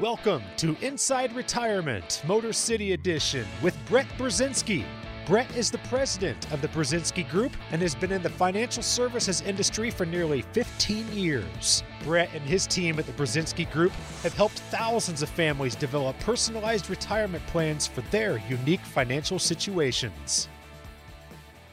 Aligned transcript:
Welcome 0.00 0.44
to 0.58 0.76
Inside 0.80 1.34
Retirement, 1.34 2.22
Motor 2.24 2.52
City 2.52 2.92
Edition 2.92 3.44
with 3.60 3.76
Brett 3.88 4.06
Brzezinski. 4.16 4.84
Brett 5.26 5.50
is 5.56 5.72
the 5.72 5.78
president 5.78 6.52
of 6.52 6.62
the 6.62 6.68
Brzezinski 6.68 7.28
Group 7.28 7.50
and 7.72 7.82
has 7.82 7.96
been 7.96 8.12
in 8.12 8.22
the 8.22 8.30
financial 8.30 8.80
services 8.80 9.40
industry 9.40 9.90
for 9.90 10.06
nearly 10.06 10.42
15 10.52 11.08
years. 11.12 11.82
Brett 12.04 12.30
and 12.32 12.44
his 12.44 12.64
team 12.64 13.00
at 13.00 13.06
the 13.06 13.12
Brzezinski 13.12 13.68
Group 13.72 13.90
have 14.22 14.34
helped 14.34 14.60
thousands 14.70 15.20
of 15.20 15.28
families 15.30 15.74
develop 15.74 16.16
personalized 16.20 16.88
retirement 16.90 17.44
plans 17.48 17.88
for 17.88 18.02
their 18.12 18.38
unique 18.48 18.82
financial 18.82 19.40
situations. 19.40 20.46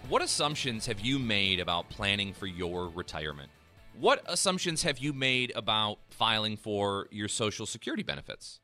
What 0.09 0.23
assumptions 0.23 0.87
have 0.87 0.99
you 0.99 1.19
made 1.19 1.59
about 1.59 1.89
planning 1.89 2.33
for 2.33 2.47
your 2.47 2.89
retirement? 2.89 3.51
What 3.99 4.23
assumptions 4.25 4.83
have 4.83 4.99
you 4.99 5.13
made 5.13 5.53
about 5.55 5.99
filing 6.09 6.57
for 6.57 7.07
your 7.11 7.29
Social 7.29 7.65
Security 7.65 8.03
benefits? 8.03 8.59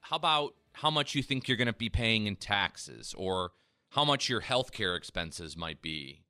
How 0.00 0.16
about 0.16 0.54
how 0.72 0.90
much 0.90 1.14
you 1.14 1.22
think 1.22 1.46
you're 1.46 1.56
going 1.56 1.68
to 1.68 1.72
be 1.72 1.88
paying 1.88 2.26
in 2.26 2.34
taxes, 2.34 3.14
or 3.16 3.52
how 3.90 4.04
much 4.04 4.28
your 4.28 4.40
healthcare 4.40 4.96
expenses 4.96 5.56
might 5.56 5.80
be, 5.80 6.24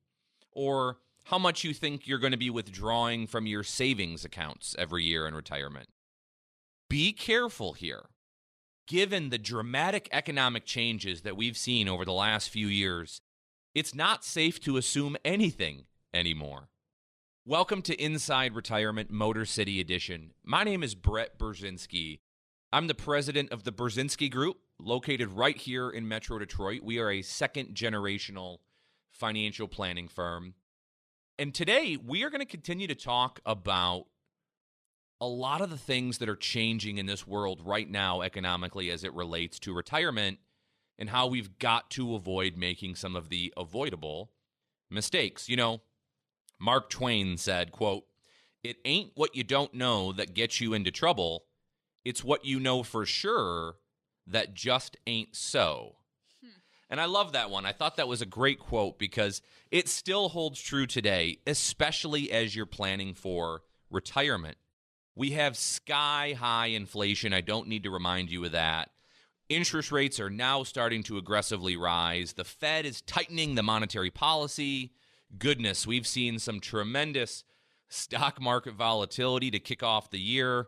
or 0.51 0.99
how 1.25 1.39
much 1.39 1.63
you 1.63 1.73
think 1.73 2.07
you're 2.07 2.19
going 2.19 2.31
to 2.31 2.37
be 2.37 2.51
withdrawing 2.51 3.25
from 3.25 3.47
your 3.47 3.63
savings 3.63 4.23
accounts 4.23 4.75
every 4.77 5.03
year 5.03 5.27
in 5.27 5.33
retirement? 5.33 5.89
Be 6.87 7.11
careful 7.11 7.73
here. 7.73 8.05
Given 8.87 9.29
the 9.29 9.39
dramatic 9.39 10.07
economic 10.11 10.65
changes 10.65 11.21
that 11.21 11.35
we've 11.35 11.57
seen 11.57 11.89
over 11.89 12.05
the 12.05 12.13
last 12.13 12.51
few 12.51 12.67
years, 12.67 13.19
it's 13.73 13.95
not 13.95 14.23
safe 14.23 14.59
to 14.61 14.77
assume 14.77 15.17
anything 15.25 15.85
anymore. 16.13 16.69
Welcome 17.47 17.83
to 17.83 18.03
Inside 18.03 18.55
Retirement 18.55 19.11
Motor 19.11 19.45
City 19.45 19.79
Edition. 19.79 20.31
My 20.43 20.63
name 20.63 20.81
is 20.81 20.95
Brett 20.95 21.37
Brzezinski. 21.37 22.21
I'm 22.73 22.87
the 22.87 22.95
president 22.95 23.51
of 23.51 23.63
the 23.63 23.71
Brzezinski 23.71 24.31
Group, 24.31 24.57
located 24.79 25.29
right 25.31 25.55
here 25.55 25.91
in 25.91 26.07
Metro 26.07 26.39
Detroit. 26.39 26.81
We 26.81 26.97
are 26.97 27.11
a 27.11 27.21
second 27.21 27.75
generational 27.75 28.57
financial 29.11 29.67
planning 29.67 30.07
firm. 30.07 30.55
And 31.37 31.53
today 31.53 31.99
we 32.03 32.23
are 32.23 32.31
going 32.31 32.39
to 32.39 32.47
continue 32.47 32.87
to 32.87 32.95
talk 32.95 33.39
about 33.45 34.05
a 35.21 35.27
lot 35.27 35.61
of 35.61 35.69
the 35.69 35.77
things 35.77 36.17
that 36.17 36.29
are 36.29 36.35
changing 36.35 36.97
in 36.97 37.05
this 37.05 37.27
world 37.27 37.61
right 37.63 37.87
now 37.87 38.23
economically 38.23 38.89
as 38.89 39.03
it 39.03 39.13
relates 39.13 39.59
to 39.59 39.71
retirement 39.71 40.39
and 40.97 41.11
how 41.11 41.27
we've 41.27 41.59
got 41.59 41.91
to 41.91 42.15
avoid 42.15 42.57
making 42.57 42.95
some 42.95 43.15
of 43.15 43.29
the 43.29 43.53
avoidable 43.55 44.31
mistakes. 44.89 45.47
You 45.47 45.57
know, 45.57 45.81
Mark 46.59 46.89
Twain 46.89 47.37
said, 47.37 47.71
quote, 47.71 48.05
"It 48.63 48.77
ain't 48.85 49.11
what 49.15 49.35
you 49.35 49.43
don't 49.43 49.73
know 49.73 50.11
that 50.13 50.33
gets 50.33 50.61
you 50.61 50.73
into 50.73 50.91
trouble. 50.91 51.45
It's 52.03 52.23
what 52.23 52.45
you 52.45 52.59
know 52.59 52.83
for 52.83 53.05
sure 53.05 53.77
that 54.27 54.53
just 54.53 54.97
ain't 55.05 55.35
so." 55.35 55.97
Hmm. 56.41 56.59
And 56.89 57.01
I 57.01 57.05
love 57.05 57.33
that 57.33 57.49
one. 57.49 57.65
I 57.65 57.73
thought 57.73 57.97
that 57.97 58.07
was 58.07 58.21
a 58.21 58.25
great 58.25 58.59
quote 58.59 58.97
because 58.97 59.41
it 59.71 59.89
still 59.89 60.29
holds 60.29 60.61
true 60.61 60.87
today, 60.87 61.39
especially 61.45 62.31
as 62.31 62.55
you're 62.55 62.65
planning 62.65 63.13
for 63.13 63.63
retirement. 63.89 64.57
We 65.15 65.31
have 65.31 65.57
sky 65.57 66.35
high 66.37 66.67
inflation. 66.67 67.33
I 67.33 67.41
don't 67.41 67.67
need 67.67 67.83
to 67.83 67.91
remind 67.91 68.29
you 68.29 68.43
of 68.45 68.51
that. 68.51 68.91
Interest 69.47 69.91
rates 69.91 70.19
are 70.19 70.29
now 70.29 70.63
starting 70.63 71.03
to 71.03 71.17
aggressively 71.17 71.77
rise. 71.77 72.33
The 72.33 72.43
Fed 72.43 72.85
is 72.85 73.01
tightening 73.01 73.55
the 73.55 73.63
monetary 73.63 74.09
policy 74.09 74.91
goodness, 75.37 75.87
we've 75.87 76.07
seen 76.07 76.39
some 76.39 76.59
tremendous 76.59 77.43
stock 77.89 78.41
market 78.41 78.73
volatility 78.73 79.51
to 79.51 79.59
kick 79.59 79.83
off 79.83 80.09
the 80.09 80.19
year. 80.19 80.67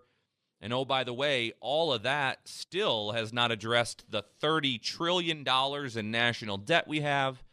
And 0.60 0.74
oh, 0.74 0.86
by 0.86 1.04
the 1.04 1.14
way, 1.14 1.54
all 1.60 1.94
of 1.94 2.04
that 2.04 2.48
still 2.48 3.12
has 3.12 3.32
not 3.32 3.52
addressed 3.52 4.10
the 4.10 4.24
$30 4.42 4.82
trillion 4.82 5.46
in 5.96 6.12
national 6.12 6.58
debt 6.58 6.88
we 6.88 7.02
have 7.02 7.44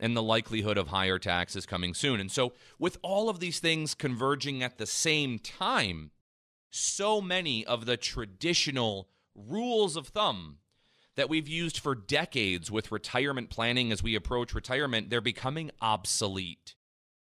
and 0.00 0.16
the 0.16 0.22
likelihood 0.22 0.76
of 0.76 0.88
higher 0.88 1.18
taxes 1.18 1.64
coming 1.64 1.94
soon. 1.94 2.18
And 2.18 2.30
so, 2.30 2.52
with 2.78 2.98
all 3.02 3.28
of 3.28 3.38
these 3.38 3.60
things 3.60 3.94
converging 3.94 4.62
at 4.62 4.78
the 4.78 4.86
same 4.86 5.38
time, 5.38 6.10
so 6.70 7.20
many 7.20 7.64
of 7.64 7.86
the 7.86 7.96
traditional 7.96 9.08
rules 9.36 9.94
of 9.94 10.08
thumb 10.08 10.58
that 11.16 11.28
we've 11.28 11.48
used 11.48 11.78
for 11.78 11.94
decades 11.94 12.70
with 12.70 12.92
retirement 12.92 13.50
planning 13.50 13.92
as 13.92 14.02
we 14.02 14.14
approach 14.14 14.54
retirement, 14.54 15.10
they're 15.10 15.20
becoming 15.20 15.70
obsolete. 15.80 16.74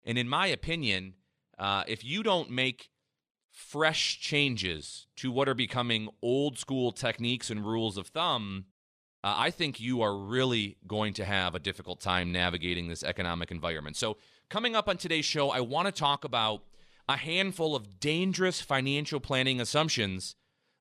And 0.04 0.16
in 0.16 0.28
my 0.28 0.46
opinion, 0.46 1.14
uh, 1.58 1.84
if 1.86 2.04
you 2.04 2.22
don't 2.22 2.50
make 2.50 2.90
fresh 3.52 4.20
changes 4.20 5.06
to 5.16 5.32
what 5.32 5.48
are 5.48 5.54
becoming 5.54 6.08
old 6.22 6.58
school 6.58 6.92
techniques 6.92 7.50
and 7.50 7.66
rules 7.66 7.96
of 7.96 8.08
thumb, 8.08 8.66
uh, 9.24 9.34
I 9.36 9.50
think 9.50 9.80
you 9.80 10.02
are 10.02 10.16
really 10.16 10.76
going 10.86 11.14
to 11.14 11.24
have 11.24 11.54
a 11.54 11.58
difficult 11.58 12.00
time 12.00 12.30
navigating 12.30 12.88
this 12.88 13.02
economic 13.02 13.50
environment. 13.50 13.96
So, 13.96 14.18
coming 14.48 14.76
up 14.76 14.88
on 14.88 14.98
today's 14.98 15.24
show, 15.24 15.50
I 15.50 15.60
want 15.60 15.86
to 15.86 15.92
talk 15.92 16.24
about 16.24 16.62
a 17.08 17.16
handful 17.16 17.74
of 17.74 17.98
dangerous 17.98 18.60
financial 18.60 19.18
planning 19.20 19.60
assumptions 19.60 20.36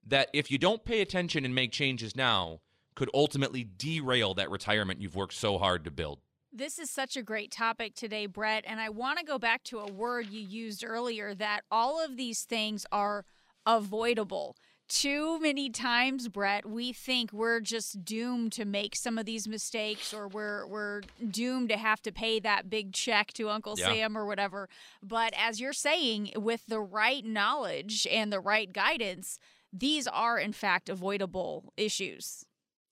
that 0.06 0.30
if 0.34 0.52
you 0.52 0.58
don't 0.58 0.86
pay 0.86 1.02
attention 1.02 1.46
and 1.46 1.56
make 1.56 1.72
changes 1.72 2.16
now, 2.16 2.60
could 2.96 3.10
ultimately 3.14 3.64
derail 3.78 4.34
that 4.34 4.50
retirement 4.50 5.02
you've 5.02 5.16
worked 5.16 5.34
so 5.34 5.58
hard 5.58 5.84
to 5.84 5.92
build. 5.92 6.20
This 6.52 6.80
is 6.80 6.90
such 6.90 7.18
a 7.18 7.22
great 7.22 7.52
topic 7.52 7.96
today, 7.96 8.26
Brett. 8.28 8.64
And 8.66 8.80
I 8.80 8.88
want 8.90 9.20
to 9.20 9.26
go 9.26 9.38
back 9.38 9.64
to 9.66 9.80
a 9.80 9.92
word 9.92 10.28
you 10.28 10.40
used 10.40 10.86
earlier 10.86 11.36
that 11.36 11.62
all 11.70 12.04
of 12.04 12.16
these 12.16 12.44
things 12.44 12.86
are 12.94 13.26
avoidable. 13.66 14.56
Too 14.88 15.40
many 15.40 15.70
times, 15.72 16.30
Brett, 16.30 16.66
we 16.70 16.94
think 16.94 17.34
we're 17.34 17.60
just 17.60 18.06
doomed 18.06 18.52
to 18.54 18.66
make 18.66 18.96
some 18.96 19.18
of 19.18 19.26
these 19.26 19.48
mistakes 19.48 20.14
or 20.14 20.28
we're 20.28 20.68
we're 20.68 21.02
doomed 21.28 21.70
to 21.70 21.78
have 21.78 22.02
to 22.04 22.12
pay 22.12 22.40
that 22.42 22.70
big 22.70 22.94
check 22.94 23.34
to 23.34 23.50
Uncle 23.50 23.74
Yeah. 23.78 23.92
Sam 23.92 24.18
or 24.18 24.26
whatever. 24.26 24.70
But 25.02 25.34
as 25.38 25.60
you're 25.60 25.74
saying, 25.74 26.34
with 26.36 26.68
the 26.68 26.80
right 26.80 27.26
knowledge 27.26 28.08
and 28.10 28.32
the 28.32 28.40
right 28.40 28.72
guidance, 28.72 29.40
these 29.74 30.08
are 30.08 30.38
in 30.38 30.54
fact 30.54 30.88
avoidable 30.88 31.74
issues. 31.76 32.46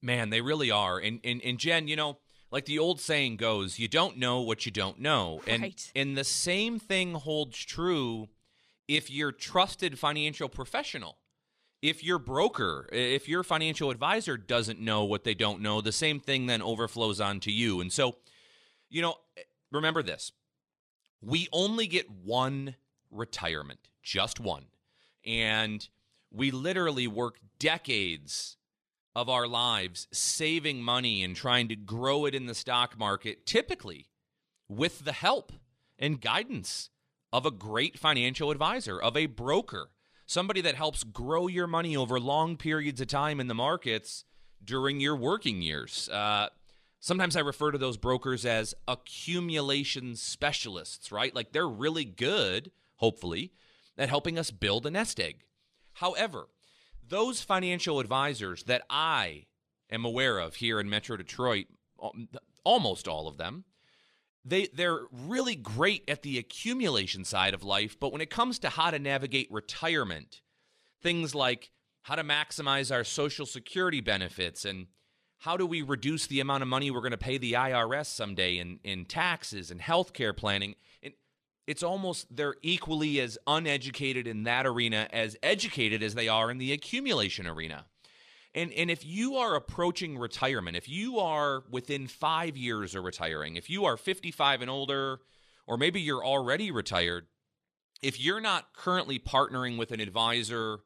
Man, 0.03 0.29
they 0.29 0.41
really 0.41 0.69
are. 0.69 0.99
And 0.99 1.19
and, 1.23 1.41
and 1.43 1.57
Jen, 1.57 1.87
you 1.87 1.95
know, 1.95 2.17
like 2.51 2.65
the 2.65 2.77
old 2.77 2.99
saying 3.01 3.37
goes, 3.37 3.79
you 3.79 3.87
don't 3.87 4.17
know 4.17 4.41
what 4.41 4.65
you 4.65 4.71
don't 4.71 4.99
know. 4.99 5.41
And 5.47 5.63
Right. 5.63 5.91
and 5.95 6.15
the 6.17 6.23
same 6.23 6.77
thing 6.77 7.13
holds 7.15 7.57
true 7.57 8.29
if 8.87 9.09
your 9.09 9.31
trusted 9.31 9.97
financial 9.97 10.49
professional. 10.49 11.17
If 11.81 12.03
your 12.03 12.17
broker, 12.19 12.87
if 12.93 13.27
your 13.27 13.43
financial 13.43 13.89
advisor 13.89 14.37
doesn't 14.37 14.79
know 14.79 15.03
what 15.03 15.23
they 15.25 15.33
don't 15.33 15.61
know, 15.61 15.81
the 15.81 15.91
same 15.91 16.19
thing 16.19 16.45
then 16.45 16.61
overflows 16.61 17.19
onto 17.19 17.51
you. 17.51 17.81
And 17.81 17.91
so, 17.91 18.17
you 18.89 19.01
know, 19.01 19.15
remember 19.71 20.01
this. 20.01 20.31
We 21.21 21.47
only 21.51 21.87
get 21.87 22.09
one 22.09 22.75
retirement, 23.11 23.79
just 24.01 24.39
one. 24.39 24.67
And 25.25 25.87
we 26.31 26.51
literally 26.51 27.07
work 27.07 27.39
decades 27.59 28.57
of 29.15 29.29
our 29.29 29.47
lives 29.47 30.07
saving 30.11 30.81
money 30.81 31.23
and 31.23 31.35
trying 31.35 31.67
to 31.67 31.75
grow 31.75 32.25
it 32.25 32.33
in 32.33 32.45
the 32.45 32.55
stock 32.55 32.97
market, 32.97 33.45
typically 33.45 34.07
with 34.67 35.05
the 35.05 35.11
help 35.11 35.51
and 35.99 36.21
guidance 36.21 36.89
of 37.31 37.45
a 37.45 37.51
great 37.51 37.97
financial 37.97 38.51
advisor, 38.51 38.99
of 38.99 39.15
a 39.15 39.25
broker, 39.25 39.89
somebody 40.25 40.61
that 40.61 40.75
helps 40.75 41.03
grow 41.03 41.47
your 41.47 41.67
money 41.67 41.95
over 41.95 42.19
long 42.19 42.57
periods 42.57 43.01
of 43.01 43.07
time 43.07 43.39
in 43.39 43.47
the 43.47 43.53
markets 43.53 44.23
during 44.63 44.99
your 44.99 45.15
working 45.15 45.61
years. 45.61 46.09
Uh, 46.09 46.49
sometimes 46.99 47.35
I 47.35 47.41
refer 47.41 47.71
to 47.71 47.77
those 47.77 47.97
brokers 47.97 48.45
as 48.45 48.73
accumulation 48.87 50.15
specialists, 50.15 51.11
right? 51.11 51.35
Like 51.35 51.51
they're 51.51 51.67
really 51.67 52.05
good, 52.05 52.71
hopefully, 52.97 53.51
at 53.97 54.09
helping 54.09 54.39
us 54.39 54.51
build 54.51 54.85
a 54.85 54.91
nest 54.91 55.19
egg. 55.19 55.43
However, 55.93 56.47
those 57.07 57.41
financial 57.41 57.99
advisors 57.99 58.63
that 58.63 58.83
I 58.89 59.45
am 59.89 60.05
aware 60.05 60.39
of 60.39 60.55
here 60.55 60.79
in 60.79 60.89
Metro 60.89 61.17
Detroit, 61.17 61.67
almost 62.63 63.07
all 63.07 63.27
of 63.27 63.37
them, 63.37 63.65
they 64.45 64.67
they're 64.73 65.01
really 65.11 65.55
great 65.55 66.03
at 66.07 66.21
the 66.21 66.37
accumulation 66.37 67.23
side 67.23 67.53
of 67.53 67.63
life, 67.63 67.97
but 67.99 68.11
when 68.11 68.21
it 68.21 68.29
comes 68.29 68.59
to 68.59 68.69
how 68.69 68.91
to 68.91 68.99
navigate 68.99 69.47
retirement, 69.51 70.41
things 71.01 71.33
like 71.33 71.71
how 72.03 72.15
to 72.15 72.23
maximize 72.23 72.93
our 72.93 73.03
social 73.03 73.45
security 73.45 74.01
benefits 74.01 74.65
and 74.65 74.87
how 75.39 75.57
do 75.57 75.65
we 75.65 75.81
reduce 75.81 76.27
the 76.27 76.39
amount 76.39 76.61
of 76.61 76.69
money 76.69 76.89
we're 76.89 76.99
going 76.99 77.11
to 77.11 77.17
pay 77.17 77.37
the 77.37 77.53
IRS 77.53 78.05
someday 78.05 78.57
in, 78.57 78.79
in 78.83 79.03
taxes 79.05 79.71
and 79.71 79.81
healthcare 79.81 80.35
planning, 80.35 80.75
and 81.01 81.13
it's 81.67 81.83
almost 81.83 82.35
they're 82.35 82.55
equally 82.61 83.19
as 83.19 83.37
uneducated 83.47 84.27
in 84.27 84.43
that 84.43 84.65
arena 84.65 85.07
as 85.11 85.37
educated 85.41 86.03
as 86.03 86.15
they 86.15 86.27
are 86.27 86.51
in 86.51 86.57
the 86.57 86.73
accumulation 86.73 87.47
arena. 87.47 87.85
And 88.55 88.71
and 88.73 88.91
if 88.91 89.05
you 89.05 89.35
are 89.35 89.55
approaching 89.55 90.17
retirement, 90.17 90.77
if 90.77 90.87
you 90.87 91.19
are 91.19 91.63
within 91.69 92.07
5 92.07 92.57
years 92.57 92.95
of 92.95 93.03
retiring, 93.03 93.55
if 93.55 93.69
you 93.69 93.85
are 93.85 93.97
55 93.97 94.61
and 94.61 94.69
older 94.69 95.19
or 95.65 95.77
maybe 95.77 96.01
you're 96.01 96.25
already 96.25 96.71
retired, 96.71 97.27
if 98.01 98.19
you're 98.19 98.41
not 98.41 98.73
currently 98.73 99.17
partnering 99.17 99.77
with 99.77 99.91
an 99.91 100.01
advisor 100.01 100.79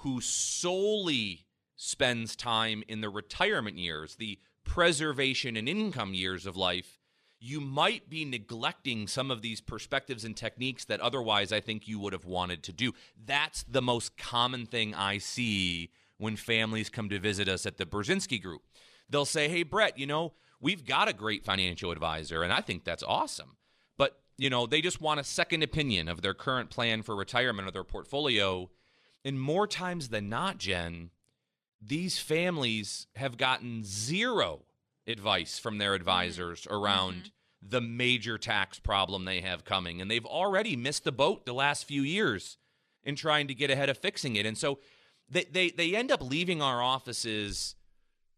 who 0.00 0.20
solely 0.20 1.46
spends 1.74 2.36
time 2.36 2.82
in 2.88 3.00
the 3.00 3.10
retirement 3.10 3.78
years, 3.78 4.16
the 4.16 4.38
preservation 4.64 5.56
and 5.56 5.68
income 5.68 6.14
years 6.14 6.46
of 6.46 6.56
life, 6.56 6.98
you 7.38 7.60
might 7.60 8.08
be 8.08 8.24
neglecting 8.24 9.06
some 9.06 9.30
of 9.30 9.42
these 9.42 9.60
perspectives 9.60 10.24
and 10.24 10.36
techniques 10.36 10.84
that 10.86 11.00
otherwise 11.00 11.52
I 11.52 11.60
think 11.60 11.86
you 11.86 11.98
would 12.00 12.12
have 12.12 12.24
wanted 12.24 12.62
to 12.64 12.72
do. 12.72 12.92
That's 13.24 13.62
the 13.64 13.82
most 13.82 14.16
common 14.16 14.66
thing 14.66 14.94
I 14.94 15.18
see 15.18 15.90
when 16.18 16.36
families 16.36 16.88
come 16.88 17.08
to 17.10 17.18
visit 17.18 17.48
us 17.48 17.66
at 17.66 17.76
the 17.76 17.84
Brzezinski 17.86 18.42
Group. 18.42 18.62
They'll 19.08 19.26
say, 19.26 19.48
Hey, 19.48 19.62
Brett, 19.62 19.98
you 19.98 20.06
know, 20.06 20.32
we've 20.60 20.84
got 20.84 21.08
a 21.08 21.12
great 21.12 21.44
financial 21.44 21.90
advisor, 21.90 22.42
and 22.42 22.52
I 22.52 22.60
think 22.60 22.84
that's 22.84 23.02
awesome. 23.02 23.56
But, 23.98 24.18
you 24.38 24.50
know, 24.50 24.66
they 24.66 24.80
just 24.80 25.00
want 25.00 25.20
a 25.20 25.24
second 25.24 25.62
opinion 25.62 26.08
of 26.08 26.22
their 26.22 26.34
current 26.34 26.70
plan 26.70 27.02
for 27.02 27.14
retirement 27.14 27.68
or 27.68 27.70
their 27.70 27.84
portfolio. 27.84 28.70
And 29.24 29.40
more 29.40 29.66
times 29.66 30.08
than 30.08 30.28
not, 30.28 30.58
Jen, 30.58 31.10
these 31.80 32.18
families 32.18 33.06
have 33.16 33.36
gotten 33.36 33.82
zero 33.84 34.65
advice 35.06 35.58
from 35.58 35.78
their 35.78 35.94
advisors 35.94 36.62
mm-hmm. 36.62 36.74
around 36.74 37.14
mm-hmm. 37.14 37.68
the 37.68 37.80
major 37.80 38.38
tax 38.38 38.78
problem 38.78 39.24
they 39.24 39.40
have 39.40 39.64
coming. 39.64 40.00
And 40.00 40.10
they've 40.10 40.26
already 40.26 40.76
missed 40.76 41.04
the 41.04 41.12
boat 41.12 41.46
the 41.46 41.54
last 41.54 41.84
few 41.84 42.02
years 42.02 42.58
in 43.04 43.16
trying 43.16 43.46
to 43.48 43.54
get 43.54 43.70
ahead 43.70 43.88
of 43.88 43.98
fixing 43.98 44.36
it. 44.36 44.46
And 44.46 44.58
so 44.58 44.80
they, 45.28 45.44
they, 45.44 45.70
they 45.70 45.94
end 45.94 46.10
up 46.10 46.22
leaving 46.22 46.60
our 46.60 46.82
offices 46.82 47.76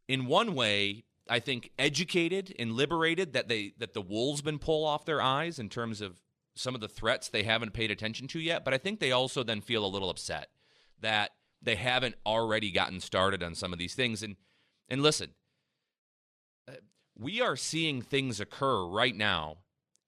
in 0.09 0.27
one 0.27 0.55
way, 0.55 1.05
I 1.29 1.39
think, 1.39 1.71
educated 1.79 2.55
and 2.59 2.73
liberated 2.73 3.35
that 3.35 3.49
they 3.49 3.75
that 3.79 3.93
the 3.93 4.01
wolves 4.01 4.43
been 4.43 4.59
pulled 4.59 4.87
off 4.87 5.05
their 5.05 5.21
eyes 5.21 5.59
in 5.59 5.69
terms 5.69 6.01
of 6.01 6.23
some 6.55 6.75
of 6.75 6.81
the 6.81 6.89
threats 6.89 7.29
they 7.29 7.45
haven't 7.45 7.75
paid 7.75 7.91
attention 7.91 8.27
to 8.29 8.41
yet. 8.41 8.65
But 8.65 8.75
I 8.75 8.79
think 8.79 8.99
they 8.99 9.13
also 9.13 9.43
then 9.43 9.61
feel 9.61 9.85
a 9.85 9.87
little 9.87 10.11
upset 10.11 10.49
that 11.01 11.33
they 11.61 11.77
haven't 11.77 12.17
already 12.25 12.71
gotten 12.71 13.01
started 13.01 13.43
on 13.43 13.55
some 13.55 13.73
of 13.73 13.79
these 13.79 13.95
things. 13.95 14.23
And 14.23 14.37
and 14.89 15.03
listen, 15.03 15.31
we 17.19 17.41
are 17.41 17.57
seeing 17.57 18.03
things 18.03 18.41
occur 18.41 18.85
right 18.87 19.17
now 19.17 19.59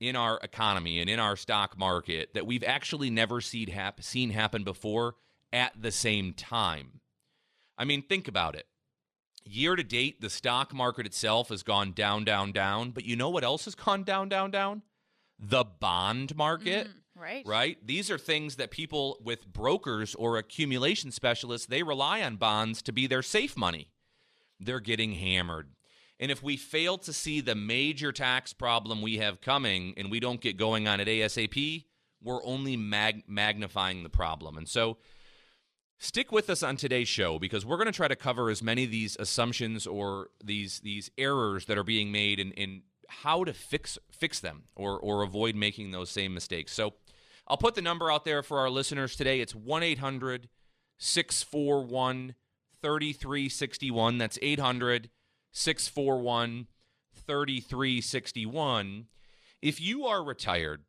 in 0.01 0.17
our 0.17 0.39
economy 0.43 1.01
and 1.01 1.11
in 1.11 1.21
our 1.21 1.37
stock 1.37 1.77
market 1.77 2.33
that 2.35 2.47
we've 2.47 2.65
actually 2.65 3.11
never 3.11 3.41
seen, 3.41 3.69
hap- 3.69 4.03
seen 4.03 4.31
happen 4.31 4.65
before 4.65 5.17
at 5.53 5.73
the 5.81 5.91
same 5.91 6.33
time. 6.33 7.01
I 7.77 7.85
mean, 7.85 8.03
think 8.03 8.29
about 8.29 8.55
it. 8.55 8.67
Year 9.45 9.77
to 9.77 9.83
date, 9.83 10.21
the 10.21 10.31
stock 10.31 10.73
market 10.73 11.07
itself 11.07 11.49
has 11.49 11.63
gone 11.63 11.93
down, 11.93 12.25
down, 12.25 12.53
down. 12.53 12.91
But 12.91 13.05
you 13.05 13.17
know 13.17 13.31
what 13.31 13.45
else 13.45 13.65
has 13.65 13.75
gone 13.75 14.05
down, 14.05 14.29
down, 14.29 14.51
down? 14.51 14.83
The 15.39 15.65
bond 15.65 16.37
market. 16.37 16.89
Mm 16.89 17.01
Right. 17.21 17.47
Right? 17.47 17.77
These 17.87 18.11
are 18.11 18.17
things 18.17 18.57
that 18.57 18.71
people 18.71 19.19
with 19.23 19.47
brokers 19.47 20.15
or 20.15 20.39
accumulation 20.39 21.11
specialists, 21.11 21.67
they 21.67 21.83
rely 21.83 22.23
on 22.23 22.37
bonds 22.37 22.81
to 22.83 22.93
be 22.93 23.07
their 23.07 23.23
safe 23.23 23.59
money. 23.59 23.91
They're 24.59 24.81
getting 24.81 25.13
hammered. 25.13 25.69
And 26.21 26.31
if 26.31 26.43
we 26.43 26.59
fail 26.59 26.99
to 26.99 27.15
see 27.15 27.41
the 27.41 27.55
major 27.55 28.13
tax 28.13 28.53
problem 28.53 29.01
we 29.01 29.17
have 29.17 29.41
coming 29.41 29.95
and 29.97 30.11
we 30.11 30.21
don't 30.21 30.41
get 30.41 30.59
going 30.59 30.87
on 30.87 31.01
it 31.01 31.09
ASAP, 31.09 31.87
we're 32.23 32.45
only 32.45 32.77
mag- 32.77 33.25
magnifying 33.27 34.03
the 34.03 34.11
problem. 34.11 34.59
And 34.59 34.69
so 34.69 34.99
stick 35.99 36.31
with 36.31 36.51
us 36.51 36.63
on 36.63 36.77
today's 36.77 37.09
show 37.09 37.39
because 37.39 37.65
we're 37.65 37.79
going 37.79 37.87
to 37.87 37.93
try 37.93 38.07
to 38.07 38.17
cover 38.17 38.51
as 38.51 38.63
many 38.63 38.85
of 38.85 38.91
these 38.91 39.17
assumptions 39.19 39.87
or 39.87 40.29
these 40.45 40.81
these 40.81 41.11
errors 41.17 41.65
that 41.65 41.79
are 41.79 41.85
being 41.85 42.13
made 42.13 42.39
and, 42.39 42.53
in 42.53 42.83
how 43.09 43.43
to 43.43 43.55
fix 43.55 43.99
fix 44.13 44.41
them 44.41 44.65
or 44.77 45.01
or 45.01 45.23
avoid 45.23 45.55
making 45.55 45.91
those 45.91 46.11
same 46.11 46.35
mistakes. 46.35 46.75
So 46.75 46.95
I'll 47.49 47.57
put 47.57 47.75
the 47.75 47.83
number 47.83 48.11
out 48.11 48.27
there 48.27 48.43
for 48.43 48.59
our 48.59 48.69
listeners 48.69 49.17
today. 49.17 49.41
It's 49.41 49.55
1 49.55 49.83
800 49.83 50.51
641 50.99 52.35
3361. 52.83 54.19
That's 54.19 54.39
800 54.43 55.09
641 55.53 56.67
3361. 57.27 59.07
If 59.63 59.81
you 59.81 60.07
are 60.07 60.23
retired 60.23 60.83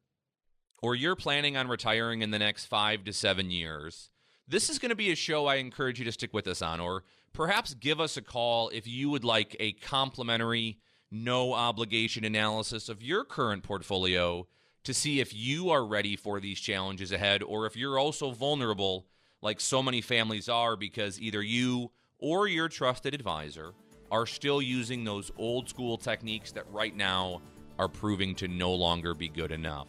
or 0.81 0.95
you're 0.95 1.15
planning 1.15 1.57
on 1.57 1.67
retiring 1.67 2.21
in 2.21 2.31
the 2.31 2.39
next 2.39 2.65
five 2.65 3.03
to 3.03 3.13
seven 3.13 3.51
years, 3.51 4.09
this 4.47 4.69
is 4.69 4.79
going 4.79 4.89
to 4.89 4.95
be 4.95 5.11
a 5.11 5.15
show 5.15 5.45
I 5.45 5.55
encourage 5.55 5.99
you 5.99 6.05
to 6.05 6.11
stick 6.11 6.33
with 6.33 6.47
us 6.47 6.61
on, 6.61 6.79
or 6.79 7.03
perhaps 7.33 7.73
give 7.73 7.99
us 7.99 8.17
a 8.17 8.21
call 8.21 8.69
if 8.69 8.87
you 8.87 9.09
would 9.09 9.23
like 9.23 9.55
a 9.59 9.73
complimentary, 9.73 10.79
no 11.09 11.53
obligation 11.53 12.23
analysis 12.23 12.89
of 12.89 13.03
your 13.03 13.23
current 13.23 13.63
portfolio 13.63 14.47
to 14.83 14.93
see 14.93 15.19
if 15.19 15.33
you 15.33 15.69
are 15.69 15.85
ready 15.85 16.15
for 16.15 16.39
these 16.39 16.59
challenges 16.59 17.11
ahead 17.11 17.43
or 17.43 17.65
if 17.65 17.75
you're 17.75 17.99
also 17.99 18.31
vulnerable, 18.31 19.05
like 19.41 19.59
so 19.59 19.83
many 19.83 20.01
families 20.01 20.49
are, 20.49 20.75
because 20.75 21.19
either 21.19 21.41
you 21.41 21.91
or 22.17 22.47
your 22.47 22.67
trusted 22.67 23.13
advisor 23.13 23.73
are 24.11 24.27
still 24.27 24.61
using 24.61 25.03
those 25.03 25.31
old 25.37 25.67
school 25.69 25.97
techniques 25.97 26.51
that 26.51 26.71
right 26.71 26.95
now 26.95 27.41
are 27.79 27.87
proving 27.87 28.35
to 28.35 28.47
no 28.47 28.71
longer 28.73 29.15
be 29.15 29.29
good 29.29 29.51
enough. 29.51 29.87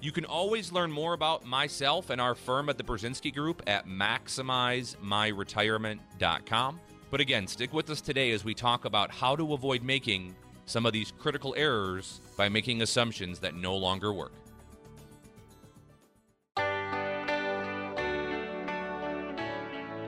You 0.00 0.10
can 0.10 0.24
always 0.24 0.72
learn 0.72 0.90
more 0.90 1.12
about 1.12 1.44
myself 1.44 2.10
and 2.10 2.20
our 2.20 2.34
firm 2.34 2.68
at 2.68 2.76
the 2.76 2.82
Brzezinski 2.82 3.32
Group 3.32 3.62
at 3.68 3.86
maximizemyretirement.com. 3.86 6.80
But 7.10 7.20
again, 7.20 7.46
stick 7.46 7.72
with 7.72 7.88
us 7.90 8.00
today 8.00 8.32
as 8.32 8.44
we 8.44 8.54
talk 8.54 8.84
about 8.86 9.12
how 9.12 9.36
to 9.36 9.52
avoid 9.52 9.84
making 9.84 10.34
some 10.66 10.84
of 10.86 10.92
these 10.92 11.12
critical 11.18 11.54
errors 11.56 12.20
by 12.36 12.48
making 12.48 12.82
assumptions 12.82 13.38
that 13.40 13.54
no 13.54 13.76
longer 13.76 14.12
work. 14.12 14.32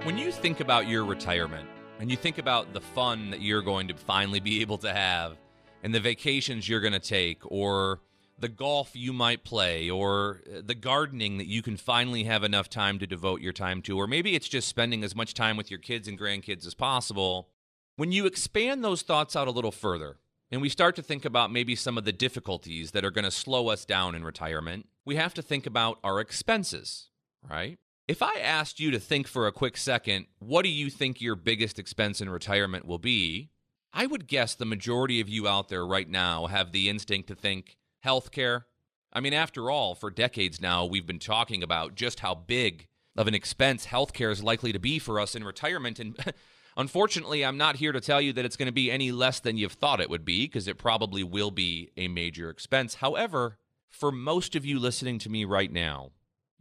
When 0.03 0.19
you 0.19 0.33
think 0.33 0.59
about 0.61 0.89
your 0.89 1.05
retirement 1.05 1.69
and 2.01 2.11
you 2.11 2.17
think 2.17 2.39
about 2.39 2.73
the 2.73 2.81
fun 2.81 3.31
that 3.31 3.41
you're 3.41 3.63
going 3.63 3.89
to 3.89 3.95
finally 3.95 4.41
be 4.41 4.61
able 4.61 4.79
to 4.79 4.93
have 4.93 5.37
and 5.83 5.95
the 5.95 6.01
vacations 6.01 6.69
you're 6.69 6.81
going 6.81 6.93
to 6.93 6.99
take 6.99 7.41
or 7.45 8.01
the 8.39 8.49
golf 8.49 8.91
you 8.95 9.13
might 9.13 9.45
play 9.45 9.89
or 9.89 10.43
uh, 10.49 10.61
the 10.65 10.75
gardening 10.75 11.39
that 11.39 11.47
you 11.47 11.63
can 11.63 11.77
finally 11.77 12.25
have 12.25 12.43
enough 12.43 12.69
time 12.69 12.99
to 12.99 13.07
devote 13.07 13.41
your 13.41 13.53
time 13.53 13.81
to 13.83 13.97
or 13.97 14.07
maybe 14.07 14.35
it's 14.35 14.49
just 14.49 14.69
spending 14.69 15.05
as 15.05 15.15
much 15.15 15.35
time 15.35 15.57
with 15.57 15.71
your 15.71 15.81
kids 15.81 16.09
and 16.09 16.19
grandkids 16.19 16.67
as 16.67 16.75
possible 16.75 17.49
when 17.97 18.11
you 18.11 18.27
expand 18.27 18.83
those 18.83 19.03
thoughts 19.03 19.37
out 19.37 19.47
a 19.47 19.53
little 19.53 19.73
further 19.73 20.17
and 20.55 20.63
we 20.63 20.69
start 20.69 20.95
to 20.97 21.03
think 21.03 21.25
about 21.25 21.51
maybe 21.51 21.75
some 21.75 21.99
of 21.99 22.05
the 22.05 22.13
difficulties 22.13 22.93
that 22.93 23.05
are 23.05 23.11
going 23.11 23.25
to 23.25 23.31
slow 23.31 23.69
us 23.69 23.85
down 23.85 24.15
in 24.15 24.25
retirement, 24.25 24.87
we 25.05 25.17
have 25.17 25.35
to 25.35 25.43
think 25.43 25.67
about 25.67 25.99
our 26.05 26.21
expenses, 26.21 27.09
right? 27.51 27.79
If 28.07 28.23
I 28.23 28.35
asked 28.39 28.81
you 28.81 28.91
to 28.91 29.01
think 29.01 29.27
for 29.27 29.47
a 29.47 29.53
quick 29.53 29.77
second, 29.79 30.27
what 30.39 30.63
do 30.63 30.69
you 30.69 30.91
think 30.91 31.21
your 31.21 31.37
biggest 31.37 31.79
expense 31.79 32.21
in 32.21 32.29
retirement 32.29 32.85
will 32.85 32.99
be? 32.99 33.51
I 33.95 34.07
would 34.07 34.27
guess 34.27 34.55
the 34.55 34.67
majority 34.67 35.21
of 35.21 35.29
you 35.29 35.49
out 35.49 35.69
there 35.69 35.87
right 35.87 36.09
now 36.09 36.47
have 36.47 36.73
the 36.73 36.91
instinct 36.91 37.29
to 37.29 37.35
think 37.35 37.79
healthcare. 38.05 38.65
I 39.13 39.21
mean, 39.21 39.33
after 39.33 39.71
all, 39.71 39.95
for 39.95 40.11
decades 40.11 40.61
now, 40.61 40.85
we've 40.85 41.07
been 41.07 41.19
talking 41.19 41.63
about 41.63 41.95
just 41.95 42.21
how 42.21 42.35
big 42.35 42.89
of 43.17 43.27
an 43.27 43.35
expense 43.35 43.87
healthcare 43.87 44.33
is 44.33 44.43
likely 44.43 44.73
to 44.73 44.79
be 44.79 44.99
for 44.99 45.19
us 45.19 45.35
in 45.35 45.45
retirement. 45.45 45.99
And 45.99 46.17
Unfortunately, 46.77 47.45
I'm 47.45 47.57
not 47.57 47.77
here 47.77 47.93
to 47.93 48.01
tell 48.01 48.21
you 48.21 48.33
that 48.33 48.45
it's 48.45 48.57
going 48.57 48.67
to 48.67 48.73
be 48.73 48.91
any 48.91 49.13
less 49.13 49.39
than 49.41 49.57
you've 49.57 49.73
thought 49.73 50.01
it 50.01 50.11
would 50.11 50.25
be, 50.25 50.47
because 50.47 50.67
it 50.67 50.79
probably 50.79 51.23
will 51.23 51.53
be 51.53 51.91
a 51.97 52.09
major 52.09 52.51
expense. 52.51 52.97
However, 52.97 53.59
for 53.91 54.11
most 54.11 54.57
of 54.57 54.67
you 54.67 54.79
listening 54.79 55.19
to 55.21 55.31
me 55.31 55.45
right 55.45 55.73
now, 55.73 56.11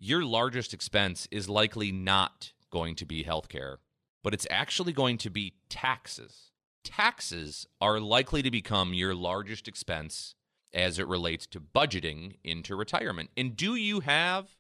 your 0.04 0.26
largest 0.26 0.74
expense 0.74 1.30
is 1.32 1.48
likely 1.48 1.90
not 1.90 2.52
going 2.70 2.94
to 2.94 3.06
be 3.06 3.24
healthcare, 3.24 3.78
but 4.22 4.34
it's 4.34 4.46
actually 4.50 4.92
going 4.92 5.18
to 5.18 5.30
be 5.30 5.54
taxes. 5.70 6.52
Taxes 6.84 7.66
are 7.80 8.02
likely 8.02 8.42
to 8.42 8.52
become 8.52 8.94
your 8.94 9.16
largest 9.16 9.66
expense 9.66 10.36
as 10.74 11.00
it 11.00 11.08
relates 11.08 11.48
to 11.48 11.62
budgeting 11.62 12.36
into 12.44 12.76
retirement. 12.76 13.30
And 13.38 13.56
do 13.56 13.76
you 13.76 14.02
have 14.02 14.58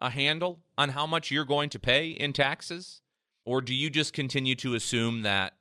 a 0.00 0.10
handle 0.10 0.58
on 0.76 0.88
how 0.88 1.06
much 1.06 1.30
you're 1.30 1.44
going 1.44 1.70
to 1.70 1.78
pay 1.78 2.08
in 2.08 2.32
taxes? 2.32 3.02
Or 3.44 3.60
do 3.60 3.72
you 3.72 3.88
just 3.88 4.12
continue 4.12 4.56
to 4.56 4.74
assume 4.74 5.22
that, 5.22 5.52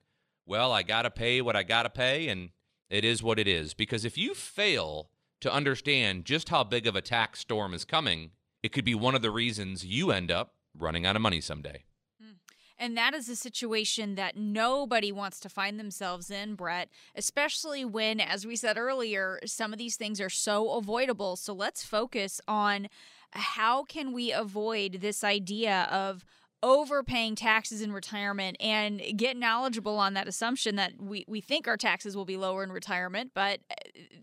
well, 0.47 0.71
I 0.71 0.81
got 0.81 1.03
to 1.03 1.11
pay 1.11 1.41
what 1.43 1.55
I 1.55 1.61
got 1.61 1.83
to 1.83 1.91
pay 1.91 2.27
and 2.27 2.49
it 2.89 3.05
is 3.05 3.21
what 3.21 3.37
it 3.37 3.47
is? 3.47 3.75
Because 3.75 4.03
if 4.03 4.17
you 4.17 4.33
fail 4.33 5.11
to 5.41 5.53
understand 5.53 6.25
just 6.25 6.49
how 6.49 6.63
big 6.63 6.87
of 6.87 6.95
a 6.95 7.01
tax 7.01 7.39
storm 7.39 7.75
is 7.75 7.85
coming, 7.85 8.31
it 8.63 8.71
could 8.71 8.85
be 8.85 8.95
one 8.95 9.15
of 9.15 9.21
the 9.21 9.31
reasons 9.31 9.85
you 9.85 10.11
end 10.11 10.31
up 10.31 10.53
running 10.77 11.05
out 11.05 11.15
of 11.15 11.21
money 11.21 11.41
someday. 11.41 11.83
Hmm. 12.21 12.33
And 12.77 12.97
that 12.97 13.13
is 13.13 13.29
a 13.29 13.35
situation 13.35 14.15
that 14.15 14.37
nobody 14.37 15.11
wants 15.11 15.39
to 15.41 15.49
find 15.49 15.79
themselves 15.79 16.29
in, 16.31 16.55
Brett, 16.55 16.89
especially 17.15 17.85
when, 17.85 18.19
as 18.19 18.45
we 18.45 18.55
said 18.55 18.77
earlier, 18.77 19.39
some 19.45 19.73
of 19.73 19.79
these 19.79 19.97
things 19.97 20.21
are 20.21 20.29
so 20.29 20.71
avoidable. 20.77 21.35
So 21.35 21.53
let's 21.53 21.83
focus 21.83 22.39
on 22.47 22.87
how 23.31 23.83
can 23.83 24.11
we 24.11 24.31
avoid 24.31 24.99
this 25.01 25.23
idea 25.23 25.87
of 25.91 26.25
overpaying 26.63 27.35
taxes 27.35 27.81
in 27.81 27.91
retirement 27.91 28.55
and 28.59 29.01
get 29.15 29.35
knowledgeable 29.35 29.97
on 29.97 30.13
that 30.13 30.27
assumption 30.27 30.75
that 30.75 30.93
we, 31.01 31.25
we 31.27 31.41
think 31.41 31.67
our 31.67 31.77
taxes 31.77 32.15
will 32.15 32.25
be 32.25 32.37
lower 32.37 32.63
in 32.63 32.71
retirement, 32.71 33.31
but 33.33 33.59
uh, 33.69 33.73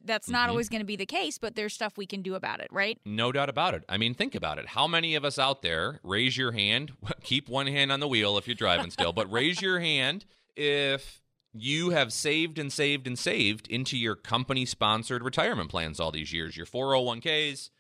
that's 0.05 0.29
not 0.29 0.47
Mhm. 0.47 0.51
always 0.51 0.69
going 0.69 0.81
to 0.81 0.87
be 0.87 0.97
the 0.97 1.07
case. 1.07 1.37
But 1.39 1.57
there's 1.57 1.75
stuff 1.75 1.97
we 1.97 2.07
can 2.07 2.23
do 2.23 2.35
about 2.35 2.61
it, 2.61 2.69
right? 2.71 2.99
No 3.05 3.33
doubt 3.33 3.49
about 3.49 3.75
it. 3.75 3.85
I 3.89 3.97
mean, 3.97 4.15
think 4.15 4.35
about 4.35 4.59
it. 4.59 4.69
How 4.69 4.87
many 4.87 5.15
of 5.15 5.25
us 5.25 5.39
out 5.39 5.63
there 5.63 6.01
raise 6.03 6.37
your 6.37 6.53
hand? 6.53 6.93
Keep 7.23 7.49
one 7.49 7.67
hand 7.67 7.91
on 7.91 8.01
the 8.01 8.09
wheel 8.09 8.39
if 8.39 8.47
you're 8.47 8.55
driving 8.55 8.91
still, 8.91 9.13
but 9.13 9.31
raise 9.31 9.61
your 9.61 9.81
hand 9.81 10.25
if 10.57 11.21
you 11.53 11.91
have 11.91 12.13
saved 12.13 12.59
and 12.59 12.73
saved 12.73 13.07
and 13.07 13.19
saved 13.19 13.67
into 13.69 13.97
your 13.97 14.15
company 14.15 14.65
sponsored 14.65 15.23
retirement 15.25 15.71
plans 15.71 15.99
all 15.99 16.13
these 16.13 16.33
years, 16.33 16.57
your 16.57 16.67
401ks, 16.67 17.71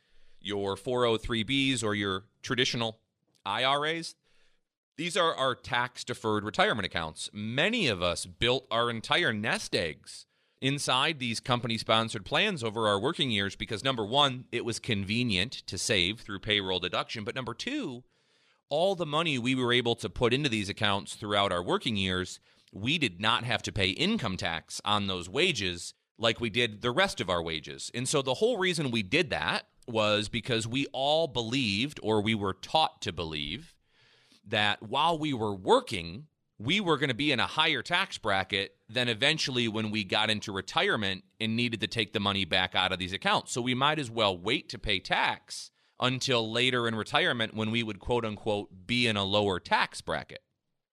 your 0.40 0.74
403bs, 0.76 1.84
or 1.84 1.94
your 1.94 2.24
traditional 2.42 2.98
IRAs. 3.44 4.14
These 4.98 5.16
are 5.16 5.32
our 5.32 5.54
tax 5.54 6.02
deferred 6.02 6.42
retirement 6.42 6.84
accounts. 6.84 7.30
Many 7.32 7.86
of 7.86 8.02
us 8.02 8.26
built 8.26 8.66
our 8.68 8.90
entire 8.90 9.32
nest 9.32 9.72
eggs 9.76 10.26
inside 10.60 11.20
these 11.20 11.38
company 11.38 11.78
sponsored 11.78 12.24
plans 12.24 12.64
over 12.64 12.88
our 12.88 12.98
working 12.98 13.30
years 13.30 13.54
because 13.54 13.84
number 13.84 14.04
one, 14.04 14.46
it 14.50 14.64
was 14.64 14.80
convenient 14.80 15.52
to 15.68 15.78
save 15.78 16.18
through 16.18 16.40
payroll 16.40 16.80
deduction. 16.80 17.22
But 17.22 17.36
number 17.36 17.54
two, 17.54 18.02
all 18.70 18.96
the 18.96 19.06
money 19.06 19.38
we 19.38 19.54
were 19.54 19.72
able 19.72 19.94
to 19.94 20.10
put 20.10 20.34
into 20.34 20.48
these 20.48 20.68
accounts 20.68 21.14
throughout 21.14 21.52
our 21.52 21.62
working 21.62 21.96
years, 21.96 22.40
we 22.72 22.98
did 22.98 23.20
not 23.20 23.44
have 23.44 23.62
to 23.62 23.72
pay 23.72 23.90
income 23.90 24.36
tax 24.36 24.80
on 24.84 25.06
those 25.06 25.28
wages 25.28 25.94
like 26.18 26.40
we 26.40 26.50
did 26.50 26.82
the 26.82 26.90
rest 26.90 27.20
of 27.20 27.30
our 27.30 27.40
wages. 27.40 27.88
And 27.94 28.08
so 28.08 28.20
the 28.20 28.34
whole 28.34 28.58
reason 28.58 28.90
we 28.90 29.04
did 29.04 29.30
that 29.30 29.68
was 29.86 30.28
because 30.28 30.66
we 30.66 30.86
all 30.92 31.28
believed, 31.28 32.00
or 32.02 32.20
we 32.20 32.34
were 32.34 32.52
taught 32.52 33.00
to 33.02 33.12
believe, 33.12 33.76
that 34.48 34.82
while 34.82 35.18
we 35.18 35.32
were 35.32 35.54
working, 35.54 36.26
we 36.58 36.80
were 36.80 36.98
going 36.98 37.08
to 37.08 37.14
be 37.14 37.32
in 37.32 37.40
a 37.40 37.46
higher 37.46 37.82
tax 37.82 38.18
bracket 38.18 38.74
than 38.88 39.08
eventually 39.08 39.68
when 39.68 39.90
we 39.90 40.02
got 40.02 40.30
into 40.30 40.52
retirement 40.52 41.24
and 41.40 41.54
needed 41.54 41.80
to 41.80 41.86
take 41.86 42.12
the 42.12 42.20
money 42.20 42.44
back 42.44 42.74
out 42.74 42.92
of 42.92 42.98
these 42.98 43.12
accounts. 43.12 43.52
So 43.52 43.60
we 43.60 43.74
might 43.74 43.98
as 43.98 44.10
well 44.10 44.36
wait 44.36 44.68
to 44.70 44.78
pay 44.78 44.98
tax 44.98 45.70
until 46.00 46.50
later 46.50 46.88
in 46.88 46.94
retirement 46.94 47.54
when 47.54 47.70
we 47.70 47.82
would 47.82 48.00
quote 48.00 48.24
unquote 48.24 48.86
be 48.86 49.06
in 49.06 49.16
a 49.16 49.24
lower 49.24 49.60
tax 49.60 50.00
bracket. 50.00 50.42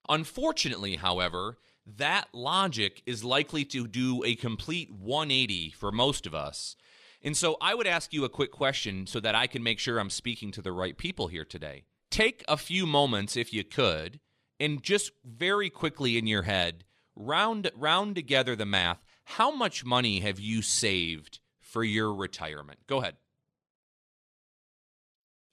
Unfortunately, 0.07 0.97
however, 0.97 1.57
that 1.85 2.27
logic 2.33 3.01
is 3.05 3.23
likely 3.23 3.63
to 3.65 3.87
do 3.87 4.23
a 4.23 4.35
complete 4.35 4.91
180 4.91 5.71
for 5.71 5.91
most 5.91 6.25
of 6.25 6.35
us. 6.35 6.75
And 7.23 7.35
so 7.35 7.57
I 7.59 7.73
would 7.73 7.87
ask 7.87 8.13
you 8.13 8.23
a 8.23 8.29
quick 8.29 8.51
question 8.51 9.07
so 9.07 9.19
that 9.19 9.35
I 9.35 9.47
can 9.47 9.63
make 9.63 9.79
sure 9.79 9.97
I'm 9.97 10.11
speaking 10.11 10.51
to 10.51 10.61
the 10.61 10.71
right 10.71 10.97
people 10.97 11.27
here 11.27 11.45
today. 11.45 11.85
Take 12.11 12.43
a 12.47 12.57
few 12.57 12.85
moments, 12.85 13.35
if 13.35 13.53
you 13.53 13.63
could, 13.63 14.19
and 14.59 14.81
just 14.81 15.11
very 15.25 15.69
quickly 15.69 16.17
in 16.17 16.27
your 16.27 16.43
head, 16.43 16.85
round 17.15 17.69
round 17.75 18.15
together 18.15 18.55
the 18.55 18.65
math. 18.65 19.03
How 19.25 19.51
much 19.51 19.83
money 19.83 20.19
have 20.19 20.39
you 20.39 20.61
saved 20.61 21.39
for 21.59 21.83
your 21.83 22.13
retirement? 22.13 22.79
Go 22.87 23.01
ahead. 23.01 23.15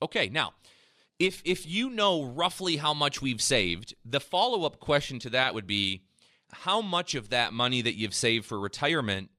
Okay, 0.03 0.29
now, 0.29 0.53
if 1.19 1.41
if 1.45 1.67
you 1.67 1.89
know 1.91 2.25
roughly 2.25 2.77
how 2.77 2.93
much 2.93 3.23
we've 3.23 3.41
saved, 3.41 3.95
the 4.05 4.21
follow-up 4.21 4.81
question 4.81 5.19
to 5.21 5.31
that 5.31 5.55
would 5.55 5.67
be 5.67 6.03
how 6.53 6.83
much 6.83 7.15
of 7.15 7.31
that 7.31 7.53
money 7.53 7.81
that 7.81 7.97
you've 7.97 8.15
saved 8.15 8.45
for 8.45 8.59
retirement 8.59 9.31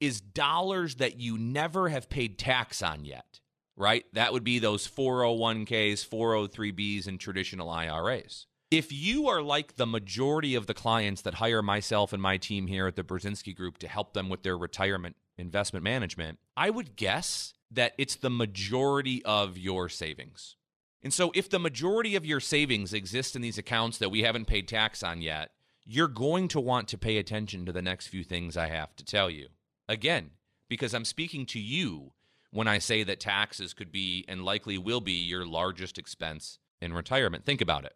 is 0.00 0.20
dollars 0.20 0.96
that 0.96 1.18
you 1.18 1.38
never 1.38 1.88
have 1.88 2.10
paid 2.10 2.38
tax 2.38 2.82
on 2.82 3.04
yet, 3.04 3.40
right? 3.76 4.04
That 4.12 4.32
would 4.32 4.44
be 4.44 4.58
those 4.58 4.86
401ks, 4.88 6.06
403bs, 6.08 7.06
and 7.06 7.18
traditional 7.18 7.70
IRAs. 7.70 8.46
If 8.70 8.92
you 8.92 9.28
are 9.28 9.42
like 9.42 9.76
the 9.76 9.86
majority 9.86 10.54
of 10.54 10.66
the 10.66 10.74
clients 10.74 11.22
that 11.22 11.34
hire 11.34 11.62
myself 11.62 12.12
and 12.12 12.22
my 12.22 12.38
team 12.38 12.66
here 12.66 12.86
at 12.86 12.96
the 12.96 13.04
Brzezinski 13.04 13.54
Group 13.54 13.78
to 13.78 13.88
help 13.88 14.14
them 14.14 14.28
with 14.28 14.42
their 14.42 14.56
retirement 14.56 15.16
investment 15.36 15.84
management, 15.84 16.38
I 16.56 16.70
would 16.70 16.96
guess 16.96 17.54
that 17.70 17.92
it's 17.98 18.16
the 18.16 18.30
majority 18.30 19.24
of 19.24 19.58
your 19.58 19.88
savings. 19.88 20.56
And 21.02 21.12
so, 21.12 21.30
if 21.34 21.50
the 21.50 21.58
majority 21.58 22.16
of 22.16 22.24
your 22.24 22.40
savings 22.40 22.94
exist 22.94 23.36
in 23.36 23.42
these 23.42 23.58
accounts 23.58 23.98
that 23.98 24.10
we 24.10 24.22
haven't 24.22 24.46
paid 24.46 24.66
tax 24.66 25.02
on 25.02 25.20
yet, 25.20 25.50
you're 25.84 26.08
going 26.08 26.48
to 26.48 26.60
want 26.60 26.88
to 26.88 26.98
pay 26.98 27.18
attention 27.18 27.66
to 27.66 27.72
the 27.72 27.82
next 27.82 28.06
few 28.06 28.24
things 28.24 28.56
I 28.56 28.68
have 28.68 28.96
to 28.96 29.04
tell 29.04 29.28
you. 29.28 29.48
Again, 29.86 30.30
because 30.68 30.94
I'm 30.94 31.04
speaking 31.04 31.44
to 31.46 31.60
you 31.60 32.13
when 32.54 32.68
I 32.68 32.78
say 32.78 33.02
that 33.02 33.18
taxes 33.18 33.74
could 33.74 33.90
be 33.90 34.24
and 34.28 34.44
likely 34.44 34.78
will 34.78 35.00
be 35.00 35.12
your 35.12 35.44
largest 35.44 35.98
expense 35.98 36.60
in 36.80 36.92
retirement. 36.92 37.44
Think 37.44 37.60
about 37.60 37.84
it. 37.84 37.94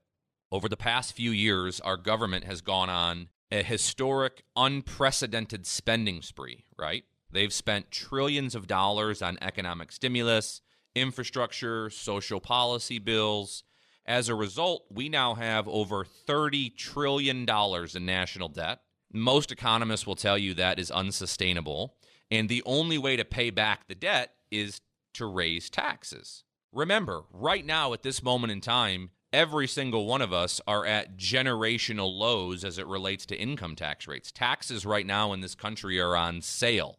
Over 0.50 0.68
the 0.68 0.76
past 0.76 1.12
few 1.12 1.30
years, 1.30 1.78
our 1.78 1.96
government 1.96 2.42
has 2.42 2.60
gone 2.60 2.90
on 2.90 3.28
a 3.52 3.62
historic, 3.62 4.42
unprecedented 4.56 5.64
spending 5.64 6.22
spree, 6.22 6.64
right? 6.76 7.04
They've 7.30 7.52
spent 7.52 7.92
trillions 7.92 8.56
of 8.56 8.66
dollars 8.66 9.22
on 9.22 9.38
economic 9.40 9.92
stimulus, 9.92 10.60
infrastructure, 10.96 11.88
social 11.88 12.40
policy 12.40 12.98
bills. 12.98 13.62
As 14.06 14.28
a 14.28 14.34
result, 14.34 14.86
we 14.90 15.08
now 15.08 15.34
have 15.34 15.68
over 15.68 16.04
$30 16.04 16.76
trillion 16.76 17.46
in 17.48 18.06
national 18.06 18.48
debt. 18.48 18.80
Most 19.12 19.52
economists 19.52 20.04
will 20.04 20.16
tell 20.16 20.36
you 20.36 20.52
that 20.54 20.80
is 20.80 20.90
unsustainable. 20.90 21.94
And 22.28 22.48
the 22.48 22.64
only 22.66 22.98
way 22.98 23.14
to 23.14 23.24
pay 23.24 23.50
back 23.50 23.86
the 23.86 23.94
debt 23.94 24.32
is 24.50 24.80
to 25.14 25.26
raise 25.26 25.70
taxes. 25.70 26.44
Remember, 26.72 27.22
right 27.32 27.64
now, 27.64 27.92
at 27.92 28.02
this 28.02 28.22
moment 28.22 28.52
in 28.52 28.60
time, 28.60 29.10
every 29.32 29.66
single 29.66 30.06
one 30.06 30.22
of 30.22 30.32
us 30.32 30.60
are 30.66 30.86
at 30.86 31.16
generational 31.16 32.12
lows 32.16 32.64
as 32.64 32.78
it 32.78 32.86
relates 32.86 33.26
to 33.26 33.38
income 33.38 33.74
tax 33.74 34.06
rates. 34.06 34.30
Taxes 34.30 34.84
right 34.86 35.06
now 35.06 35.32
in 35.32 35.40
this 35.40 35.54
country 35.54 36.00
are 36.00 36.16
on 36.16 36.42
sale. 36.42 36.98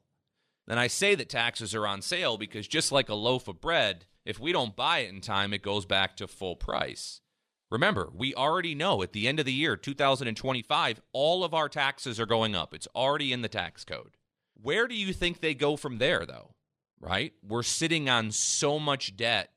And 0.68 0.80
I 0.80 0.88
say 0.88 1.16
that 1.16 1.30
taxes 1.30 1.74
are 1.74 1.88
on 1.88 2.02
sale 2.02 2.38
because 2.38 2.68
just 2.68 2.92
like 2.92 3.10
a 3.10 3.16
loaf 3.16 3.48
of 3.48 3.62
bread, 3.62 4.06
if 4.26 4.40
we 4.40 4.52
don't 4.52 4.76
buy 4.76 5.00
it 5.00 5.10
in 5.10 5.22
time, 5.22 5.54
it 5.54 5.64
goes 5.64 5.86
back 5.86 6.16
to 6.18 6.28
full 6.28 6.56
price. 6.56 7.22
Remember, 7.72 8.10
we 8.14 8.34
already 8.34 8.74
know 8.74 9.04
at 9.04 9.14
the 9.14 9.28
end 9.28 9.40
of 9.40 9.46
the 9.46 9.54
year, 9.54 9.76
2025, 9.76 11.02
all 11.14 11.44
of 11.44 11.54
our 11.54 11.70
taxes 11.70 12.20
are 12.20 12.26
going 12.26 12.56
up. 12.56 12.74
It's 12.74 12.88
already 12.96 13.32
in 13.32 13.42
the 13.42 13.48
tax 13.48 13.84
code. 13.84 14.18
Where 14.62 14.88
do 14.88 14.96
you 14.96 15.14
think 15.14 15.40
they 15.40 15.54
go 15.54 15.76
from 15.76 16.00
there, 16.00 16.26
though? 16.26 16.56
Right? 17.00 17.34
We're 17.48 17.64
sitting 17.64 18.10
on 18.10 18.32
so 18.32 18.78
much 18.78 19.16
debt 19.16 19.52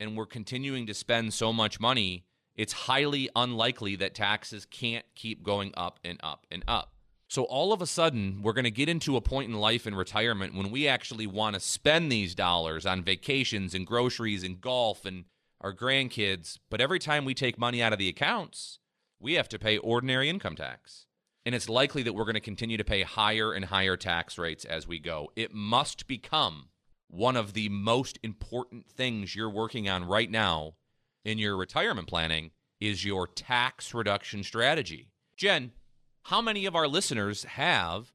and 0.00 0.16
we're 0.16 0.26
continuing 0.26 0.86
to 0.86 0.94
spend 0.94 1.32
so 1.32 1.52
much 1.52 1.80
money. 1.80 2.24
It's 2.56 2.72
highly 2.72 3.28
unlikely 3.36 3.96
that 3.96 4.14
taxes 4.14 4.66
can't 4.66 5.04
keep 5.14 5.42
going 5.42 5.72
up 5.76 6.00
and 6.04 6.18
up 6.22 6.46
and 6.50 6.64
up. 6.66 6.94
So 7.28 7.42
all 7.44 7.74
of 7.74 7.82
a 7.82 7.86
sudden, 7.86 8.40
we're 8.42 8.54
going 8.54 8.64
to 8.64 8.70
get 8.70 8.88
into 8.88 9.16
a 9.16 9.20
point 9.20 9.50
in 9.50 9.58
life 9.58 9.86
in 9.86 9.94
retirement 9.94 10.54
when 10.54 10.70
we 10.70 10.88
actually 10.88 11.26
want 11.26 11.54
to 11.54 11.60
spend 11.60 12.10
these 12.10 12.34
dollars 12.34 12.86
on 12.86 13.02
vacations 13.02 13.74
and 13.74 13.86
groceries 13.86 14.42
and 14.42 14.60
golf 14.60 15.04
and 15.04 15.24
our 15.60 15.74
grandkids. 15.74 16.58
But 16.70 16.80
every 16.80 16.98
time 16.98 17.24
we 17.26 17.34
take 17.34 17.58
money 17.58 17.82
out 17.82 17.92
of 17.92 17.98
the 17.98 18.08
accounts, 18.08 18.78
we 19.20 19.34
have 19.34 19.48
to 19.50 19.58
pay 19.58 19.76
ordinary 19.76 20.30
income 20.30 20.56
tax. 20.56 21.04
And 21.44 21.54
it's 21.54 21.68
likely 21.68 22.02
that 22.02 22.14
we're 22.14 22.24
going 22.24 22.34
to 22.34 22.40
continue 22.40 22.78
to 22.78 22.84
pay 22.84 23.02
higher 23.02 23.52
and 23.52 23.66
higher 23.66 23.96
tax 23.96 24.38
rates 24.38 24.64
as 24.64 24.88
we 24.88 24.98
go. 24.98 25.30
It 25.36 25.52
must 25.52 26.06
become 26.06 26.68
one 27.08 27.36
of 27.36 27.54
the 27.54 27.68
most 27.68 28.18
important 28.22 28.86
things 28.86 29.34
you're 29.34 29.50
working 29.50 29.88
on 29.88 30.04
right 30.04 30.30
now 30.30 30.74
in 31.24 31.38
your 31.38 31.56
retirement 31.56 32.06
planning 32.08 32.50
is 32.80 33.04
your 33.04 33.26
tax 33.26 33.92
reduction 33.92 34.42
strategy. 34.42 35.10
Jen, 35.36 35.72
how 36.24 36.40
many 36.40 36.66
of 36.66 36.76
our 36.76 36.86
listeners 36.86 37.44
have 37.44 38.12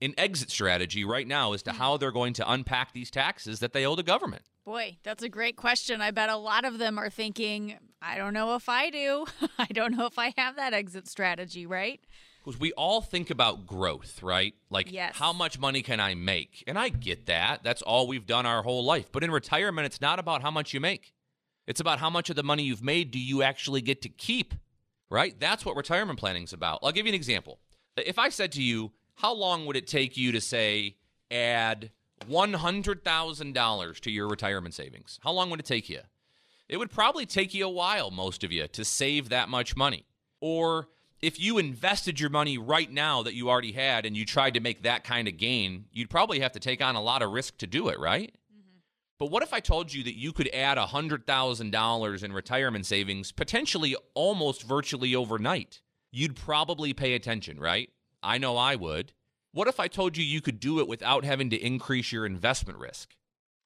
an 0.00 0.14
exit 0.18 0.50
strategy 0.50 1.04
right 1.04 1.26
now 1.26 1.52
as 1.52 1.62
to 1.62 1.70
hmm. 1.70 1.78
how 1.78 1.96
they're 1.96 2.10
going 2.10 2.34
to 2.34 2.52
unpack 2.52 2.92
these 2.92 3.10
taxes 3.10 3.60
that 3.60 3.72
they 3.72 3.86
owe 3.86 3.94
the 3.94 4.02
government? 4.02 4.42
Boy, 4.64 4.98
that's 5.02 5.22
a 5.22 5.28
great 5.28 5.56
question. 5.56 6.00
I 6.00 6.10
bet 6.10 6.28
a 6.28 6.36
lot 6.36 6.64
of 6.64 6.78
them 6.78 6.98
are 6.98 7.10
thinking, 7.10 7.78
I 8.00 8.16
don't 8.16 8.34
know 8.34 8.54
if 8.54 8.68
I 8.68 8.90
do. 8.90 9.26
I 9.58 9.66
don't 9.66 9.96
know 9.96 10.06
if 10.06 10.18
I 10.18 10.34
have 10.36 10.56
that 10.56 10.72
exit 10.72 11.08
strategy, 11.08 11.66
right? 11.66 12.00
Because 12.44 12.58
we 12.58 12.72
all 12.72 13.00
think 13.00 13.30
about 13.30 13.66
growth, 13.66 14.20
right? 14.22 14.54
Like, 14.68 14.90
Yes. 14.90 15.14
how 15.16 15.32
much 15.32 15.58
money 15.60 15.80
can 15.82 16.00
I 16.00 16.14
make? 16.14 16.64
And 16.66 16.76
I 16.76 16.88
get 16.88 17.26
that. 17.26 17.62
That's 17.62 17.82
all 17.82 18.08
we've 18.08 18.26
done 18.26 18.46
our 18.46 18.62
whole 18.62 18.84
life. 18.84 19.12
But 19.12 19.22
in 19.22 19.30
retirement, 19.30 19.86
it's 19.86 20.00
not 20.00 20.18
about 20.18 20.42
how 20.42 20.50
much 20.50 20.74
you 20.74 20.80
make, 20.80 21.14
it's 21.68 21.80
about 21.80 22.00
how 22.00 22.10
much 22.10 22.30
of 22.30 22.36
the 22.36 22.42
money 22.42 22.64
you've 22.64 22.82
made 22.82 23.12
do 23.12 23.18
you 23.20 23.42
actually 23.42 23.80
get 23.80 24.02
to 24.02 24.08
keep, 24.08 24.54
right? 25.08 25.38
That's 25.38 25.64
what 25.64 25.76
retirement 25.76 26.18
planning 26.18 26.42
is 26.42 26.52
about. 26.52 26.80
I'll 26.82 26.90
give 26.90 27.06
you 27.06 27.10
an 27.10 27.14
example. 27.14 27.60
If 27.96 28.18
I 28.18 28.28
said 28.28 28.50
to 28.52 28.62
you, 28.62 28.90
how 29.14 29.32
long 29.34 29.66
would 29.66 29.76
it 29.76 29.86
take 29.86 30.16
you 30.16 30.32
to 30.32 30.40
say, 30.40 30.96
add 31.30 31.92
$100,000 32.28 34.00
to 34.00 34.10
your 34.10 34.28
retirement 34.28 34.74
savings? 34.74 35.20
How 35.22 35.30
long 35.32 35.50
would 35.50 35.60
it 35.60 35.66
take 35.66 35.88
you? 35.88 36.00
It 36.68 36.78
would 36.78 36.90
probably 36.90 37.26
take 37.26 37.54
you 37.54 37.66
a 37.66 37.70
while, 37.70 38.10
most 38.10 38.42
of 38.44 38.50
you, 38.50 38.66
to 38.68 38.84
save 38.84 39.28
that 39.28 39.48
much 39.48 39.76
money. 39.76 40.06
Or 40.40 40.88
if 41.22 41.38
you 41.38 41.56
invested 41.58 42.18
your 42.18 42.30
money 42.30 42.58
right 42.58 42.90
now 42.90 43.22
that 43.22 43.34
you 43.34 43.48
already 43.48 43.72
had 43.72 44.04
and 44.04 44.16
you 44.16 44.26
tried 44.26 44.54
to 44.54 44.60
make 44.60 44.82
that 44.82 45.04
kind 45.04 45.28
of 45.28 45.36
gain, 45.36 45.84
you'd 45.92 46.10
probably 46.10 46.40
have 46.40 46.52
to 46.52 46.60
take 46.60 46.82
on 46.82 46.96
a 46.96 47.02
lot 47.02 47.22
of 47.22 47.30
risk 47.30 47.56
to 47.58 47.66
do 47.66 47.88
it, 47.88 47.98
right? 48.00 48.34
Mm-hmm. 48.52 48.78
But 49.20 49.30
what 49.30 49.44
if 49.44 49.54
I 49.54 49.60
told 49.60 49.94
you 49.94 50.02
that 50.02 50.18
you 50.18 50.32
could 50.32 50.50
add 50.52 50.76
$100,000 50.76 52.22
in 52.24 52.32
retirement 52.32 52.86
savings 52.86 53.30
potentially 53.30 53.94
almost 54.14 54.64
virtually 54.64 55.14
overnight? 55.14 55.80
You'd 56.10 56.34
probably 56.34 56.92
pay 56.92 57.14
attention, 57.14 57.58
right? 57.58 57.88
I 58.20 58.38
know 58.38 58.56
I 58.56 58.74
would. 58.74 59.12
What 59.52 59.68
if 59.68 59.78
I 59.78 59.86
told 59.86 60.16
you 60.16 60.24
you 60.24 60.40
could 60.40 60.58
do 60.58 60.80
it 60.80 60.88
without 60.88 61.24
having 61.24 61.50
to 61.50 61.56
increase 61.56 62.10
your 62.10 62.26
investment 62.26 62.80
risk? 62.80 63.14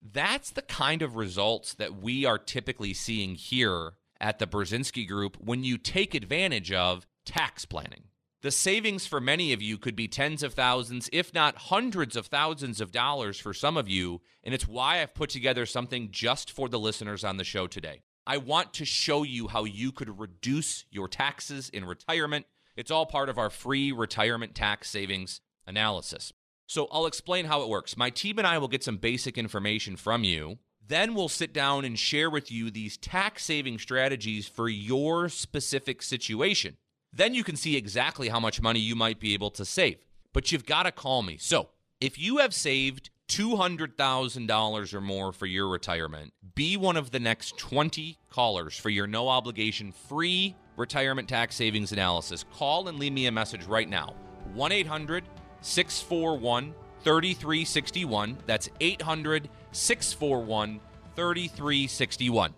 That's 0.02 0.50
the 0.50 0.62
kind 0.62 1.00
of 1.00 1.16
results 1.16 1.72
that 1.74 1.96
we 1.96 2.26
are 2.26 2.38
typically 2.38 2.92
seeing 2.92 3.34
here 3.34 3.94
at 4.20 4.38
the 4.38 4.46
Brzezinski 4.46 5.08
Group 5.08 5.38
when 5.40 5.64
you 5.64 5.78
take 5.78 6.14
advantage 6.14 6.70
of 6.70 7.06
tax 7.26 7.66
planning. 7.66 8.04
The 8.42 8.50
savings 8.50 9.06
for 9.06 9.20
many 9.20 9.52
of 9.52 9.60
you 9.60 9.76
could 9.76 9.96
be 9.96 10.08
tens 10.08 10.42
of 10.42 10.54
thousands, 10.54 11.10
if 11.12 11.34
not 11.34 11.56
hundreds 11.56 12.16
of 12.16 12.26
thousands 12.26 12.80
of 12.80 12.92
dollars 12.92 13.40
for 13.40 13.52
some 13.52 13.76
of 13.76 13.88
you, 13.88 14.20
and 14.44 14.54
it's 14.54 14.68
why 14.68 15.02
I've 15.02 15.14
put 15.14 15.30
together 15.30 15.66
something 15.66 16.10
just 16.10 16.52
for 16.52 16.68
the 16.68 16.78
listeners 16.78 17.24
on 17.24 17.38
the 17.38 17.44
show 17.44 17.66
today. 17.66 18.02
I 18.26 18.36
want 18.36 18.72
to 18.74 18.84
show 18.84 19.22
you 19.22 19.48
how 19.48 19.64
you 19.64 19.90
could 19.90 20.20
reduce 20.20 20.84
your 20.90 21.08
taxes 21.08 21.68
in 21.70 21.84
retirement. 21.84 22.46
It's 22.76 22.90
all 22.90 23.06
part 23.06 23.28
of 23.28 23.38
our 23.38 23.50
free 23.50 23.90
retirement 23.90 24.54
tax 24.54 24.90
savings 24.90 25.40
analysis. 25.66 26.32
So 26.66 26.88
I'll 26.90 27.06
explain 27.06 27.46
how 27.46 27.62
it 27.62 27.68
works. 27.68 27.96
My 27.96 28.10
team 28.10 28.38
and 28.38 28.46
I 28.46 28.58
will 28.58 28.68
get 28.68 28.84
some 28.84 28.96
basic 28.96 29.38
information 29.38 29.96
from 29.96 30.24
you. 30.24 30.58
Then 30.84 31.14
we'll 31.14 31.28
sit 31.28 31.52
down 31.52 31.84
and 31.84 31.98
share 31.98 32.30
with 32.30 32.52
you 32.52 32.70
these 32.70 32.96
tax 32.96 33.44
saving 33.44 33.78
strategies 33.78 34.46
for 34.46 34.68
your 34.68 35.28
specific 35.28 36.02
situation. 36.02 36.76
Then 37.16 37.32
you 37.32 37.44
can 37.44 37.56
see 37.56 37.76
exactly 37.76 38.28
how 38.28 38.38
much 38.38 38.60
money 38.60 38.78
you 38.78 38.94
might 38.94 39.18
be 39.18 39.32
able 39.32 39.50
to 39.52 39.64
save. 39.64 39.96
But 40.34 40.52
you've 40.52 40.66
got 40.66 40.82
to 40.82 40.92
call 40.92 41.22
me. 41.22 41.38
So 41.38 41.70
if 41.98 42.18
you 42.18 42.38
have 42.38 42.52
saved 42.52 43.08
$200,000 43.28 44.94
or 44.94 45.00
more 45.00 45.32
for 45.32 45.46
your 45.46 45.66
retirement, 45.66 46.34
be 46.54 46.76
one 46.76 46.98
of 46.98 47.12
the 47.12 47.18
next 47.18 47.56
20 47.56 48.18
callers 48.28 48.76
for 48.76 48.90
your 48.90 49.06
no 49.06 49.28
obligation 49.28 49.92
free 49.92 50.54
retirement 50.76 51.26
tax 51.26 51.56
savings 51.56 51.90
analysis. 51.90 52.44
Call 52.52 52.88
and 52.88 52.98
leave 52.98 53.14
me 53.14 53.24
a 53.26 53.32
message 53.32 53.64
right 53.64 53.88
now. 53.88 54.14
1 54.52 54.72
800 54.72 55.24
641 55.62 56.74
3361. 57.02 58.36
That's 58.44 58.68
800 58.78 59.48
641 59.72 60.80
3361. 61.14 62.54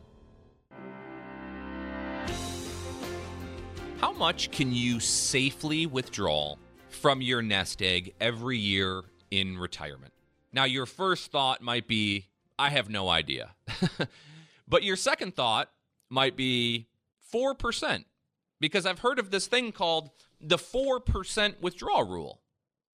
How 4.00 4.12
much 4.12 4.52
can 4.52 4.72
you 4.72 5.00
safely 5.00 5.84
withdraw 5.84 6.54
from 6.88 7.20
your 7.20 7.42
nest 7.42 7.82
egg 7.82 8.14
every 8.20 8.56
year 8.56 9.02
in 9.32 9.58
retirement? 9.58 10.12
Now, 10.52 10.64
your 10.64 10.86
first 10.86 11.32
thought 11.32 11.62
might 11.62 11.88
be, 11.88 12.28
I 12.56 12.70
have 12.70 12.88
no 12.88 13.08
idea. 13.08 13.56
but 14.68 14.84
your 14.84 14.94
second 14.94 15.34
thought 15.34 15.72
might 16.08 16.36
be 16.36 16.86
4%, 17.34 18.04
because 18.60 18.86
I've 18.86 19.00
heard 19.00 19.18
of 19.18 19.32
this 19.32 19.48
thing 19.48 19.72
called 19.72 20.10
the 20.40 20.58
4% 20.58 21.60
withdrawal 21.60 22.04
rule. 22.04 22.40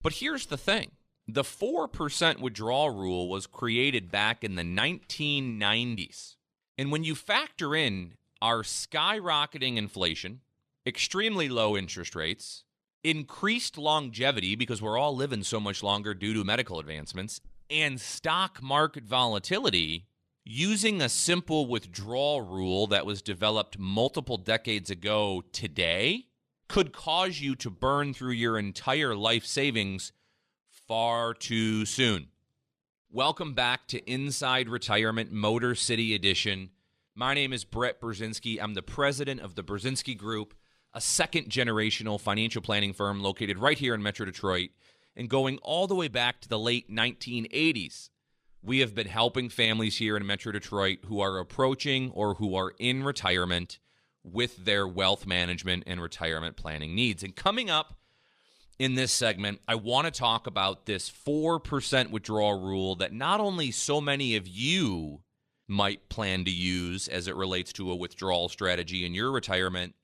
But 0.02 0.14
here's 0.14 0.46
the 0.46 0.56
thing 0.56 0.92
the 1.28 1.42
4% 1.42 2.40
withdrawal 2.40 2.90
rule 2.90 3.28
was 3.28 3.46
created 3.46 4.11
back 4.11 4.42
in 4.42 4.54
the 4.54 4.62
1990s. 4.62 6.37
And 6.78 6.90
when 6.90 7.04
you 7.04 7.14
factor 7.14 7.75
in 7.75 8.14
our 8.40 8.62
skyrocketing 8.62 9.76
inflation, 9.76 10.40
extremely 10.87 11.49
low 11.49 11.76
interest 11.76 12.14
rates, 12.14 12.64
increased 13.03 13.79
longevity 13.79 14.55
because 14.55 14.83
we're 14.83 14.99
all 14.99 15.17
living 15.17 15.43
so 15.43 15.59
much 15.59 15.83
longer 15.83 16.14
due 16.14 16.35
to 16.35 16.45
medical 16.45 16.79
advancements, 16.79 17.41
and 17.71 18.00
stock 18.00 18.62
market 18.62 19.05
volatility, 19.05 20.07
using 20.45 21.00
a 21.00 21.09
simple 21.09 21.67
withdrawal 21.67 22.43
rule 22.43 22.87
that 22.87 23.07
was 23.07 23.23
developed 23.23 23.79
multiple 23.79 24.37
decades 24.37 24.91
ago 24.91 25.43
today 25.53 26.26
could 26.69 26.93
cause 26.93 27.41
you 27.41 27.55
to 27.55 27.71
burn 27.71 28.12
through 28.12 28.33
your 28.33 28.59
entire 28.59 29.14
life 29.14 29.47
savings 29.47 30.12
far 30.69 31.33
too 31.33 31.87
soon. 31.87 32.29
Welcome 33.11 33.55
back 33.55 33.87
to 33.88 34.11
Inside 34.11 34.69
Retirement 34.69 35.33
Motor 35.33 35.75
City 35.75 36.14
Edition. 36.14 36.71
My 37.14 37.33
name 37.33 37.53
is 37.53 37.64
Brett 37.64 38.00
Brzezinski. 38.00 38.59
I'm 38.61 38.75
the 38.75 38.83
president 38.83 39.41
of 39.41 39.55
the 39.55 39.62
Brzezinski 39.62 40.17
Group 40.17 40.53
a 40.95 41.01
second 41.01 41.49
generational 41.49 42.21
financial 42.21 42.63
planning 42.63 42.93
firm 42.93 43.21
located 43.21 43.59
right 43.59 43.78
here 43.78 43.95
in 43.95 44.02
Metro 44.02 44.25
Detroit 44.25 44.71
and 45.17 45.28
going 45.28 45.59
all 45.59 45.87
the 45.87 45.95
way 45.95 46.09
back 46.09 46.41
to 46.41 46.49
the 46.49 46.59
late 46.59 46.91
1980s. 46.91 48.11
We 48.63 48.78
have 48.78 48.95
been 48.95 49.09
helping 49.09 49.49
families 49.50 49.99
here 49.99 50.17
in 50.17 50.26
Metro 50.26 50.52
Detroit 50.52 50.99
who 51.07 51.21
are 51.21 51.39
approaching 51.39 52.11
or 52.13 52.35
who 52.35 52.54
are 52.54 52.73
in 52.78 53.02
retirement 53.02 53.78
with 54.23 54.65
their 54.65 54.87
wealth 54.87 55.26
management 55.26 55.83
and 55.87 56.00
retirement 56.00 56.57
planning 56.57 56.95
needs. 56.95 57.23
And 57.23 57.37
coming 57.37 57.69
up 57.69 57.99
in 58.78 58.95
this 58.95 59.13
segment, 59.13 59.61
I 59.69 59.75
want 59.75 60.07
to 60.07 60.11
talk 60.11 60.47
about 60.47 60.87
this 60.87 61.11
4% 61.11 62.11
withdrawal 62.11 62.61
rule 62.61 62.95
that 62.97 63.13
not 63.13 63.41
only 63.41 63.71
so 63.71 64.00
many 64.00 64.37
of 64.37 64.49
you 64.49 65.21
might 65.69 66.09
plan 66.09 66.45
to 66.45 66.50
use 66.50 67.09
as 67.09 67.28
it 67.28 67.37
relates 67.37 67.73
to 67.75 67.91
a 67.91 67.97
withdrawal 67.97 68.49
strategy 68.49 69.04
in 69.04 69.15
your 69.15 69.30
retirement, 69.30 69.95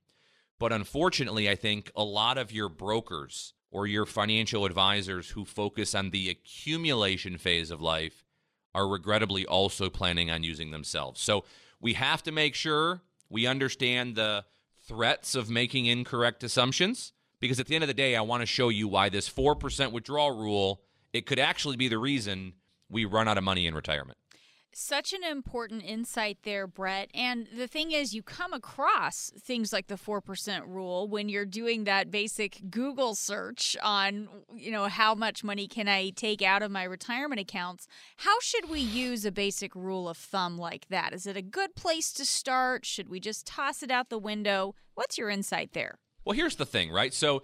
but 0.60 0.72
unfortunately, 0.72 1.48
I 1.48 1.56
think 1.56 1.90
a 1.96 2.04
lot 2.04 2.36
of 2.36 2.52
your 2.52 2.68
brokers 2.68 3.54
or 3.72 3.86
your 3.86 4.04
financial 4.04 4.66
advisors 4.66 5.30
who 5.30 5.44
focus 5.46 5.94
on 5.94 6.10
the 6.10 6.28
accumulation 6.28 7.38
phase 7.38 7.70
of 7.70 7.80
life 7.80 8.26
are 8.74 8.86
regrettably 8.86 9.46
also 9.46 9.88
planning 9.88 10.30
on 10.30 10.42
using 10.42 10.70
themselves. 10.70 11.20
So 11.20 11.44
we 11.80 11.94
have 11.94 12.22
to 12.24 12.30
make 12.30 12.54
sure 12.54 13.00
we 13.30 13.46
understand 13.46 14.16
the 14.16 14.44
threats 14.86 15.34
of 15.34 15.48
making 15.48 15.86
incorrect 15.86 16.44
assumptions 16.44 17.14
because 17.40 17.58
at 17.58 17.66
the 17.66 17.74
end 17.74 17.82
of 17.82 17.88
the 17.88 17.94
day, 17.94 18.14
I 18.14 18.20
want 18.20 18.42
to 18.42 18.46
show 18.46 18.68
you 18.68 18.86
why 18.86 19.08
this 19.08 19.30
4% 19.30 19.92
withdrawal 19.92 20.36
rule, 20.36 20.82
it 21.14 21.24
could 21.24 21.38
actually 21.38 21.76
be 21.76 21.88
the 21.88 21.96
reason 21.96 22.52
we 22.90 23.06
run 23.06 23.28
out 23.28 23.38
of 23.38 23.44
money 23.44 23.66
in 23.66 23.74
retirement. 23.74 24.18
Such 24.72 25.12
an 25.12 25.24
important 25.24 25.82
insight 25.84 26.38
there, 26.44 26.66
Brett. 26.68 27.10
And 27.12 27.48
the 27.56 27.66
thing 27.66 27.90
is, 27.90 28.14
you 28.14 28.22
come 28.22 28.52
across 28.52 29.32
things 29.36 29.72
like 29.72 29.88
the 29.88 29.96
4% 29.96 30.68
rule 30.68 31.08
when 31.08 31.28
you're 31.28 31.44
doing 31.44 31.84
that 31.84 32.10
basic 32.10 32.70
Google 32.70 33.16
search 33.16 33.76
on, 33.82 34.28
you 34.54 34.70
know, 34.70 34.86
how 34.86 35.14
much 35.14 35.42
money 35.42 35.66
can 35.66 35.88
I 35.88 36.10
take 36.10 36.40
out 36.40 36.62
of 36.62 36.70
my 36.70 36.84
retirement 36.84 37.40
accounts. 37.40 37.88
How 38.18 38.38
should 38.40 38.70
we 38.70 38.78
use 38.78 39.24
a 39.24 39.32
basic 39.32 39.74
rule 39.74 40.08
of 40.08 40.16
thumb 40.16 40.56
like 40.56 40.86
that? 40.88 41.12
Is 41.12 41.26
it 41.26 41.36
a 41.36 41.42
good 41.42 41.74
place 41.74 42.12
to 42.12 42.24
start? 42.24 42.86
Should 42.86 43.08
we 43.08 43.18
just 43.18 43.46
toss 43.46 43.82
it 43.82 43.90
out 43.90 44.08
the 44.08 44.18
window? 44.18 44.76
What's 44.94 45.18
your 45.18 45.30
insight 45.30 45.72
there? 45.72 45.98
Well, 46.24 46.36
here's 46.36 46.56
the 46.56 46.66
thing, 46.66 46.92
right? 46.92 47.12
So, 47.12 47.42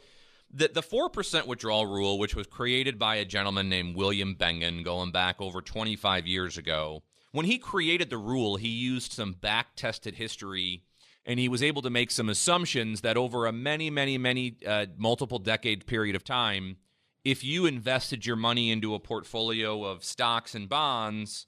the 0.49 0.69
the 0.69 0.83
four 0.83 1.11
percent 1.11 1.49
withdrawal 1.49 1.87
rule, 1.87 2.19
which 2.21 2.37
was 2.37 2.47
created 2.47 2.99
by 2.99 3.17
a 3.17 3.25
gentleman 3.25 3.69
named 3.69 3.97
William 3.97 4.37
Bengen, 4.37 4.85
going 4.85 5.11
back 5.11 5.41
over 5.41 5.61
25 5.61 6.27
years 6.27 6.57
ago, 6.57 7.03
when 7.37 7.45
he 7.45 7.59
created 7.59 8.09
the 8.09 8.17
rule, 8.17 8.57
he 8.57 8.69
used 8.69 9.13
some 9.13 9.35
back 9.35 9.77
tested 9.77 10.15
history 10.15 10.85
and 11.27 11.39
he 11.39 11.51
was 11.51 11.63
able 11.63 11.83
to 11.83 11.91
make 11.91 12.11
some 12.11 12.31
assumptions 12.31 13.03
that 13.03 13.19
over 13.19 13.45
a 13.45 13.53
many, 13.53 13.91
many, 13.91 14.17
many 14.17 14.57
uh, 14.67 14.87
multiple 14.97 15.39
decade 15.39 15.87
period 15.87 16.17
of 16.17 16.25
time, 16.25 16.79
if 17.27 17.45
you 17.45 17.67
invested 17.67 18.25
your 18.25 18.37
money 18.37 18.71
into 18.71 18.95
a 18.95 18.99
portfolio 18.99 19.85
of 19.85 20.03
stocks 20.03 20.55
and 20.55 20.67
bonds, 20.67 21.47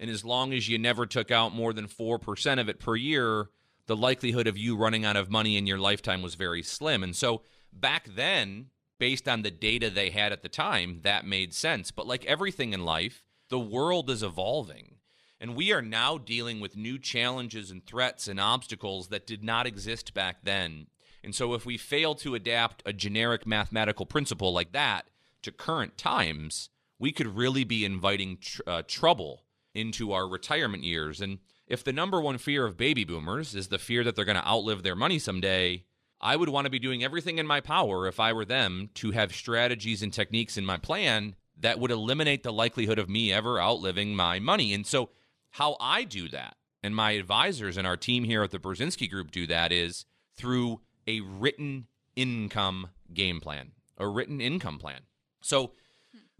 and 0.00 0.10
as 0.10 0.24
long 0.24 0.52
as 0.52 0.68
you 0.68 0.76
never 0.76 1.06
took 1.06 1.30
out 1.30 1.54
more 1.54 1.72
than 1.72 1.86
4% 1.86 2.60
of 2.60 2.68
it 2.68 2.80
per 2.80 2.96
year, 2.96 3.48
the 3.86 3.94
likelihood 3.94 4.48
of 4.48 4.58
you 4.58 4.76
running 4.76 5.04
out 5.04 5.16
of 5.16 5.30
money 5.30 5.56
in 5.56 5.68
your 5.68 5.78
lifetime 5.78 6.20
was 6.20 6.34
very 6.34 6.64
slim. 6.64 7.04
And 7.04 7.14
so 7.14 7.42
back 7.72 8.08
then, 8.12 8.70
based 8.98 9.28
on 9.28 9.42
the 9.42 9.52
data 9.52 9.88
they 9.88 10.10
had 10.10 10.32
at 10.32 10.42
the 10.42 10.48
time, 10.48 10.98
that 11.04 11.24
made 11.24 11.54
sense. 11.54 11.92
But 11.92 12.08
like 12.08 12.24
everything 12.24 12.72
in 12.72 12.84
life, 12.84 13.22
the 13.50 13.60
world 13.60 14.10
is 14.10 14.24
evolving. 14.24 14.96
And 15.40 15.54
we 15.54 15.72
are 15.72 15.82
now 15.82 16.18
dealing 16.18 16.58
with 16.58 16.76
new 16.76 16.98
challenges 16.98 17.70
and 17.70 17.84
threats 17.86 18.26
and 18.26 18.40
obstacles 18.40 19.08
that 19.08 19.26
did 19.26 19.44
not 19.44 19.66
exist 19.66 20.12
back 20.12 20.38
then. 20.42 20.88
And 21.22 21.34
so, 21.34 21.54
if 21.54 21.64
we 21.66 21.76
fail 21.76 22.14
to 22.16 22.34
adapt 22.34 22.82
a 22.86 22.92
generic 22.92 23.46
mathematical 23.46 24.06
principle 24.06 24.52
like 24.52 24.72
that 24.72 25.10
to 25.42 25.52
current 25.52 25.96
times, 25.96 26.70
we 26.98 27.12
could 27.12 27.36
really 27.36 27.64
be 27.64 27.84
inviting 27.84 28.38
tr- 28.38 28.62
uh, 28.66 28.82
trouble 28.86 29.44
into 29.74 30.12
our 30.12 30.28
retirement 30.28 30.82
years. 30.82 31.20
And 31.20 31.38
if 31.66 31.84
the 31.84 31.92
number 31.92 32.20
one 32.20 32.38
fear 32.38 32.66
of 32.66 32.76
baby 32.76 33.04
boomers 33.04 33.54
is 33.54 33.68
the 33.68 33.78
fear 33.78 34.02
that 34.04 34.16
they're 34.16 34.24
going 34.24 34.36
to 34.36 34.48
outlive 34.48 34.82
their 34.82 34.96
money 34.96 35.18
someday, 35.18 35.84
I 36.20 36.34
would 36.34 36.48
want 36.48 36.64
to 36.64 36.70
be 36.70 36.80
doing 36.80 37.04
everything 37.04 37.38
in 37.38 37.46
my 37.46 37.60
power 37.60 38.06
if 38.06 38.18
I 38.18 38.32
were 38.32 38.44
them 38.44 38.90
to 38.94 39.12
have 39.12 39.34
strategies 39.34 40.02
and 40.02 40.12
techniques 40.12 40.56
in 40.56 40.66
my 40.66 40.76
plan 40.76 41.36
that 41.60 41.78
would 41.78 41.90
eliminate 41.90 42.42
the 42.42 42.52
likelihood 42.52 42.98
of 42.98 43.08
me 43.08 43.32
ever 43.32 43.60
outliving 43.60 44.16
my 44.16 44.38
money. 44.38 44.72
And 44.72 44.86
so 44.86 45.10
how 45.50 45.76
I 45.80 46.04
do 46.04 46.28
that, 46.28 46.56
and 46.82 46.94
my 46.94 47.12
advisors 47.12 47.76
and 47.76 47.86
our 47.86 47.96
team 47.96 48.24
here 48.24 48.42
at 48.42 48.50
the 48.50 48.58
Brzezinski 48.58 49.10
Group 49.10 49.30
do 49.30 49.46
that, 49.46 49.72
is 49.72 50.04
through 50.36 50.80
a 51.06 51.20
written 51.20 51.86
income 52.16 52.88
game 53.12 53.40
plan, 53.40 53.72
a 53.96 54.06
written 54.06 54.40
income 54.40 54.78
plan. 54.78 55.00
So 55.40 55.72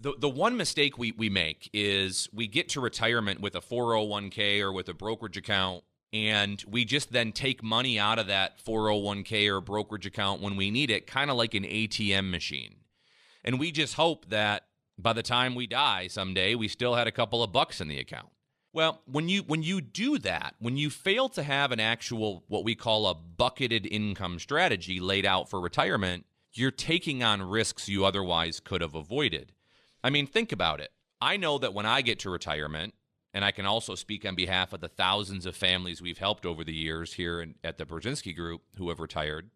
The, 0.00 0.14
the 0.16 0.28
one 0.28 0.56
mistake 0.56 0.96
we, 0.96 1.10
we 1.12 1.28
make 1.28 1.68
is 1.72 2.28
we 2.32 2.46
get 2.46 2.68
to 2.70 2.80
retirement 2.80 3.40
with 3.40 3.56
a 3.56 3.60
401k 3.60 4.60
or 4.60 4.72
with 4.72 4.88
a 4.88 4.94
brokerage 4.94 5.36
account, 5.36 5.82
and 6.12 6.62
we 6.68 6.84
just 6.84 7.10
then 7.10 7.32
take 7.32 7.62
money 7.64 7.98
out 7.98 8.18
of 8.20 8.28
that 8.28 8.64
401k 8.64 9.48
or 9.48 9.60
brokerage 9.60 10.06
account 10.06 10.40
when 10.40 10.56
we 10.56 10.70
need 10.70 10.90
it, 10.90 11.06
kind 11.08 11.30
of 11.30 11.36
like 11.36 11.54
an 11.54 11.64
ATM 11.64 12.30
machine. 12.30 12.76
And 13.44 13.58
we 13.58 13.72
just 13.72 13.94
hope 13.94 14.28
that 14.30 14.66
by 14.96 15.12
the 15.12 15.22
time 15.22 15.54
we 15.56 15.66
die 15.66 16.06
someday, 16.08 16.54
we 16.54 16.68
still 16.68 16.94
had 16.94 17.08
a 17.08 17.12
couple 17.12 17.42
of 17.42 17.52
bucks 17.52 17.80
in 17.80 17.88
the 17.88 17.98
account. 17.98 18.28
Well, 18.72 19.00
when 19.06 19.28
you 19.28 19.42
when 19.42 19.62
you 19.62 19.80
do 19.80 20.18
that, 20.18 20.54
when 20.58 20.76
you 20.76 20.90
fail 20.90 21.28
to 21.30 21.42
have 21.42 21.72
an 21.72 21.80
actual 21.80 22.44
what 22.48 22.64
we 22.64 22.74
call 22.74 23.06
a 23.06 23.14
bucketed 23.14 23.86
income 23.86 24.38
strategy 24.38 25.00
laid 25.00 25.24
out 25.24 25.48
for 25.48 25.60
retirement, 25.60 26.26
you're 26.52 26.70
taking 26.70 27.22
on 27.22 27.42
risks 27.42 27.88
you 27.88 28.04
otherwise 28.04 28.60
could 28.60 28.80
have 28.80 28.94
avoided. 28.94 29.52
I 30.04 30.10
mean, 30.10 30.26
think 30.26 30.52
about 30.52 30.80
it. 30.80 30.92
I 31.20 31.36
know 31.36 31.58
that 31.58 31.74
when 31.74 31.86
I 31.86 32.02
get 32.02 32.20
to 32.20 32.30
retirement, 32.30 32.94
and 33.34 33.44
I 33.44 33.50
can 33.50 33.66
also 33.66 33.94
speak 33.94 34.24
on 34.24 34.34
behalf 34.34 34.72
of 34.72 34.80
the 34.80 34.88
thousands 34.88 35.46
of 35.46 35.56
families 35.56 36.00
we've 36.00 36.18
helped 36.18 36.46
over 36.46 36.64
the 36.64 36.74
years 36.74 37.14
here 37.14 37.40
in, 37.40 37.54
at 37.62 37.78
the 37.78 37.84
Brzezinski 37.86 38.34
Group 38.34 38.62
who 38.76 38.88
have 38.88 39.00
retired. 39.00 39.50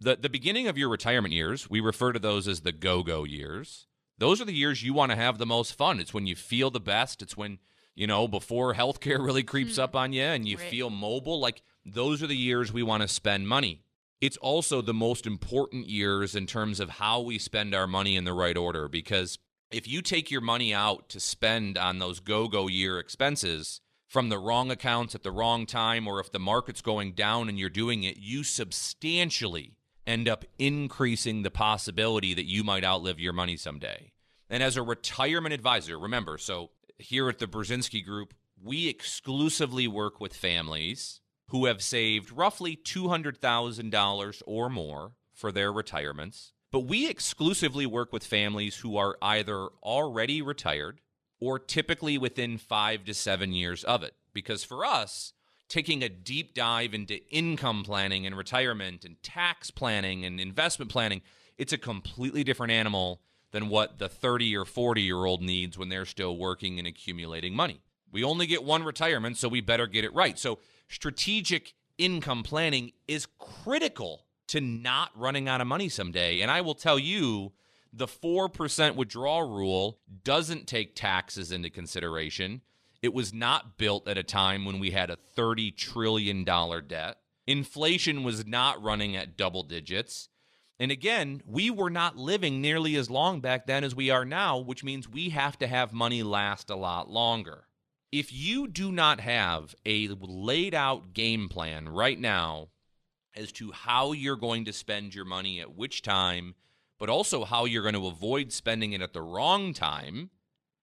The, 0.00 0.16
the 0.16 0.28
beginning 0.28 0.68
of 0.68 0.78
your 0.78 0.88
retirement 0.88 1.34
years, 1.34 1.68
we 1.68 1.80
refer 1.80 2.12
to 2.12 2.18
those 2.18 2.46
as 2.46 2.60
the 2.60 2.72
go 2.72 3.02
go 3.02 3.24
years. 3.24 3.86
Those 4.18 4.40
are 4.40 4.44
the 4.44 4.52
years 4.52 4.82
you 4.82 4.94
want 4.94 5.10
to 5.10 5.16
have 5.16 5.38
the 5.38 5.46
most 5.46 5.74
fun. 5.74 6.00
It's 6.00 6.14
when 6.14 6.26
you 6.26 6.36
feel 6.36 6.70
the 6.70 6.80
best. 6.80 7.22
It's 7.22 7.36
when, 7.36 7.58
you 7.98 8.06
know, 8.06 8.28
before 8.28 8.74
healthcare 8.74 9.18
really 9.24 9.42
creeps 9.42 9.74
mm. 9.74 9.82
up 9.82 9.96
on 9.96 10.12
you 10.12 10.22
and 10.22 10.46
you 10.46 10.56
right. 10.56 10.70
feel 10.70 10.88
mobile. 10.88 11.40
Like, 11.40 11.62
those 11.84 12.22
are 12.22 12.28
the 12.28 12.36
years 12.36 12.72
we 12.72 12.84
want 12.84 13.02
to 13.02 13.08
spend 13.08 13.48
money. 13.48 13.82
It's 14.20 14.36
also 14.36 14.80
the 14.80 14.94
most 14.94 15.26
important 15.26 15.88
years 15.88 16.36
in 16.36 16.46
terms 16.46 16.78
of 16.78 16.90
how 16.90 17.20
we 17.20 17.38
spend 17.38 17.74
our 17.74 17.88
money 17.88 18.14
in 18.14 18.24
the 18.24 18.32
right 18.32 18.56
order 18.56 18.88
because 18.88 19.38
if 19.70 19.86
you 19.86 20.00
take 20.00 20.30
your 20.30 20.40
money 20.40 20.72
out 20.72 21.08
to 21.10 21.20
spend 21.20 21.76
on 21.76 21.98
those 21.98 22.20
go 22.20 22.48
go 22.48 22.68
year 22.68 22.98
expenses 22.98 23.80
from 24.06 24.28
the 24.28 24.38
wrong 24.38 24.70
accounts 24.70 25.14
at 25.14 25.22
the 25.22 25.30
wrong 25.30 25.66
time, 25.66 26.08
or 26.08 26.20
if 26.20 26.32
the 26.32 26.38
market's 26.38 26.80
going 26.80 27.12
down 27.12 27.48
and 27.48 27.58
you're 27.58 27.68
doing 27.68 28.04
it, 28.04 28.16
you 28.16 28.42
substantially 28.42 29.76
end 30.06 30.28
up 30.28 30.44
increasing 30.58 31.42
the 31.42 31.50
possibility 31.50 32.32
that 32.32 32.48
you 32.48 32.64
might 32.64 32.84
outlive 32.84 33.20
your 33.20 33.34
money 33.34 33.56
someday. 33.56 34.12
And 34.48 34.62
as 34.62 34.76
a 34.76 34.82
retirement 34.82 35.52
advisor, 35.52 35.98
remember, 35.98 36.38
so 36.38 36.70
here 36.98 37.28
at 37.28 37.38
the 37.38 37.46
Brzezinski 37.46 38.04
Group, 38.04 38.34
we 38.62 38.88
exclusively 38.88 39.86
work 39.86 40.20
with 40.20 40.34
families 40.34 41.20
who 41.48 41.66
have 41.66 41.82
saved 41.82 42.30
roughly 42.32 42.76
$200,000 42.76 44.42
or 44.46 44.68
more 44.68 45.12
for 45.32 45.52
their 45.52 45.72
retirements. 45.72 46.52
But 46.70 46.80
we 46.80 47.08
exclusively 47.08 47.86
work 47.86 48.12
with 48.12 48.24
families 48.24 48.78
who 48.78 48.96
are 48.96 49.16
either 49.22 49.68
already 49.82 50.42
retired 50.42 51.00
or 51.40 51.58
typically 51.58 52.18
within 52.18 52.58
five 52.58 53.04
to 53.04 53.14
seven 53.14 53.52
years 53.52 53.84
of 53.84 54.02
it. 54.02 54.14
Because 54.34 54.64
for 54.64 54.84
us, 54.84 55.32
taking 55.68 56.02
a 56.02 56.08
deep 56.08 56.52
dive 56.52 56.92
into 56.92 57.26
income 57.30 57.84
planning 57.84 58.26
and 58.26 58.36
retirement 58.36 59.04
and 59.04 59.22
tax 59.22 59.70
planning 59.70 60.24
and 60.24 60.38
investment 60.40 60.90
planning, 60.90 61.22
it's 61.56 61.72
a 61.72 61.78
completely 61.78 62.44
different 62.44 62.72
animal 62.72 63.22
than 63.50 63.68
what 63.68 63.98
the 63.98 64.08
30 64.08 64.56
or 64.56 64.64
40 64.64 65.02
year 65.02 65.24
old 65.24 65.42
needs 65.42 65.78
when 65.78 65.88
they're 65.88 66.04
still 66.04 66.36
working 66.36 66.78
and 66.78 66.86
accumulating 66.86 67.54
money. 67.54 67.80
We 68.10 68.24
only 68.24 68.46
get 68.46 68.64
one 68.64 68.84
retirement, 68.84 69.36
so 69.36 69.48
we 69.48 69.60
better 69.60 69.86
get 69.86 70.04
it 70.04 70.14
right. 70.14 70.38
So, 70.38 70.58
strategic 70.88 71.74
income 71.98 72.42
planning 72.42 72.92
is 73.06 73.26
critical 73.38 74.24
to 74.48 74.60
not 74.60 75.10
running 75.14 75.48
out 75.48 75.60
of 75.60 75.66
money 75.66 75.88
someday. 75.88 76.40
And 76.40 76.50
I 76.50 76.62
will 76.62 76.74
tell 76.74 76.98
you, 76.98 77.52
the 77.92 78.06
4% 78.06 78.94
withdrawal 78.96 79.48
rule 79.48 79.98
doesn't 80.24 80.66
take 80.66 80.94
taxes 80.94 81.52
into 81.52 81.70
consideration. 81.70 82.62
It 83.02 83.14
was 83.14 83.32
not 83.32 83.78
built 83.78 84.08
at 84.08 84.18
a 84.18 84.22
time 84.22 84.64
when 84.64 84.78
we 84.78 84.90
had 84.90 85.10
a 85.10 85.18
$30 85.36 85.76
trillion 85.76 86.44
debt. 86.44 87.18
Inflation 87.46 88.24
was 88.24 88.46
not 88.46 88.82
running 88.82 89.16
at 89.16 89.36
double 89.36 89.62
digits. 89.62 90.28
And 90.80 90.92
again, 90.92 91.42
we 91.44 91.70
were 91.70 91.90
not 91.90 92.16
living 92.16 92.60
nearly 92.60 92.94
as 92.94 93.10
long 93.10 93.40
back 93.40 93.66
then 93.66 93.82
as 93.82 93.94
we 93.94 94.10
are 94.10 94.24
now, 94.24 94.58
which 94.58 94.84
means 94.84 95.08
we 95.08 95.30
have 95.30 95.58
to 95.58 95.66
have 95.66 95.92
money 95.92 96.22
last 96.22 96.70
a 96.70 96.76
lot 96.76 97.10
longer. 97.10 97.64
If 98.12 98.32
you 98.32 98.68
do 98.68 98.92
not 98.92 99.20
have 99.20 99.74
a 99.84 100.08
laid 100.20 100.74
out 100.74 101.12
game 101.12 101.48
plan 101.48 101.88
right 101.88 102.18
now 102.18 102.68
as 103.36 103.52
to 103.52 103.72
how 103.72 104.12
you're 104.12 104.36
going 104.36 104.64
to 104.66 104.72
spend 104.72 105.14
your 105.14 105.24
money 105.24 105.60
at 105.60 105.76
which 105.76 106.00
time, 106.00 106.54
but 106.98 107.10
also 107.10 107.44
how 107.44 107.64
you're 107.64 107.82
going 107.82 107.94
to 107.94 108.06
avoid 108.06 108.52
spending 108.52 108.92
it 108.92 109.02
at 109.02 109.12
the 109.12 109.20
wrong 109.20 109.72
time. 109.72 110.30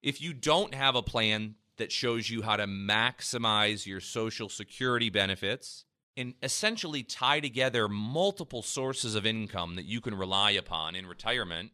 If 0.03 0.21
you 0.21 0.33
don't 0.33 0.75
have 0.75 0.95
a 0.95 1.01
plan 1.01 1.55
that 1.77 1.91
shows 1.91 2.29
you 2.29 2.41
how 2.41 2.57
to 2.57 2.67
maximize 2.67 3.85
your 3.85 4.01
Social 4.01 4.49
Security 4.49 5.09
benefits 5.09 5.84
and 6.17 6.33
essentially 6.41 7.03
tie 7.03 7.39
together 7.39 7.87
multiple 7.87 8.61
sources 8.61 9.15
of 9.15 9.25
income 9.25 9.75
that 9.75 9.85
you 9.85 10.01
can 10.01 10.15
rely 10.15 10.51
upon 10.51 10.95
in 10.95 11.07
retirement, 11.07 11.71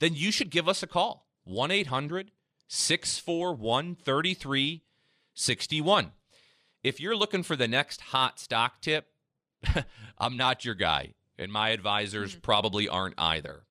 then 0.00 0.14
you 0.14 0.30
should 0.30 0.50
give 0.50 0.68
us 0.68 0.82
a 0.82 0.86
call 0.86 1.26
1 1.44 1.70
800 1.70 2.30
641 2.68 3.96
3361. 4.04 6.12
If 6.82 7.00
you're 7.00 7.16
looking 7.16 7.42
for 7.42 7.54
the 7.54 7.68
next 7.68 8.00
hot 8.00 8.40
stock 8.40 8.80
tip, 8.80 9.08
I'm 10.18 10.36
not 10.36 10.64
your 10.64 10.74
guy, 10.74 11.14
and 11.38 11.52
my 11.52 11.70
advisors 11.70 12.32
mm-hmm. 12.32 12.40
probably 12.40 12.88
aren't 12.88 13.18
either. 13.18 13.64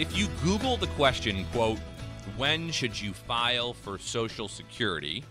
If 0.00 0.16
you 0.16 0.26
Google 0.42 0.76
the 0.76 0.88
question, 0.88 1.46
quote, 1.52 1.78
when 2.36 2.72
should 2.72 3.00
you 3.00 3.12
file 3.12 3.74
for 3.74 3.96
Social 3.96 4.48
Security? 4.48 5.24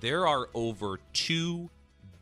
There 0.00 0.26
are 0.26 0.48
over 0.54 0.98
2 1.12 1.68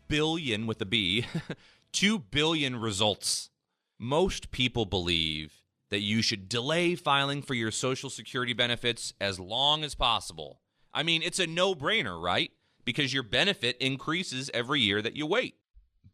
billion 0.08 0.66
with 0.66 0.80
a 0.80 0.86
B, 0.86 1.24
2 1.92 2.18
billion 2.18 2.76
results. 2.76 3.50
Most 3.98 4.50
people 4.50 4.84
believe 4.84 5.62
that 5.90 6.00
you 6.00 6.22
should 6.22 6.48
delay 6.48 6.94
filing 6.94 7.42
for 7.42 7.54
your 7.54 7.70
Social 7.70 8.10
Security 8.10 8.52
benefits 8.52 9.14
as 9.20 9.40
long 9.40 9.84
as 9.84 9.94
possible. 9.94 10.60
I 10.92 11.02
mean, 11.02 11.22
it's 11.22 11.38
a 11.38 11.46
no 11.46 11.74
brainer, 11.74 12.20
right? 12.20 12.50
Because 12.84 13.12
your 13.12 13.22
benefit 13.22 13.76
increases 13.78 14.50
every 14.52 14.80
year 14.80 15.02
that 15.02 15.16
you 15.16 15.26
wait. 15.26 15.54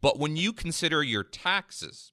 But 0.00 0.18
when 0.18 0.36
you 0.36 0.52
consider 0.52 1.02
your 1.02 1.24
taxes, 1.24 2.12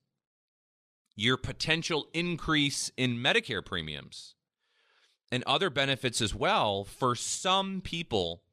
your 1.16 1.38
potential 1.38 2.08
increase 2.14 2.92
in 2.98 3.18
Medicare 3.18 3.66
premiums, 3.66 4.36
and 5.32 5.44
other 5.46 5.70
benefits 5.70 6.22
as 6.22 6.36
well, 6.36 6.84
for 6.84 7.16
some 7.16 7.82
people, 7.82 8.44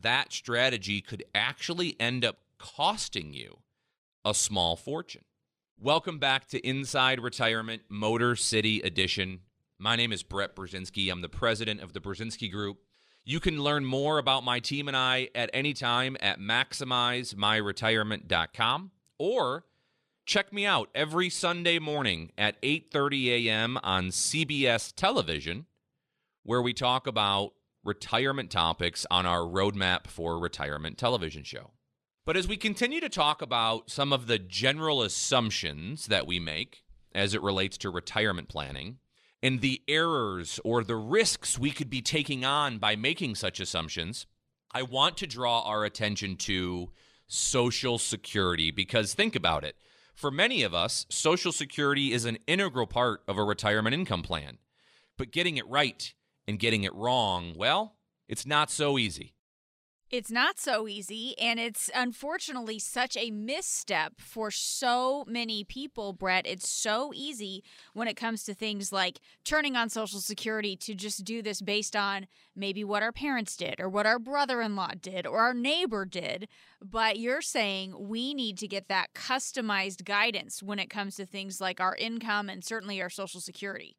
that 0.00 0.32
strategy 0.32 1.00
could 1.00 1.24
actually 1.34 1.96
end 1.98 2.24
up 2.24 2.38
costing 2.58 3.32
you 3.32 3.58
a 4.24 4.34
small 4.34 4.76
fortune. 4.76 5.24
Welcome 5.80 6.18
back 6.18 6.48
to 6.48 6.66
Inside 6.66 7.20
Retirement 7.20 7.82
Motor 7.88 8.34
City 8.36 8.80
Edition. 8.80 9.40
My 9.78 9.94
name 9.94 10.12
is 10.12 10.24
Brett 10.24 10.56
Brzezinski. 10.56 11.10
I'm 11.10 11.20
the 11.20 11.28
president 11.28 11.80
of 11.80 11.92
the 11.92 12.00
Brzezinski 12.00 12.50
Group. 12.50 12.78
You 13.24 13.40
can 13.40 13.62
learn 13.62 13.84
more 13.84 14.18
about 14.18 14.42
my 14.42 14.58
team 14.58 14.88
and 14.88 14.96
I 14.96 15.28
at 15.34 15.50
any 15.52 15.72
time 15.72 16.16
at 16.20 16.40
maximizemyretirement.com 16.40 18.90
or 19.18 19.64
check 20.26 20.52
me 20.52 20.66
out 20.66 20.88
every 20.94 21.30
Sunday 21.30 21.78
morning 21.78 22.32
at 22.36 22.60
8:30 22.62 23.46
a.m. 23.46 23.78
on 23.82 24.08
CBS 24.08 24.92
television 24.94 25.66
where 26.42 26.62
we 26.62 26.72
talk 26.72 27.06
about 27.06 27.52
retirement 27.84 28.50
topics 28.50 29.06
on 29.10 29.26
our 29.26 29.40
roadmap 29.40 30.06
for 30.06 30.38
retirement 30.38 30.98
television 30.98 31.44
show. 31.44 31.70
But 32.28 32.36
as 32.36 32.46
we 32.46 32.58
continue 32.58 33.00
to 33.00 33.08
talk 33.08 33.40
about 33.40 33.88
some 33.88 34.12
of 34.12 34.26
the 34.26 34.38
general 34.38 35.00
assumptions 35.00 36.08
that 36.08 36.26
we 36.26 36.38
make 36.38 36.84
as 37.14 37.32
it 37.32 37.40
relates 37.40 37.78
to 37.78 37.88
retirement 37.88 38.50
planning 38.50 38.98
and 39.42 39.62
the 39.62 39.80
errors 39.88 40.60
or 40.62 40.84
the 40.84 40.94
risks 40.94 41.58
we 41.58 41.70
could 41.70 41.88
be 41.88 42.02
taking 42.02 42.44
on 42.44 42.76
by 42.76 42.96
making 42.96 43.36
such 43.36 43.60
assumptions, 43.60 44.26
I 44.74 44.82
want 44.82 45.16
to 45.16 45.26
draw 45.26 45.62
our 45.62 45.86
attention 45.86 46.36
to 46.36 46.90
Social 47.28 47.96
Security 47.96 48.70
because 48.70 49.14
think 49.14 49.34
about 49.34 49.64
it. 49.64 49.76
For 50.14 50.30
many 50.30 50.62
of 50.62 50.74
us, 50.74 51.06
Social 51.08 51.50
Security 51.50 52.12
is 52.12 52.26
an 52.26 52.36
integral 52.46 52.86
part 52.86 53.22
of 53.26 53.38
a 53.38 53.42
retirement 53.42 53.94
income 53.94 54.22
plan. 54.22 54.58
But 55.16 55.32
getting 55.32 55.56
it 55.56 55.66
right 55.66 56.12
and 56.46 56.58
getting 56.58 56.84
it 56.84 56.94
wrong, 56.94 57.54
well, 57.56 57.94
it's 58.28 58.44
not 58.44 58.70
so 58.70 58.98
easy. 58.98 59.32
It's 60.10 60.30
not 60.30 60.58
so 60.58 60.88
easy, 60.88 61.38
and 61.38 61.60
it's 61.60 61.90
unfortunately 61.94 62.78
such 62.78 63.14
a 63.14 63.30
misstep 63.30 64.14
for 64.18 64.50
so 64.50 65.26
many 65.28 65.64
people, 65.64 66.14
Brett. 66.14 66.46
It's 66.46 66.66
so 66.66 67.12
easy 67.14 67.62
when 67.92 68.08
it 68.08 68.16
comes 68.16 68.42
to 68.44 68.54
things 68.54 68.90
like 68.90 69.20
turning 69.44 69.76
on 69.76 69.90
Social 69.90 70.20
Security 70.20 70.76
to 70.76 70.94
just 70.94 71.24
do 71.24 71.42
this 71.42 71.60
based 71.60 71.94
on 71.94 72.26
maybe 72.56 72.84
what 72.84 73.02
our 73.02 73.12
parents 73.12 73.54
did, 73.54 73.80
or 73.80 73.90
what 73.90 74.06
our 74.06 74.18
brother 74.18 74.62
in 74.62 74.76
law 74.76 74.92
did, 74.98 75.26
or 75.26 75.40
our 75.40 75.52
neighbor 75.52 76.06
did. 76.06 76.48
But 76.82 77.18
you're 77.18 77.42
saying 77.42 78.08
we 78.08 78.32
need 78.32 78.56
to 78.58 78.66
get 78.68 78.88
that 78.88 79.12
customized 79.14 80.06
guidance 80.06 80.62
when 80.62 80.78
it 80.78 80.88
comes 80.88 81.16
to 81.16 81.26
things 81.26 81.60
like 81.60 81.82
our 81.82 81.94
income 81.96 82.48
and 82.48 82.64
certainly 82.64 83.02
our 83.02 83.10
Social 83.10 83.42
Security. 83.42 83.98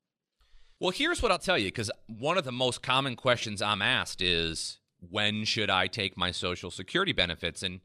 Well, 0.79 0.89
here's 0.89 1.21
what 1.21 1.31
I'll 1.31 1.37
tell 1.37 1.59
you 1.59 1.67
because 1.67 1.91
one 2.07 2.39
of 2.39 2.45
the 2.45 2.51
most 2.51 2.81
common 2.81 3.15
questions 3.15 3.61
I'm 3.61 3.83
asked 3.83 4.23
is 4.23 4.78
when 5.07 5.45
should 5.45 5.69
I 5.69 5.87
take 5.87 6.17
my 6.17 6.31
Social 6.31 6.71
Security 6.71 7.11
benefits? 7.11 7.63
And 7.63 7.81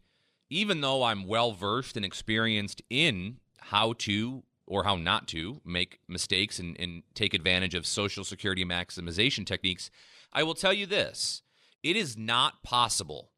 even 0.50 0.80
though 0.80 1.02
I'm 1.02 1.26
well 1.26 1.52
versed 1.52 1.96
and 1.96 2.04
experienced 2.04 2.82
in 2.90 3.38
how 3.60 3.94
to 3.98 4.44
or 4.66 4.84
how 4.84 4.96
not 4.96 5.28
to 5.28 5.60
make 5.64 6.00
mistakes 6.08 6.58
and, 6.58 6.78
and, 6.80 7.02
take 7.14 7.34
advantage 7.34 7.74
of 7.74 7.86
Social 7.86 8.24
Security 8.24 8.64
maximization 8.64 9.46
techniques, 9.46 9.90
I 10.32 10.42
will 10.42 10.54
tell 10.54 10.72
you 10.72 10.86
this 10.86 11.42
it 11.82 11.96
is 11.96 12.16
not 12.16 12.62
possible 12.62 13.30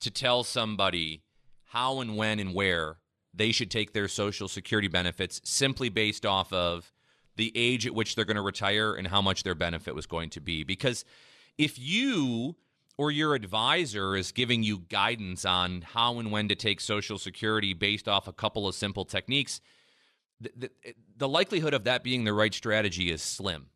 to 0.00 0.10
tell 0.10 0.44
somebody 0.44 1.22
how 1.64 2.00
and 2.00 2.16
when 2.16 2.38
and 2.38 2.54
where 2.54 2.98
they 3.34 3.52
should 3.52 3.70
take 3.70 3.92
their 3.92 4.08
Social 4.08 4.48
Security 4.48 4.88
benefits 4.88 5.40
simply 5.44 5.88
based 5.88 6.24
off 6.24 6.52
of 6.52 6.92
the 7.36 7.52
age 7.54 7.86
at 7.86 7.94
which 7.94 8.14
they're 8.14 8.24
going 8.24 8.36
to 8.36 8.42
retire 8.42 8.94
and 8.94 9.08
how 9.08 9.22
much 9.22 9.42
their 9.42 9.54
benefit 9.54 9.94
was 9.94 10.06
going 10.06 10.30
to 10.30 10.40
be. 10.40 10.64
Because 10.64 11.04
if 11.58 11.78
you 11.78 12.56
or 13.00 13.10
your 13.10 13.34
advisor 13.34 14.14
is 14.14 14.30
giving 14.30 14.62
you 14.62 14.80
guidance 14.90 15.46
on 15.46 15.80
how 15.80 16.18
and 16.18 16.30
when 16.30 16.48
to 16.48 16.54
take 16.54 16.82
Social 16.82 17.16
Security 17.16 17.72
based 17.72 18.06
off 18.06 18.28
a 18.28 18.32
couple 18.32 18.68
of 18.68 18.74
simple 18.74 19.06
techniques, 19.06 19.62
the, 20.38 20.52
the, 20.54 20.70
the, 21.16 21.26
likelihood 21.26 21.72
of 21.72 21.84
that 21.84 22.04
being 22.04 22.24
the 22.24 22.34
right 22.34 22.52
strategy 22.52 23.10
is 23.10 23.22
slim, 23.22 23.68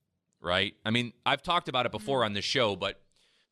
right? 0.43 0.75
I 0.85 0.91
mean, 0.91 1.15
I've 1.25 1.43
talked 1.43 1.71
about 1.71 1.87
it 1.87 1.93
before 1.93 2.19
mm-hmm. 2.19 2.27
on 2.27 2.33
this 2.35 2.45
show, 2.45 2.77
but 2.77 3.01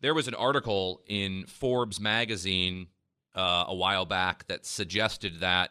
there 0.03 0.13
was 0.13 0.29
an 0.29 0.35
article 0.35 1.01
in 1.07 1.47
Forbes 1.47 1.99
magazine 1.99 2.89
uh, 3.35 3.65
a 3.69 3.75
while 3.75 4.05
back 4.05 4.47
that 4.49 4.67
suggested 4.67 5.41
that 5.41 5.71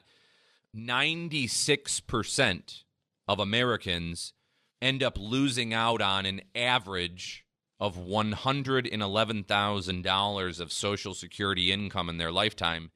96% 0.75 2.83
of 3.27 3.39
Americans 3.39 4.33
end 4.81 5.03
up 5.03 5.19
losing 5.19 5.75
out 5.75 6.01
on 6.01 6.25
an 6.25 6.41
average 6.55 7.45
of 7.81 7.97
$111,000 7.97 10.59
of 10.59 10.71
Social 10.71 11.13
Security 11.15 11.71
income 11.71 12.09
in 12.09 12.17
their 12.17 12.31
lifetime 12.31 12.91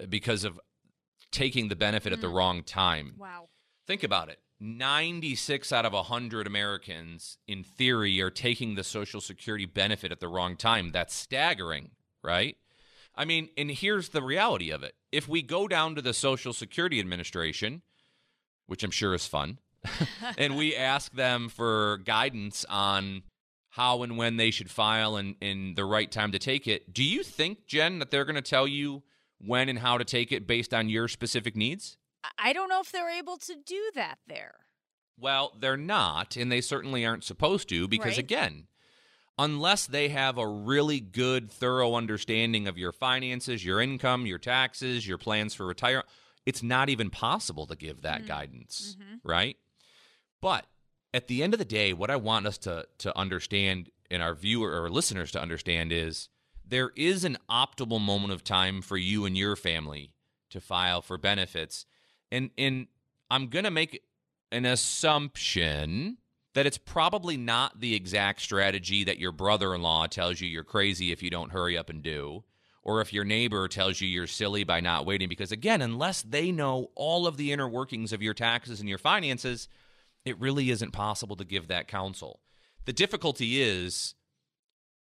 uh, 0.00 0.06
because 0.06 0.42
of 0.42 0.58
taking 1.30 1.68
the 1.68 1.76
benefit 1.76 2.10
mm. 2.10 2.16
at 2.16 2.20
the 2.20 2.26
mm. 2.26 2.34
wrong 2.34 2.64
time. 2.64 3.14
Wow. 3.16 3.50
Think 3.86 4.02
about 4.02 4.28
it. 4.28 4.40
96 4.58 5.70
out 5.72 5.86
of 5.86 5.92
100 5.92 6.44
Americans, 6.46 7.38
in 7.46 7.62
theory, 7.62 8.20
are 8.20 8.30
taking 8.30 8.74
the 8.74 8.82
Social 8.82 9.20
Security 9.20 9.64
benefit 9.64 10.10
at 10.10 10.18
the 10.18 10.26
wrong 10.26 10.56
time. 10.56 10.90
That's 10.90 11.14
staggering, 11.14 11.92
right? 12.24 12.56
I 13.14 13.26
mean, 13.26 13.50
and 13.56 13.70
here's 13.70 14.08
the 14.08 14.22
reality 14.22 14.72
of 14.72 14.82
it. 14.82 14.96
If 15.12 15.28
we 15.28 15.40
go 15.40 15.68
down 15.68 15.94
to 15.94 16.02
the 16.02 16.12
Social 16.12 16.52
Security 16.52 16.98
Administration, 16.98 17.82
which 18.66 18.82
I'm 18.82 18.90
sure 18.90 19.14
is 19.14 19.28
fun, 19.28 19.60
and 20.38 20.56
we 20.56 20.74
ask 20.74 21.12
them 21.12 21.48
for 21.48 21.98
guidance 21.98 22.64
on 22.68 23.22
how 23.76 24.02
and 24.02 24.16
when 24.16 24.38
they 24.38 24.50
should 24.50 24.70
file 24.70 25.16
and, 25.16 25.34
in 25.42 25.74
the 25.74 25.84
right 25.84 26.10
time 26.10 26.32
to 26.32 26.38
take 26.38 26.66
it. 26.66 26.94
Do 26.94 27.04
you 27.04 27.22
think, 27.22 27.66
Jen, 27.66 27.98
that 27.98 28.10
they're 28.10 28.24
going 28.24 28.36
to 28.36 28.40
tell 28.40 28.66
you 28.66 29.02
when 29.38 29.68
and 29.68 29.78
how 29.78 29.98
to 29.98 30.04
take 30.04 30.32
it 30.32 30.46
based 30.46 30.72
on 30.72 30.88
your 30.88 31.08
specific 31.08 31.54
needs? 31.54 31.98
I 32.38 32.54
don't 32.54 32.70
know 32.70 32.80
if 32.80 32.90
they're 32.90 33.10
able 33.10 33.36
to 33.36 33.54
do 33.54 33.90
that 33.94 34.16
there. 34.26 34.54
Well, 35.18 35.52
they're 35.60 35.76
not, 35.76 36.36
and 36.36 36.50
they 36.50 36.62
certainly 36.62 37.04
aren't 37.04 37.24
supposed 37.24 37.68
to, 37.68 37.86
because 37.86 38.12
right. 38.12 38.18
again, 38.18 38.66
unless 39.38 39.86
they 39.86 40.08
have 40.08 40.38
a 40.38 40.48
really 40.48 40.98
good, 40.98 41.50
thorough 41.50 41.96
understanding 41.96 42.66
of 42.66 42.78
your 42.78 42.92
finances, 42.92 43.62
your 43.62 43.82
income, 43.82 44.24
your 44.24 44.38
taxes, 44.38 45.06
your 45.06 45.18
plans 45.18 45.52
for 45.54 45.66
retirement, 45.66 46.08
it's 46.46 46.62
not 46.62 46.88
even 46.88 47.10
possible 47.10 47.66
to 47.66 47.76
give 47.76 48.00
that 48.00 48.20
mm-hmm. 48.20 48.28
guidance, 48.28 48.96
mm-hmm. 48.98 49.28
right? 49.28 49.58
But 50.40 50.64
at 51.14 51.28
the 51.28 51.42
end 51.42 51.54
of 51.54 51.58
the 51.58 51.64
day, 51.64 51.92
what 51.92 52.10
I 52.10 52.16
want 52.16 52.46
us 52.46 52.58
to 52.58 52.86
to 52.98 53.16
understand 53.16 53.90
and 54.10 54.22
our 54.22 54.34
viewer 54.34 54.82
or 54.82 54.90
listeners 54.90 55.32
to 55.32 55.40
understand 55.40 55.92
is 55.92 56.28
there 56.66 56.92
is 56.96 57.24
an 57.24 57.38
optimal 57.50 58.00
moment 58.00 58.32
of 58.32 58.44
time 58.44 58.82
for 58.82 58.96
you 58.96 59.24
and 59.24 59.36
your 59.36 59.56
family 59.56 60.12
to 60.50 60.60
file 60.60 61.02
for 61.02 61.18
benefits. 61.18 61.86
And 62.30 62.50
and 62.58 62.88
I'm 63.30 63.48
to 63.48 63.70
make 63.70 64.02
an 64.52 64.64
assumption 64.64 66.18
that 66.54 66.66
it's 66.66 66.78
probably 66.78 67.36
not 67.36 67.80
the 67.80 67.94
exact 67.94 68.40
strategy 68.40 69.04
that 69.04 69.18
your 69.18 69.32
brother-in-law 69.32 70.06
tells 70.06 70.40
you 70.40 70.48
you're 70.48 70.64
crazy 70.64 71.12
if 71.12 71.22
you 71.22 71.28
don't 71.28 71.52
hurry 71.52 71.76
up 71.76 71.90
and 71.90 72.02
do 72.02 72.44
or 72.82 73.00
if 73.00 73.12
your 73.12 73.24
neighbor 73.24 73.66
tells 73.66 74.00
you 74.00 74.06
you're 74.08 74.28
silly 74.28 74.62
by 74.62 74.80
not 74.80 75.04
waiting 75.04 75.28
because 75.28 75.50
again, 75.50 75.82
unless 75.82 76.22
they 76.22 76.52
know 76.52 76.90
all 76.94 77.26
of 77.26 77.36
the 77.36 77.52
inner 77.52 77.68
workings 77.68 78.12
of 78.12 78.22
your 78.22 78.32
taxes 78.32 78.78
and 78.78 78.88
your 78.88 78.96
finances, 78.96 79.68
it 80.26 80.38
really 80.40 80.70
isn't 80.70 80.90
possible 80.90 81.36
to 81.36 81.44
give 81.44 81.68
that 81.68 81.88
counsel. 81.88 82.40
The 82.84 82.92
difficulty 82.92 83.62
is 83.62 84.14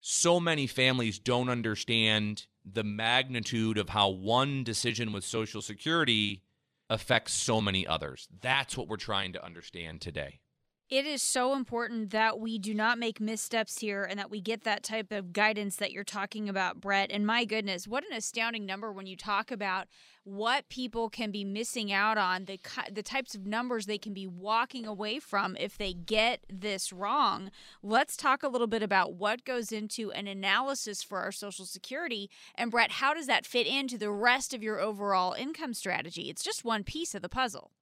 so 0.00 0.38
many 0.38 0.66
families 0.66 1.18
don't 1.18 1.48
understand 1.48 2.46
the 2.64 2.84
magnitude 2.84 3.78
of 3.78 3.88
how 3.88 4.10
one 4.10 4.62
decision 4.62 5.12
with 5.12 5.24
Social 5.24 5.62
Security 5.62 6.42
affects 6.88 7.32
so 7.32 7.60
many 7.60 7.86
others. 7.86 8.28
That's 8.40 8.76
what 8.76 8.88
we're 8.88 8.96
trying 8.96 9.32
to 9.32 9.44
understand 9.44 10.00
today. 10.00 10.40
It 10.88 11.04
is 11.04 11.20
so 11.20 11.56
important 11.56 12.10
that 12.10 12.38
we 12.38 12.60
do 12.60 12.72
not 12.72 12.96
make 12.96 13.20
missteps 13.20 13.80
here 13.80 14.04
and 14.04 14.20
that 14.20 14.30
we 14.30 14.40
get 14.40 14.62
that 14.62 14.84
type 14.84 15.10
of 15.10 15.32
guidance 15.32 15.74
that 15.76 15.90
you're 15.90 16.04
talking 16.04 16.48
about, 16.48 16.80
Brett. 16.80 17.10
And 17.10 17.26
my 17.26 17.44
goodness, 17.44 17.88
what 17.88 18.04
an 18.08 18.16
astounding 18.16 18.64
number 18.64 18.92
when 18.92 19.06
you 19.06 19.16
talk 19.16 19.50
about 19.50 19.88
what 20.22 20.68
people 20.68 21.10
can 21.10 21.32
be 21.32 21.42
missing 21.42 21.92
out 21.92 22.18
on, 22.18 22.44
the 22.44 22.60
the 22.92 23.02
types 23.02 23.34
of 23.34 23.46
numbers 23.46 23.86
they 23.86 23.98
can 23.98 24.14
be 24.14 24.28
walking 24.28 24.86
away 24.86 25.18
from 25.18 25.56
if 25.56 25.76
they 25.76 25.92
get 25.92 26.44
this 26.48 26.92
wrong. 26.92 27.50
Let's 27.82 28.16
talk 28.16 28.44
a 28.44 28.48
little 28.48 28.68
bit 28.68 28.82
about 28.84 29.14
what 29.14 29.44
goes 29.44 29.72
into 29.72 30.12
an 30.12 30.28
analysis 30.28 31.02
for 31.02 31.18
our 31.18 31.32
social 31.32 31.64
security 31.64 32.30
and 32.54 32.70
Brett, 32.70 32.92
how 32.92 33.12
does 33.12 33.26
that 33.26 33.44
fit 33.44 33.66
into 33.66 33.98
the 33.98 34.12
rest 34.12 34.54
of 34.54 34.62
your 34.62 34.78
overall 34.78 35.32
income 35.32 35.74
strategy? 35.74 36.30
It's 36.30 36.44
just 36.44 36.64
one 36.64 36.84
piece 36.84 37.12
of 37.12 37.22
the 37.22 37.28
puzzle. 37.28 37.72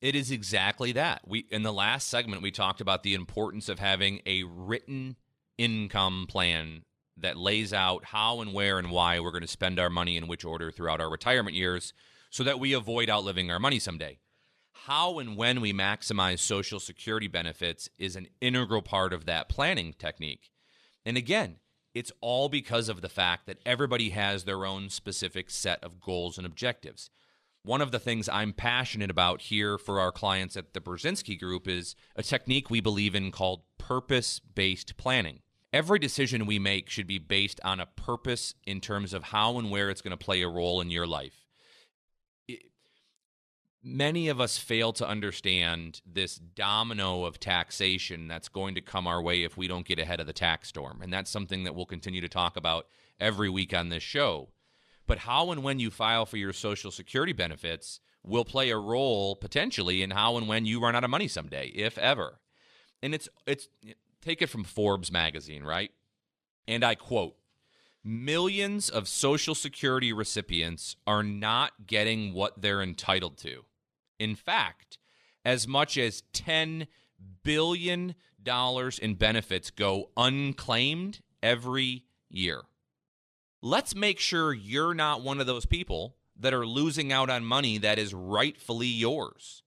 It 0.00 0.14
is 0.14 0.30
exactly 0.30 0.92
that. 0.92 1.22
We 1.26 1.46
in 1.50 1.62
the 1.62 1.72
last 1.72 2.08
segment 2.08 2.42
we 2.42 2.50
talked 2.50 2.80
about 2.80 3.02
the 3.02 3.14
importance 3.14 3.68
of 3.68 3.78
having 3.78 4.20
a 4.24 4.44
written 4.44 5.16
income 5.58 6.26
plan 6.28 6.84
that 7.16 7.36
lays 7.36 7.72
out 7.74 8.06
how 8.06 8.40
and 8.40 8.54
where 8.54 8.78
and 8.78 8.90
why 8.90 9.20
we're 9.20 9.30
going 9.30 9.42
to 9.42 9.46
spend 9.46 9.78
our 9.78 9.90
money 9.90 10.16
in 10.16 10.26
which 10.26 10.44
order 10.44 10.70
throughout 10.70 11.02
our 11.02 11.10
retirement 11.10 11.54
years 11.54 11.92
so 12.30 12.42
that 12.44 12.58
we 12.58 12.72
avoid 12.72 13.10
outliving 13.10 13.50
our 13.50 13.58
money 13.58 13.78
someday. 13.78 14.18
how 14.86 15.18
and 15.18 15.36
when 15.36 15.60
we 15.60 15.72
maximize 15.72 16.38
Social 16.38 16.80
Security 16.80 17.28
benefits 17.28 17.90
is 17.98 18.16
an 18.16 18.28
integral 18.40 18.80
part 18.80 19.12
of 19.12 19.26
that 19.26 19.48
planning 19.48 19.92
technique. 19.98 20.50
And 21.04 21.18
again, 21.18 21.56
it's 21.94 22.12
all 22.20 22.48
because 22.48 22.88
of 22.88 23.02
the 23.02 23.08
fact 23.08 23.46
that 23.46 23.58
everybody 23.66 24.10
has 24.10 24.44
their 24.44 24.64
own 24.64 24.88
specific 24.88 25.50
set 25.50 25.82
of 25.84 26.00
goals 26.00 26.38
and 26.38 26.46
objectives. 26.46 27.10
One 27.62 27.82
of 27.82 27.90
the 27.90 27.98
things 27.98 28.28
I'm 28.28 28.54
passionate 28.54 29.10
about 29.10 29.42
here 29.42 29.76
for 29.76 30.00
our 30.00 30.12
clients 30.12 30.56
at 30.56 30.72
the 30.72 30.80
Brzezinski 30.80 31.38
Group 31.38 31.68
is 31.68 31.94
a 32.16 32.22
technique 32.22 32.70
we 32.70 32.80
believe 32.80 33.14
in 33.14 33.30
called 33.30 33.62
purpose 33.76 34.40
based 34.40 34.96
planning. 34.96 35.40
Every 35.72 35.98
decision 35.98 36.46
we 36.46 36.58
make 36.58 36.88
should 36.88 37.06
be 37.06 37.18
based 37.18 37.60
on 37.62 37.78
a 37.78 37.86
purpose 37.86 38.54
in 38.64 38.80
terms 38.80 39.12
of 39.12 39.24
how 39.24 39.58
and 39.58 39.70
where 39.70 39.90
it's 39.90 40.00
going 40.00 40.16
to 40.16 40.16
play 40.16 40.40
a 40.40 40.48
role 40.48 40.80
in 40.80 40.90
your 40.90 41.06
life. 41.06 41.46
It, 42.48 42.62
many 43.84 44.28
of 44.28 44.40
us 44.40 44.56
fail 44.56 44.94
to 44.94 45.06
understand 45.06 46.00
this 46.06 46.36
domino 46.36 47.24
of 47.24 47.38
taxation 47.38 48.26
that's 48.26 48.48
going 48.48 48.74
to 48.76 48.80
come 48.80 49.06
our 49.06 49.20
way 49.20 49.42
if 49.42 49.58
we 49.58 49.68
don't 49.68 49.86
get 49.86 49.98
ahead 49.98 50.18
of 50.18 50.26
the 50.26 50.32
tax 50.32 50.68
storm. 50.68 51.02
And 51.02 51.12
that's 51.12 51.30
something 51.30 51.64
that 51.64 51.74
we'll 51.74 51.86
continue 51.86 52.22
to 52.22 52.28
talk 52.28 52.56
about 52.56 52.86
every 53.20 53.50
week 53.50 53.74
on 53.74 53.90
this 53.90 54.02
show 54.02 54.48
but 55.10 55.18
how 55.18 55.50
and 55.50 55.64
when 55.64 55.80
you 55.80 55.90
file 55.90 56.24
for 56.24 56.36
your 56.36 56.52
Social 56.52 56.92
Security 56.92 57.32
benefits 57.32 57.98
will 58.22 58.44
play 58.44 58.70
a 58.70 58.78
role 58.78 59.34
potentially 59.34 60.04
in 60.04 60.12
how 60.12 60.36
and 60.36 60.46
when 60.46 60.66
you 60.66 60.78
run 60.78 60.94
out 60.94 61.02
of 61.02 61.10
money 61.10 61.26
someday, 61.26 61.66
if 61.74 61.98
ever. 61.98 62.38
And 63.02 63.12
it's 63.12 63.28
it's 63.44 63.66
take 64.22 64.40
it 64.40 64.46
from 64.46 64.62
Forbes 64.62 65.10
magazine, 65.10 65.64
right? 65.64 65.90
And 66.68 66.84
I 66.84 66.94
quote 66.94 67.34
Millions 68.04 68.88
of 68.88 69.08
Social 69.08 69.56
Security 69.56 70.12
recipients 70.12 70.94
are 71.08 71.24
not 71.24 71.88
getting 71.88 72.32
what 72.32 72.62
they're 72.62 72.80
entitled 72.80 73.36
to. 73.38 73.64
In 74.20 74.36
fact, 74.36 74.96
as 75.44 75.66
much 75.66 75.98
as 75.98 76.22
$10 76.34 76.86
billion 77.42 78.14
in 79.02 79.14
benefits 79.14 79.70
go 79.72 80.10
unclaimed 80.16 81.18
every 81.42 82.04
year 82.28 82.62
let's 83.62 83.94
make 83.94 84.18
sure 84.18 84.52
you're 84.52 84.94
not 84.94 85.22
one 85.22 85.40
of 85.40 85.46
those 85.46 85.66
people 85.66 86.16
that 86.38 86.54
are 86.54 86.66
losing 86.66 87.12
out 87.12 87.30
on 87.30 87.44
money 87.44 87.78
that 87.78 87.98
is 87.98 88.14
rightfully 88.14 88.86
yours. 88.86 89.62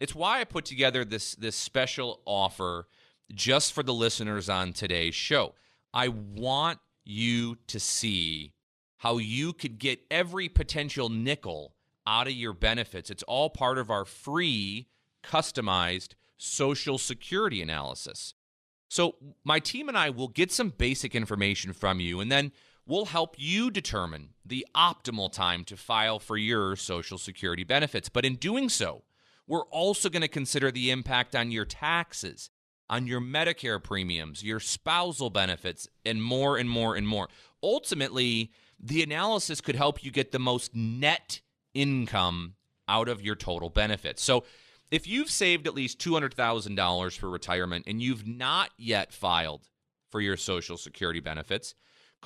It's 0.00 0.14
why 0.14 0.40
I 0.40 0.44
put 0.44 0.64
together 0.64 1.04
this 1.04 1.34
this 1.34 1.56
special 1.56 2.20
offer 2.24 2.88
just 3.34 3.72
for 3.72 3.82
the 3.82 3.94
listeners 3.94 4.48
on 4.48 4.72
today's 4.72 5.14
show. 5.14 5.54
I 5.92 6.08
want 6.08 6.78
you 7.04 7.56
to 7.68 7.80
see 7.80 8.52
how 8.98 9.18
you 9.18 9.52
could 9.52 9.78
get 9.78 10.00
every 10.10 10.48
potential 10.48 11.08
nickel 11.08 11.74
out 12.06 12.26
of 12.26 12.32
your 12.32 12.52
benefits. 12.52 13.10
It's 13.10 13.22
all 13.24 13.50
part 13.50 13.78
of 13.78 13.90
our 13.90 14.04
free 14.04 14.88
customized 15.22 16.10
social 16.38 16.98
security 16.98 17.62
analysis. 17.62 18.34
So, 18.88 19.16
my 19.44 19.58
team 19.58 19.88
and 19.88 19.98
I 19.98 20.10
will 20.10 20.28
get 20.28 20.52
some 20.52 20.70
basic 20.70 21.14
information 21.14 21.72
from 21.72 21.98
you 22.00 22.20
and 22.20 22.30
then 22.30 22.52
will 22.86 23.06
help 23.06 23.34
you 23.36 23.70
determine 23.70 24.30
the 24.44 24.66
optimal 24.74 25.30
time 25.30 25.64
to 25.64 25.76
file 25.76 26.18
for 26.18 26.36
your 26.36 26.76
Social 26.76 27.18
Security 27.18 27.64
benefits. 27.64 28.08
But 28.08 28.24
in 28.24 28.36
doing 28.36 28.68
so, 28.68 29.02
we're 29.46 29.66
also 29.66 30.08
going 30.08 30.22
to 30.22 30.28
consider 30.28 30.70
the 30.70 30.90
impact 30.90 31.34
on 31.34 31.50
your 31.50 31.64
taxes, 31.64 32.50
on 32.88 33.06
your 33.06 33.20
Medicare 33.20 33.82
premiums, 33.82 34.42
your 34.42 34.60
spousal 34.60 35.30
benefits, 35.30 35.88
and 36.04 36.22
more 36.22 36.56
and 36.56 36.70
more 36.70 36.94
and 36.94 37.06
more. 37.06 37.28
Ultimately, 37.62 38.52
the 38.78 39.02
analysis 39.02 39.60
could 39.60 39.76
help 39.76 40.04
you 40.04 40.10
get 40.10 40.32
the 40.32 40.38
most 40.38 40.74
net 40.74 41.40
income 41.74 42.54
out 42.88 43.08
of 43.08 43.20
your 43.20 43.34
total 43.34 43.68
benefits. 43.70 44.22
So, 44.22 44.44
if 44.88 45.08
you've 45.08 45.30
saved 45.30 45.66
at 45.66 45.74
least 45.74 45.98
$200,000 45.98 47.18
for 47.18 47.28
retirement 47.28 47.86
and 47.88 48.00
you've 48.00 48.24
not 48.24 48.70
yet 48.78 49.12
filed 49.12 49.68
for 50.12 50.20
your 50.20 50.36
Social 50.36 50.76
Security 50.76 51.18
benefits, 51.18 51.74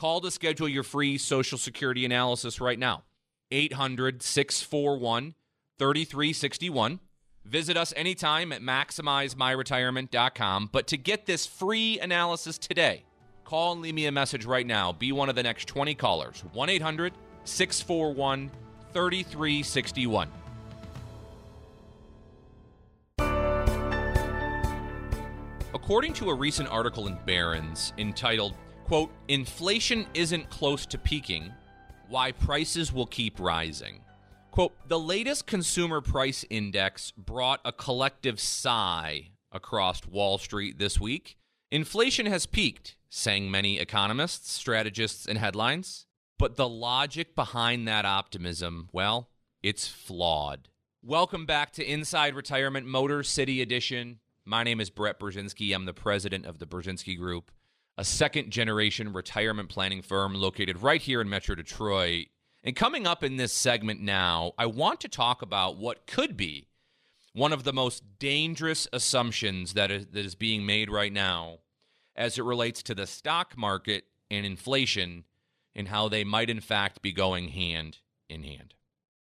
Call 0.01 0.21
to 0.23 0.31
schedule 0.31 0.67
your 0.67 0.83
free 0.83 1.19
Social 1.19 1.59
Security 1.59 2.07
analysis 2.07 2.59
right 2.59 2.79
now. 2.79 3.03
800 3.51 4.23
641 4.23 5.35
3361. 5.79 7.01
Visit 7.45 7.77
us 7.77 7.93
anytime 7.95 8.51
at 8.51 8.63
maximizemyretirement.com. 8.63 10.71
But 10.73 10.87
to 10.87 10.97
get 10.97 11.27
this 11.27 11.45
free 11.45 12.01
analysis 12.01 12.57
today, 12.57 13.05
call 13.45 13.73
and 13.73 13.83
leave 13.83 13.93
me 13.93 14.07
a 14.07 14.13
message 14.13 14.47
right 14.47 14.67
now. 14.67 14.93
Be 14.93 15.13
one 15.13 15.29
of 15.29 15.35
the 15.35 15.43
next 15.43 15.69
20 15.69 15.95
callers. 15.97 16.45
1 16.55 16.71
800 16.71 17.13
641 17.45 18.51
3361. 18.95 20.31
According 25.75 26.15
to 26.15 26.31
a 26.31 26.35
recent 26.35 26.71
article 26.71 27.07
in 27.07 27.19
Barron's 27.27 27.93
entitled 27.99 28.55
Quote, 28.91 29.13
inflation 29.29 30.05
isn't 30.15 30.51
close 30.51 30.85
to 30.87 30.99
peaking. 30.99 31.53
Why 32.09 32.33
prices 32.33 32.93
will 32.93 33.07
keep 33.07 33.39
rising. 33.39 34.01
Quote, 34.51 34.73
the 34.89 34.99
latest 34.99 35.47
consumer 35.47 36.01
price 36.01 36.45
index 36.51 37.13
brought 37.13 37.61
a 37.65 37.71
collective 37.71 38.41
sigh 38.41 39.29
across 39.53 40.05
Wall 40.09 40.39
Street 40.39 40.81
this 40.81 41.01
week. 41.01 41.39
Inflation 41.71 42.27
has 42.27 42.47
peaked, 42.47 42.97
sang 43.09 43.49
many 43.49 43.79
economists, 43.79 44.51
strategists, 44.51 45.25
and 45.25 45.39
headlines. 45.39 46.07
But 46.37 46.57
the 46.57 46.69
logic 46.69 47.37
behind 47.37 47.87
that 47.87 48.05
optimism, 48.05 48.89
well, 48.91 49.31
it's 49.63 49.87
flawed. 49.87 50.69
Welcome 51.01 51.47
back 51.47 51.71
to 51.75 51.89
Inside 51.89 52.35
Retirement 52.35 52.89
Motor 52.89 53.23
City 53.23 53.63
Edition. 53.63 54.19
My 54.45 54.65
name 54.65 54.81
is 54.81 54.91
Brett 54.91 55.21
Brzezinski. 55.21 55.73
I'm 55.73 55.85
the 55.85 55.95
president 55.95 56.45
of 56.45 56.59
the 56.59 56.67
Brzezinski 56.67 57.17
Group 57.17 57.53
a 57.99 58.05
second 58.05 58.51
generation 58.51 59.13
retirement 59.13 59.69
planning 59.69 60.03
firm 60.03 60.35
located 60.35 60.83
right 60.83 61.03
here 61.03 61.21
in 61.21 61.29
Metro 61.29 61.55
Detroit. 61.55 62.27
And 62.63 62.77
coming 62.77 63.07
up 63.07 63.25
in 63.25 63.37
this 63.37 63.53
segment 63.53 64.01
now, 64.01 64.53
I 64.59 64.67
want 64.67 65.01
to 65.01 65.09
talk 65.09 65.43
about 65.43 65.77
what 65.77 66.07
could 66.07 66.37
be 66.37 66.69
one 67.33 67.53
of 67.53 67.65
the 67.65 67.73
most 67.73 68.19
dangerous 68.19 68.89
assumptions 68.93 69.75
that 69.75 69.91
is, 69.91 70.07
that 70.07 70.25
is 70.25 70.35
being 70.35 70.67
made 70.67 70.91
right 70.91 71.13
now 71.13 71.59
as 72.17 72.39
it 72.39 72.45
relates 72.45 72.83
to 72.83 72.95
the 72.95 73.07
stock 73.07 73.57
market 73.57 74.05
and 74.31 74.45
inflation 74.45 75.25
and 75.75 75.89
how 75.89 76.09
they 76.09 76.25
might, 76.25 76.51
in 76.51 76.61
fact, 76.61 77.03
be 77.03 77.13
going 77.13 77.49
hand 77.49 77.99
in 78.29 78.43
hand. 78.43 78.75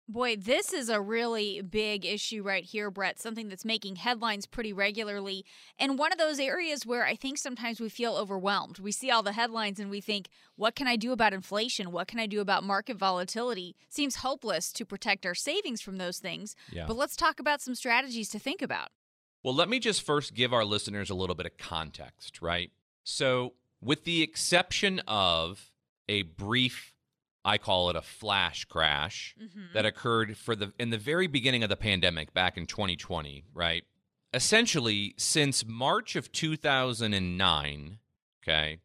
Boy, 0.07 0.35
this 0.35 0.71
is 0.71 0.87
a 0.87 1.01
really 1.01 1.61
big 1.61 2.05
issue 2.05 2.43
right 2.43 2.63
here, 2.63 2.91
Brett. 2.91 3.19
Something 3.19 3.49
that's 3.49 3.65
making 3.65 3.95
headlines 3.95 4.45
pretty 4.45 4.71
regularly. 4.71 5.43
And 5.79 5.97
one 5.97 6.11
of 6.11 6.19
those 6.19 6.39
areas 6.39 6.85
where 6.85 7.03
I 7.05 7.15
think 7.15 7.39
sometimes 7.39 7.79
we 7.79 7.89
feel 7.89 8.13
overwhelmed. 8.13 8.77
We 8.77 8.91
see 8.91 9.09
all 9.09 9.23
the 9.23 9.31
headlines 9.31 9.79
and 9.79 9.89
we 9.89 10.01
think, 10.01 10.29
what 10.57 10.75
can 10.75 10.87
I 10.87 10.95
do 10.95 11.11
about 11.11 11.33
inflation? 11.33 11.91
What 11.91 12.07
can 12.07 12.19
I 12.19 12.27
do 12.27 12.39
about 12.39 12.63
market 12.63 12.97
volatility? 12.97 13.75
Seems 13.89 14.17
hopeless 14.17 14.71
to 14.73 14.85
protect 14.85 15.25
our 15.25 15.33
savings 15.33 15.81
from 15.81 15.97
those 15.97 16.19
things. 16.19 16.55
Yeah. 16.71 16.85
But 16.85 16.97
let's 16.97 17.15
talk 17.15 17.39
about 17.39 17.61
some 17.61 17.73
strategies 17.73 18.29
to 18.29 18.39
think 18.39 18.61
about. 18.61 18.89
Well, 19.43 19.55
let 19.55 19.69
me 19.69 19.79
just 19.79 20.03
first 20.03 20.35
give 20.35 20.53
our 20.53 20.65
listeners 20.65 21.09
a 21.09 21.15
little 21.15 21.35
bit 21.35 21.47
of 21.47 21.57
context, 21.57 22.43
right? 22.43 22.71
So, 23.03 23.53
with 23.81 24.03
the 24.03 24.21
exception 24.21 25.01
of 25.07 25.71
a 26.07 26.23
brief 26.23 26.94
I 27.45 27.59
call 27.59 27.91
it 27.91 27.95
a 27.95 28.01
flash 28.01 28.65
crash 28.65 29.35
mm-hmm. 29.41 29.73
that 29.73 29.85
occurred 29.85 30.35
for 30.35 30.55
the 30.55 30.73
in 30.79 30.89
the 30.89 30.97
very 30.97 31.27
beginning 31.27 31.63
of 31.63 31.69
the 31.69 31.77
pandemic 31.77 32.33
back 32.33 32.57
in 32.57 32.65
2020, 32.65 33.45
right? 33.53 33.83
Essentially, 34.33 35.13
since 35.17 35.65
March 35.65 36.15
of 36.15 36.31
2009, 36.31 37.99
okay, 38.43 38.79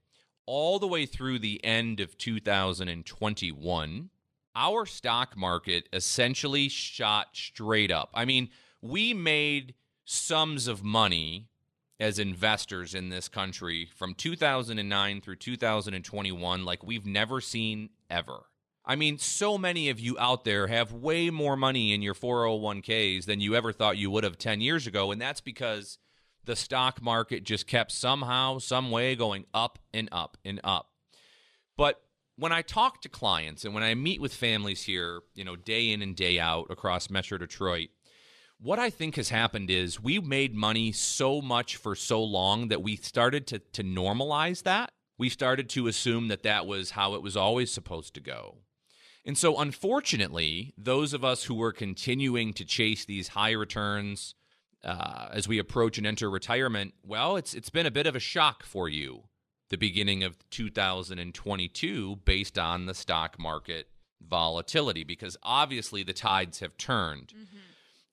all 0.45 0.79
the 0.79 0.87
way 0.87 1.07
through 1.07 1.39
the 1.39 1.65
end 1.65 2.01
of 2.01 2.19
2021, 2.19 4.11
our 4.55 4.85
stock 4.85 5.37
market 5.37 5.89
essentially 5.93 6.69
shot 6.69 7.29
straight 7.33 7.91
up. 7.91 8.11
I 8.13 8.27
mean, 8.27 8.51
we 8.83 9.15
made 9.15 9.75
sums 10.05 10.69
of 10.69 10.85
money 10.85 11.49
as 11.99 12.19
investors 12.19 12.95
in 12.95 13.09
this 13.09 13.29
country 13.29 13.89
from 13.97 14.15
2009 14.15 15.21
through 15.21 15.37
2021 15.37 16.65
like 16.65 16.83
we've 16.83 17.07
never 17.07 17.41
seen 17.41 17.91
ever. 18.11 18.41
I 18.91 18.97
mean, 18.97 19.19
so 19.19 19.57
many 19.57 19.89
of 19.89 20.01
you 20.01 20.19
out 20.19 20.43
there 20.43 20.67
have 20.67 20.93
way 20.93 21.31
more 21.31 21.57
money 21.57 21.93
in 21.93 22.03
your 22.03 22.13
401ks 22.13 23.25
than 23.25 23.39
you 23.39 23.55
ever 23.55 23.73
thought 23.73 23.97
you 23.97 24.11
would 24.11 24.25
have 24.25 24.37
10 24.37 24.61
years 24.61 24.89
ago. 24.89 25.13
And 25.13 25.23
that's 25.23 25.41
because 25.41 25.99
the 26.45 26.57
stock 26.57 27.01
market 27.01 27.45
just 27.45 27.69
kept 27.69 27.93
somehow, 27.93 28.59
some 28.59 28.91
way 28.91 29.15
going 29.15 29.45
up 29.55 29.79
and 29.95 30.09
up 30.11 30.39
and 30.45 30.59
up. 30.65 30.89
But 31.77 32.03
when 32.35 32.51
I 32.51 32.63
talk 32.63 33.01
to 33.03 33.09
clients 33.09 33.65
and 33.65 33.75
when 33.75 33.85
I 33.85 33.95
meet 33.95 34.21
with 34.21 34.35
families 34.35 34.83
here, 34.83 35.21
you 35.35 35.45
know, 35.45 35.55
day 35.55 35.93
in 35.93 36.03
and 36.03 36.17
day 36.17 36.41
out 36.41 36.67
across 36.69 37.09
Metro 37.11 37.39
Detroit, 37.39 37.91
what 38.59 38.81
I 38.81 38.91
think 38.91 39.15
has 39.15 39.29
happened 39.29 39.71
is 39.71 40.03
we 40.03 40.19
made 40.19 40.53
money 40.53 40.91
so 40.91 41.41
much 41.41 41.77
for 41.77 41.95
so 41.95 42.21
long 42.25 42.67
that 42.71 42.83
we 42.83 42.97
started 42.97 43.47
to, 43.47 43.61
to 43.61 43.85
normalize 43.85 44.65
that. 44.65 44.91
We 45.17 45.29
started 45.29 45.69
to 45.69 45.87
assume 45.87 46.27
that 46.27 46.43
that 46.43 46.67
was 46.67 46.91
how 46.91 47.15
it 47.15 47.23
was 47.23 47.37
always 47.37 47.71
supposed 47.71 48.15
to 48.15 48.21
go. 48.21 48.57
And 49.25 49.37
so, 49.37 49.59
unfortunately, 49.59 50.73
those 50.79 51.13
of 51.13 51.25
us 51.25 51.45
who 51.45 51.61
are 51.63 51.73
continuing 51.73 52.53
to 52.55 52.65
chase 52.65 53.05
these 53.05 53.29
high 53.29 53.53
returns 53.53 54.35
uh, 54.83 55.29
as 55.33 55.47
we 55.47 55.59
approach 55.59 55.99
and 55.99 56.07
enter 56.07 56.31
retirement, 56.31 56.95
well, 57.05 57.37
it's 57.37 57.53
it's 57.55 57.71
been 57.71 57.87
a 57.87 57.91
bit 57.91 58.07
of 58.07 58.17
a 58.17 58.21
shock 58.21 58.65
for 58.65 58.89
you, 58.89 59.25
the 59.69 59.77
beginning 59.77 60.23
of 60.23 60.39
2022, 60.51 62.17
based 62.25 62.59
on 62.59 62.87
the 62.87 62.95
stock 62.95 63.39
market 63.39 63.89
volatility, 64.27 65.05
because 65.05 65.37
obviously 65.43 66.03
the 66.03 66.13
tides 66.13 66.61
have 66.61 66.77
turned. 66.77 67.29
Mm-hmm. 67.29 67.57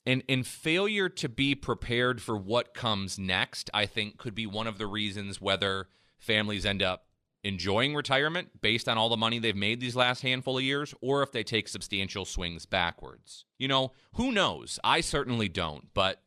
And, 0.06 0.24
and 0.30 0.48
failure 0.48 1.10
to 1.10 1.28
be 1.28 1.54
prepared 1.54 2.22
for 2.22 2.38
what 2.38 2.74
comes 2.74 3.20
next, 3.20 3.70
I 3.74 3.86
think, 3.86 4.18
could 4.18 4.34
be 4.34 4.48
one 4.48 4.66
of 4.66 4.78
the 4.78 4.88
reasons 4.88 5.42
whether 5.42 5.90
families 6.18 6.66
end 6.66 6.82
up 6.82 7.07
enjoying 7.48 7.96
retirement 7.96 8.62
based 8.62 8.90
on 8.90 8.98
all 8.98 9.10
the 9.10 9.18
money 9.18 9.40
they've 9.40 9.56
made 9.56 9.80
these 9.80 9.96
last 9.96 10.22
handful 10.22 10.58
of 10.58 10.64
years, 10.64 10.94
or 11.02 11.24
if 11.24 11.32
they 11.32 11.44
take 11.44 11.68
substantial 11.68 12.26
swings 12.26 12.66
backwards. 12.66 13.46
You 13.58 13.70
know, 13.70 13.94
who 14.14 14.32
knows? 14.32 14.80
I 14.84 15.02
certainly 15.02 15.48
don't, 15.48 15.88
but 15.94 16.22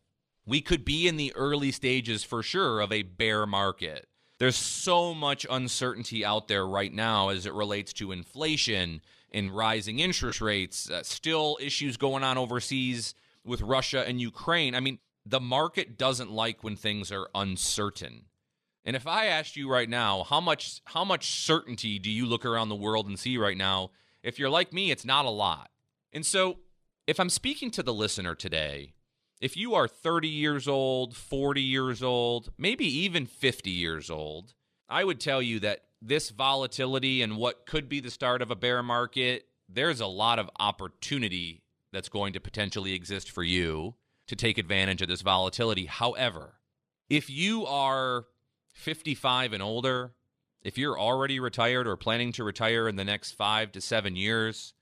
we 0.46 0.60
could 0.60 0.84
be 0.84 1.06
in 1.06 1.16
the 1.16 1.32
early 1.36 1.70
stages 1.72 2.24
for 2.24 2.42
sure 2.42 2.80
of 2.80 2.90
a 2.90 3.02
bear 3.02 3.46
market. 3.46 4.08
There's 4.38 4.56
so 4.56 5.12
much 5.12 5.44
uncertainty 5.50 6.24
out 6.24 6.48
there 6.48 6.66
right 6.66 6.92
now 6.92 7.28
as 7.28 7.44
it 7.44 7.52
relates 7.52 7.92
to 7.94 8.10
inflation 8.10 9.02
and 9.30 9.54
rising 9.54 9.98
interest 9.98 10.40
rates, 10.40 10.90
uh, 10.90 11.02
still 11.02 11.58
issues 11.60 11.98
going 11.98 12.24
on 12.24 12.38
overseas 12.38 13.14
with 13.44 13.60
Russia 13.60 14.02
and 14.08 14.20
Ukraine. 14.20 14.74
I 14.74 14.80
mean, 14.80 14.98
the 15.26 15.40
market 15.40 15.98
doesn't 15.98 16.30
like 16.30 16.64
when 16.64 16.76
things 16.76 17.12
are 17.12 17.28
uncertain. 17.34 18.24
And 18.84 18.96
if 18.96 19.06
I 19.06 19.26
asked 19.26 19.56
you 19.56 19.70
right 19.70 19.88
now, 19.88 20.24
how 20.24 20.40
much 20.40 20.80
how 20.86 21.04
much 21.04 21.30
certainty 21.30 21.98
do 21.98 22.10
you 22.10 22.26
look 22.26 22.46
around 22.46 22.68
the 22.68 22.74
world 22.74 23.06
and 23.06 23.18
see 23.18 23.36
right 23.36 23.56
now? 23.56 23.90
If 24.22 24.38
you're 24.38 24.50
like 24.50 24.72
me, 24.72 24.90
it's 24.90 25.04
not 25.04 25.24
a 25.24 25.30
lot. 25.30 25.70
And 26.12 26.24
so, 26.24 26.58
if 27.06 27.20
I'm 27.20 27.30
speaking 27.30 27.70
to 27.72 27.82
the 27.82 27.94
listener 27.94 28.34
today, 28.34 28.94
if 29.40 29.56
you 29.56 29.74
are 29.74 29.88
30 29.88 30.28
years 30.28 30.68
old, 30.68 31.16
40 31.16 31.62
years 31.62 32.02
old, 32.02 32.50
maybe 32.58 32.84
even 32.84 33.26
50 33.26 33.70
years 33.70 34.10
old, 34.10 34.54
I 34.88 35.04
would 35.04 35.20
tell 35.20 35.40
you 35.40 35.60
that 35.60 35.84
this 36.02 36.30
volatility 36.30 37.22
and 37.22 37.36
what 37.36 37.66
could 37.66 37.88
be 37.88 38.00
the 38.00 38.10
start 38.10 38.42
of 38.42 38.50
a 38.50 38.56
bear 38.56 38.82
market, 38.82 39.46
there's 39.68 40.00
a 40.00 40.06
lot 40.06 40.38
of 40.38 40.50
opportunity 40.58 41.62
that's 41.92 42.08
going 42.08 42.32
to 42.32 42.40
potentially 42.40 42.92
exist 42.92 43.30
for 43.30 43.42
you 43.42 43.94
to 44.26 44.36
take 44.36 44.58
advantage 44.58 45.02
of 45.02 45.08
this 45.08 45.22
volatility. 45.22 45.86
However, 45.86 46.60
if 47.08 47.28
you 47.28 47.66
are 47.66 48.26
55 48.80 49.52
and 49.52 49.62
older, 49.62 50.12
if 50.62 50.76
you're 50.76 50.98
already 50.98 51.38
retired 51.38 51.86
or 51.86 51.96
planning 51.96 52.32
to 52.32 52.44
retire 52.44 52.88
in 52.88 52.96
the 52.96 53.04
next 53.04 53.32
five 53.32 53.72
to 53.72 53.80
seven 53.80 54.16
years, 54.16 54.74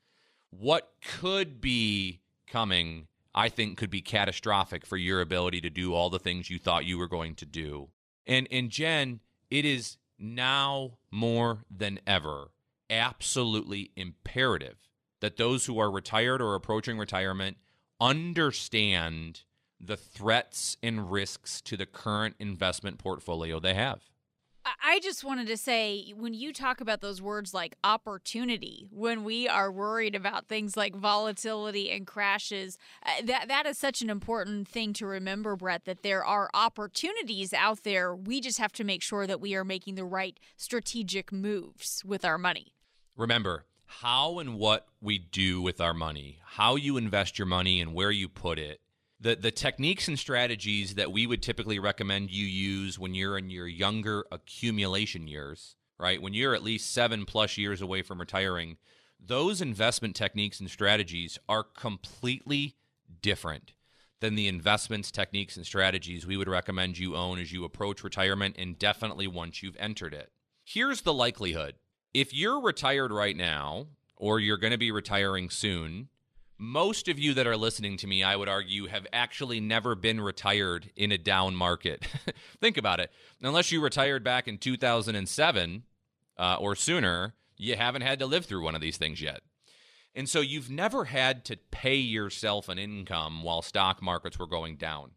what 0.50 0.92
could 1.18 1.60
be 1.60 2.20
coming, 2.46 3.08
I 3.34 3.48
think, 3.48 3.76
could 3.76 3.90
be 3.90 4.00
catastrophic 4.00 4.86
for 4.86 4.96
your 4.96 5.20
ability 5.20 5.60
to 5.62 5.70
do 5.70 5.94
all 5.94 6.10
the 6.10 6.18
things 6.18 6.50
you 6.50 6.58
thought 6.58 6.84
you 6.84 6.98
were 6.98 7.08
going 7.08 7.34
to 7.36 7.46
do. 7.46 7.88
And 8.26 8.48
and 8.50 8.70
Jen, 8.70 9.20
it 9.50 9.64
is 9.64 9.98
now 10.18 10.98
more 11.10 11.64
than 11.70 12.00
ever 12.06 12.50
absolutely 12.90 13.90
imperative 13.96 14.88
that 15.20 15.36
those 15.36 15.66
who 15.66 15.78
are 15.78 15.90
retired 15.90 16.40
or 16.40 16.54
approaching 16.54 16.98
retirement 16.98 17.56
understand 18.00 19.42
the 19.80 19.96
threats 19.96 20.76
and 20.82 21.10
risks 21.10 21.60
to 21.62 21.76
the 21.76 21.86
current 21.86 22.34
investment 22.38 22.98
portfolio 22.98 23.60
they 23.60 23.74
have. 23.74 24.02
I 24.82 25.00
just 25.00 25.24
wanted 25.24 25.46
to 25.48 25.56
say 25.56 26.12
when 26.16 26.34
you 26.34 26.52
talk 26.52 26.80
about 26.80 27.00
those 27.00 27.22
words 27.22 27.54
like 27.54 27.76
opportunity, 27.84 28.86
when 28.90 29.24
we 29.24 29.48
are 29.48 29.72
worried 29.72 30.14
about 30.14 30.46
things 30.46 30.76
like 30.76 30.94
volatility 30.94 31.90
and 31.90 32.06
crashes, 32.06 32.76
uh, 33.04 33.22
that 33.24 33.48
that 33.48 33.66
is 33.66 33.78
such 33.78 34.02
an 34.02 34.10
important 34.10 34.68
thing 34.68 34.92
to 34.94 35.06
remember, 35.06 35.56
Brett, 35.56 35.84
that 35.84 36.02
there 36.02 36.24
are 36.24 36.50
opportunities 36.52 37.52
out 37.52 37.84
there. 37.84 38.14
We 38.14 38.40
just 38.40 38.58
have 38.58 38.72
to 38.72 38.84
make 38.84 39.02
sure 39.02 39.26
that 39.26 39.40
we 39.40 39.54
are 39.54 39.64
making 39.64 39.94
the 39.94 40.04
right 40.04 40.38
strategic 40.56 41.32
moves 41.32 42.02
with 42.04 42.24
our 42.24 42.38
money. 42.38 42.74
Remember, 43.16 43.64
how 43.86 44.38
and 44.38 44.58
what 44.58 44.86
we 45.00 45.18
do 45.18 45.62
with 45.62 45.80
our 45.80 45.94
money, 45.94 46.40
how 46.44 46.76
you 46.76 46.96
invest 46.96 47.38
your 47.38 47.46
money 47.46 47.80
and 47.80 47.94
where 47.94 48.10
you 48.10 48.28
put 48.28 48.58
it 48.58 48.80
the 49.20 49.36
the 49.36 49.50
techniques 49.50 50.08
and 50.08 50.18
strategies 50.18 50.94
that 50.94 51.12
we 51.12 51.26
would 51.26 51.42
typically 51.42 51.78
recommend 51.78 52.30
you 52.30 52.46
use 52.46 52.98
when 52.98 53.14
you're 53.14 53.38
in 53.38 53.50
your 53.50 53.66
younger 53.66 54.24
accumulation 54.30 55.26
years, 55.26 55.76
right? 55.98 56.22
When 56.22 56.34
you're 56.34 56.54
at 56.54 56.62
least 56.62 56.92
7 56.92 57.24
plus 57.24 57.58
years 57.58 57.82
away 57.82 58.02
from 58.02 58.20
retiring, 58.20 58.76
those 59.18 59.60
investment 59.60 60.14
techniques 60.14 60.60
and 60.60 60.70
strategies 60.70 61.38
are 61.48 61.64
completely 61.64 62.76
different 63.20 63.72
than 64.20 64.34
the 64.34 64.48
investments, 64.48 65.10
techniques, 65.10 65.56
and 65.56 65.64
strategies 65.66 66.26
we 66.26 66.36
would 66.36 66.48
recommend 66.48 66.98
you 66.98 67.16
own 67.16 67.38
as 67.38 67.52
you 67.52 67.64
approach 67.64 68.02
retirement 68.02 68.56
and 68.58 68.78
definitely 68.78 69.26
once 69.26 69.62
you've 69.62 69.76
entered 69.78 70.14
it. 70.14 70.30
Here's 70.64 71.02
the 71.02 71.14
likelihood 71.14 71.74
if 72.14 72.34
you're 72.34 72.60
retired 72.60 73.12
right 73.12 73.36
now, 73.36 73.86
or 74.16 74.40
you're 74.40 74.56
going 74.56 74.72
to 74.72 74.78
be 74.78 74.90
retiring 74.90 75.50
soon, 75.50 76.08
most 76.58 77.08
of 77.08 77.18
you 77.18 77.34
that 77.34 77.46
are 77.46 77.56
listening 77.56 77.96
to 77.98 78.06
me, 78.06 78.22
I 78.22 78.34
would 78.34 78.48
argue, 78.48 78.86
have 78.86 79.06
actually 79.12 79.60
never 79.60 79.94
been 79.94 80.20
retired 80.20 80.90
in 80.96 81.12
a 81.12 81.18
down 81.18 81.54
market. 81.54 82.06
Think 82.60 82.76
about 82.76 83.00
it. 83.00 83.10
Unless 83.40 83.70
you 83.70 83.80
retired 83.80 84.24
back 84.24 84.48
in 84.48 84.58
2007 84.58 85.84
uh, 86.36 86.56
or 86.58 86.74
sooner, 86.74 87.34
you 87.56 87.76
haven't 87.76 88.02
had 88.02 88.18
to 88.18 88.26
live 88.26 88.44
through 88.44 88.64
one 88.64 88.74
of 88.74 88.80
these 88.80 88.96
things 88.96 89.22
yet. 89.22 89.40
And 90.14 90.28
so 90.28 90.40
you've 90.40 90.70
never 90.70 91.04
had 91.04 91.44
to 91.46 91.56
pay 91.70 91.96
yourself 91.96 92.68
an 92.68 92.78
income 92.78 93.42
while 93.44 93.62
stock 93.62 94.02
markets 94.02 94.38
were 94.38 94.48
going 94.48 94.76
down. 94.76 95.12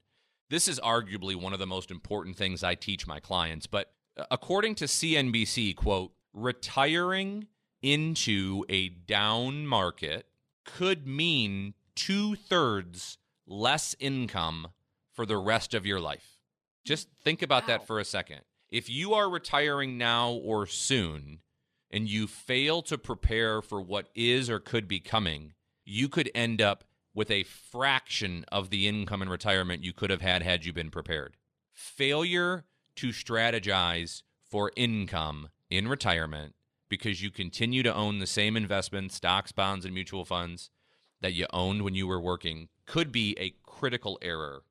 This 0.50 0.68
is 0.68 0.80
arguably 0.80 1.36
one 1.36 1.54
of 1.54 1.60
the 1.60 1.66
most 1.66 1.90
important 1.90 2.36
things 2.36 2.64
I 2.64 2.76
teach 2.76 3.08
my 3.08 3.20
clients. 3.20 3.66
But 3.66 3.92
uh, 4.16 4.26
according 4.30 4.76
to 4.76 4.86
CNBC, 4.86 5.76
quote, 5.76 6.12
retiring 6.34 7.48
into 7.82 8.64
a 8.70 8.90
down 8.90 9.66
market 9.66 10.28
could 10.66 11.08
mean 11.08 11.74
two 11.96 12.36
thirds 12.36 13.18
less 13.48 13.96
income 14.00 14.68
for 15.12 15.26
the 15.26 15.38
rest 15.38 15.74
of 15.74 15.86
your 15.86 16.00
life. 16.00 16.38
Just 16.84 17.10
think 17.24 17.42
about 17.42 17.64
wow. 17.64 17.68
that 17.68 17.88
for 17.88 18.00
a 18.00 18.06
second. 18.06 18.42
If 18.70 18.90
you 18.90 19.14
are 19.14 19.30
retiring 19.30 19.98
now 19.98 20.32
or 20.32 20.66
soon 20.66 21.40
and 21.92 22.10
you 22.10 22.26
fail 22.26 22.82
to 22.84 22.98
prepare 22.98 23.62
for 23.62 23.82
what 23.82 24.10
is 24.16 24.50
or 24.50 24.60
could 24.60 24.88
be 24.88 25.00
coming, 25.00 25.54
you 25.84 26.08
could 26.08 26.32
end 26.34 26.62
up 26.62 26.86
with 27.14 27.30
a 27.30 27.44
fraction 27.44 28.46
of 28.52 28.70
the 28.70 28.88
income 28.88 29.22
in 29.22 29.30
retirement 29.30 29.84
you 29.84 29.92
could 29.92 30.10
have 30.10 30.22
had 30.22 30.42
had 30.42 30.66
you 30.66 30.72
been 30.72 30.90
prepared. 30.90 31.36
Failure 31.74 32.64
to 32.96 33.10
strategize 33.10 34.22
for 34.42 34.72
income 34.76 35.50
in 35.70 35.88
retirement 35.88 36.56
because 36.92 37.24
you 37.24 37.32
continue 37.32 37.82
to 37.82 37.96
own 37.96 38.20
the 38.20 38.28
same 38.28 38.58
investments, 38.58 39.16
stocks, 39.16 39.54
bonds, 39.54 39.86
and 39.86 39.94
mutual 39.94 40.26
funds 40.26 40.70
that 41.22 41.32
you 41.32 41.48
owned 41.54 41.84
when 41.84 41.96
you 41.96 42.06
were 42.06 42.20
working 42.20 42.68
could 42.86 43.14
be 43.14 43.34
a 43.40 43.56
critical 43.66 44.20
error 44.22 44.64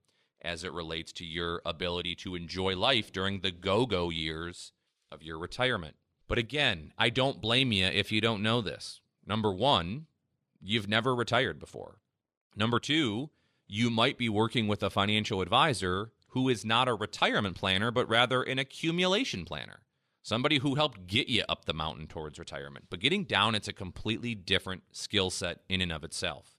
as 0.42 0.62
it 0.62 0.72
relates 0.74 1.12
to 1.14 1.24
your 1.24 1.62
ability 1.64 2.14
to 2.14 2.34
enjoy 2.34 2.76
life 2.76 3.10
during 3.10 3.40
the 3.40 3.50
go 3.50 3.86
go 3.86 4.10
years 4.10 4.72
of 5.10 5.22
your 5.22 5.38
retirement. 5.38 5.96
But 6.28 6.36
again, 6.36 6.92
I 6.98 7.08
don't 7.08 7.40
blame 7.40 7.72
you 7.72 7.86
if 7.86 8.12
you 8.12 8.20
don't 8.20 8.42
know 8.42 8.60
this. 8.60 9.00
Number 9.26 9.50
one, 9.50 10.04
you've 10.60 10.88
never 10.88 11.14
retired 11.14 11.58
before. 11.58 12.00
Number 12.54 12.78
two, 12.78 13.30
you 13.66 13.88
might 13.88 14.18
be 14.18 14.28
working 14.28 14.68
with 14.68 14.82
a 14.82 14.90
financial 14.90 15.40
advisor 15.40 16.12
who 16.28 16.50
is 16.50 16.66
not 16.66 16.86
a 16.86 16.94
retirement 16.94 17.56
planner, 17.56 17.90
but 17.90 18.10
rather 18.10 18.42
an 18.42 18.58
accumulation 18.58 19.46
planner 19.46 19.80
somebody 20.22 20.58
who 20.58 20.74
helped 20.74 21.06
get 21.06 21.28
you 21.28 21.44
up 21.48 21.64
the 21.64 21.74
mountain 21.74 22.06
towards 22.06 22.38
retirement. 22.38 22.86
But 22.90 23.00
getting 23.00 23.24
down, 23.24 23.54
it's 23.54 23.68
a 23.68 23.72
completely 23.72 24.34
different 24.34 24.82
skill 24.92 25.30
set 25.30 25.60
in 25.68 25.80
and 25.80 25.92
of 25.92 26.04
itself. 26.04 26.56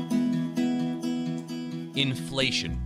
Inflation. 1.95 2.81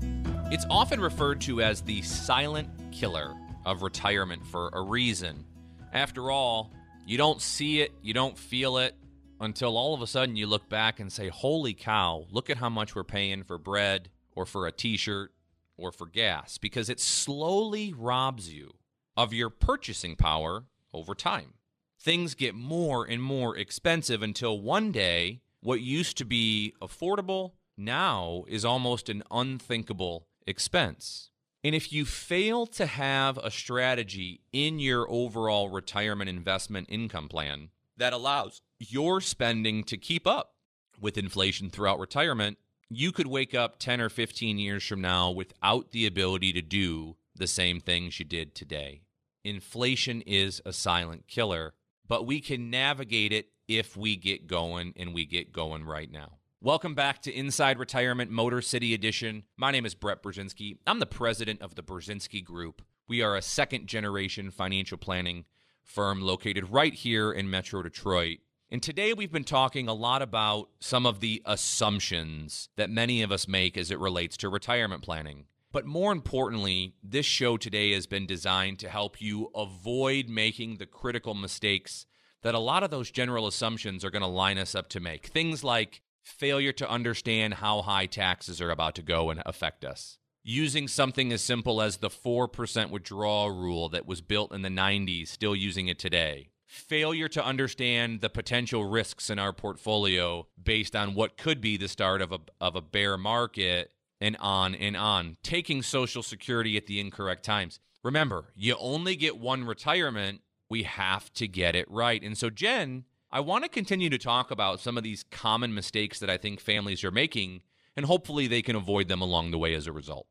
It's 0.50 0.66
often 0.68 1.00
referred 1.00 1.40
to 1.42 1.62
as 1.62 1.80
the 1.80 2.02
silent 2.02 2.68
killer 2.90 3.34
of 3.64 3.82
retirement 3.82 4.44
for 4.44 4.70
a 4.72 4.82
reason. 4.82 5.44
After 5.92 6.30
all, 6.30 6.72
you 7.07 7.16
don't 7.16 7.40
see 7.40 7.80
it, 7.80 7.92
you 8.02 8.12
don't 8.12 8.36
feel 8.36 8.78
it 8.78 8.96
until 9.40 9.76
all 9.76 9.94
of 9.94 10.02
a 10.02 10.07
sudden 10.09 10.34
you 10.34 10.48
look 10.48 10.68
back 10.68 10.98
and 10.98 11.12
say, 11.12 11.28
Holy 11.28 11.72
cow, 11.72 12.26
look 12.30 12.50
at 12.50 12.57
how 12.57 12.68
much 12.68 12.96
we're 12.96 13.04
paying 13.04 13.44
for 13.44 13.59
bread 13.59 14.09
or 14.34 14.44
for 14.44 14.66
a 14.66 14.72
t 14.72 14.96
shirt 14.96 15.32
or 15.76 15.92
for 15.92 16.07
gas, 16.07 16.59
because 16.59 16.88
it 16.88 16.98
slowly 16.98 17.94
robs 17.96 18.52
you 18.52 18.74
of 19.16 19.32
your 19.32 19.50
purchasing 19.50 20.16
power 20.16 20.64
over 20.92 21.14
time. 21.14 21.54
Things 22.00 22.34
get 22.34 22.54
more 22.54 23.04
and 23.04 23.22
more 23.22 23.57
expensive 23.57 24.22
until 24.22 24.61
one 24.61 24.90
day 24.90 25.42
what 25.61 25.80
used 25.80 26.16
to 26.18 26.24
be 26.24 26.74
affordable 26.80 27.52
now 27.77 28.45
is 28.49 28.64
almost 28.64 29.09
an 29.09 29.22
unthinkable 29.31 30.27
expense. 30.47 31.31
And 31.64 31.74
if 31.74 31.93
you 31.93 32.05
fail 32.05 32.66
to 32.66 32.87
have 32.87 33.39
a 33.39 33.51
strategy 33.51 34.41
in 34.53 34.79
your 34.79 35.11
overall 35.11 35.68
retirement 35.68 36.31
investment 36.31 36.87
income 36.89 37.29
plan 37.29 37.70
that 37.97 38.12
allows 38.12 38.62
your 38.79 39.20
spending 39.20 39.83
to 39.85 39.97
keep 39.97 40.27
up 40.27 40.55
with 41.01 41.18
inflation 41.18 41.70
throughout 41.70 41.99
retirement, 41.99 42.59
you 42.89 43.11
could 43.11 43.27
wake 43.27 43.55
up 43.55 43.79
10 43.79 44.01
or 44.01 44.09
15 44.09 44.59
years 44.59 44.87
from 44.87 45.01
now 45.01 45.31
without 45.31 45.91
the 45.91 46.07
ability 46.07 46.53
to 46.53 46.62
do 46.62 47.16
the 47.35 47.47
same 47.47 47.81
things 47.81 48.18
you 48.18 48.24
did 48.24 48.55
today. 48.55 49.03
Inflation 49.45 50.22
is 50.22 50.62
a 50.64 50.72
silent 50.72 51.27
killer, 51.27 51.74
but 52.07 52.27
we 52.27 52.41
can 52.41 52.70
navigate 52.70 53.33
it 53.33 53.49
if 53.68 53.97
we 53.97 54.16
get 54.16 54.47
going 54.47 54.93
and 54.97 55.12
we 55.12 55.27
get 55.27 55.53
going 55.53 55.85
right 55.85 56.11
now. 56.11 56.39
Welcome 56.66 56.96
back 56.96 57.22
to 57.22 57.32
Inside 57.32 57.78
Retirement 57.78 58.28
Motor 58.28 58.60
City 58.60 58.92
Edition. 58.92 59.44
My 59.56 59.70
name 59.70 59.86
is 59.86 59.94
Brett 59.94 60.20
Brzezinski. 60.20 60.78
I'm 60.84 60.98
the 60.98 61.06
president 61.06 61.62
of 61.62 61.76
the 61.76 61.82
Brzezinski 61.84 62.42
Group. 62.42 62.82
We 63.06 63.22
are 63.22 63.36
a 63.36 63.40
second 63.40 63.86
generation 63.86 64.50
financial 64.50 64.98
planning 64.98 65.44
firm 65.84 66.20
located 66.20 66.70
right 66.70 66.92
here 66.92 67.30
in 67.30 67.48
Metro 67.48 67.84
Detroit. 67.84 68.38
And 68.68 68.82
today 68.82 69.12
we've 69.12 69.30
been 69.30 69.44
talking 69.44 69.86
a 69.86 69.94
lot 69.94 70.22
about 70.22 70.70
some 70.80 71.06
of 71.06 71.20
the 71.20 71.40
assumptions 71.44 72.68
that 72.74 72.90
many 72.90 73.22
of 73.22 73.30
us 73.30 73.46
make 73.46 73.78
as 73.78 73.92
it 73.92 74.00
relates 74.00 74.36
to 74.38 74.48
retirement 74.48 75.02
planning. 75.04 75.44
But 75.70 75.86
more 75.86 76.10
importantly, 76.10 76.96
this 77.00 77.26
show 77.26 77.56
today 77.56 77.92
has 77.92 78.08
been 78.08 78.26
designed 78.26 78.80
to 78.80 78.88
help 78.88 79.20
you 79.20 79.52
avoid 79.54 80.28
making 80.28 80.78
the 80.78 80.86
critical 80.86 81.34
mistakes 81.34 82.06
that 82.42 82.56
a 82.56 82.58
lot 82.58 82.82
of 82.82 82.90
those 82.90 83.12
general 83.12 83.46
assumptions 83.46 84.04
are 84.04 84.10
going 84.10 84.22
to 84.22 84.26
line 84.26 84.58
us 84.58 84.74
up 84.74 84.88
to 84.88 84.98
make. 84.98 85.26
Things 85.26 85.62
like 85.62 86.02
failure 86.27 86.72
to 86.72 86.91
understand 86.91 87.55
how 87.55 87.83
high 87.83 88.07
taxes 88.07 88.61
are 88.61 88.70
about 88.70 88.95
to 88.97 89.03
go 89.03 89.31
and 89.31 89.43
affect 89.47 89.85
us. 89.85 90.18
Using 90.43 90.89
something 90.89 91.33
as 91.33 91.41
simple 91.41 91.81
as 91.81 91.97
the 91.97 92.11
4% 92.11 92.91
withdrawal 92.91 93.51
rule 93.51 93.89
that 93.89 94.07
was 94.07 94.20
built 94.20 94.53
in 94.53 94.62
the 94.62 94.68
90s, 94.68 95.29
still 95.29 95.57
using 95.57 95.89
it 95.89 95.99
today. 95.99 96.51
Failure 96.66 97.29
to 97.29 97.45
understand 97.45 98.20
the 98.20 98.29
potential 98.29 98.85
risks 98.85 99.31
in 99.31 99.39
our 99.39 99.53
portfolio 99.53 100.47
based 100.62 100.95
on 100.95 101.14
what 101.14 101.37
could 101.37 101.61
be 101.61 101.77
the 101.77 101.89
start 101.89 102.20
of 102.20 102.33
a, 102.33 102.41
of 102.61 102.77
a 102.77 102.81
bear 102.81 103.16
market, 103.16 103.93
and 104.20 104.37
on 104.41 104.74
and 104.74 104.97
on. 104.97 105.37
Taking 105.43 105.83
Social 105.83 106.22
Security 106.22 106.77
at 106.77 106.87
the 106.87 107.01
incorrect 107.01 107.45
times. 107.45 107.81
Remember, 108.03 108.53
you 108.55 108.77
only 108.79 109.16
get 109.16 109.39
one 109.39 109.64
retirement. 109.64 110.41
We 110.68 110.85
have 110.85 111.33
to 111.35 111.47
get 111.47 111.77
it 111.77 111.91
right. 111.91 112.22
And 112.22 112.37
so, 112.37 112.51
Jen, 112.51 113.05
I 113.37 113.41
want 113.41 113.64
to 113.64 113.68
continue 113.68 114.09
to 114.09 114.16
talk 114.16 114.51
about 114.51 114.80
some 114.80 114.97
of 114.97 115.05
these 115.05 115.22
common 115.30 115.74
mistakes 115.74 116.20
that 116.20 116.30
I 116.30 116.39
think 116.39 116.59
families 116.59 117.05
are 117.05 117.11
making, 117.11 117.61
and 117.95 118.07
hopefully 118.07 118.47
they 118.47 118.62
can 118.62 118.74
avoid 118.74 119.09
them 119.09 119.20
along 119.20 119.51
the 119.51 119.59
way 119.59 119.74
as 119.74 119.87
a 119.87 119.93
result. 119.93 120.26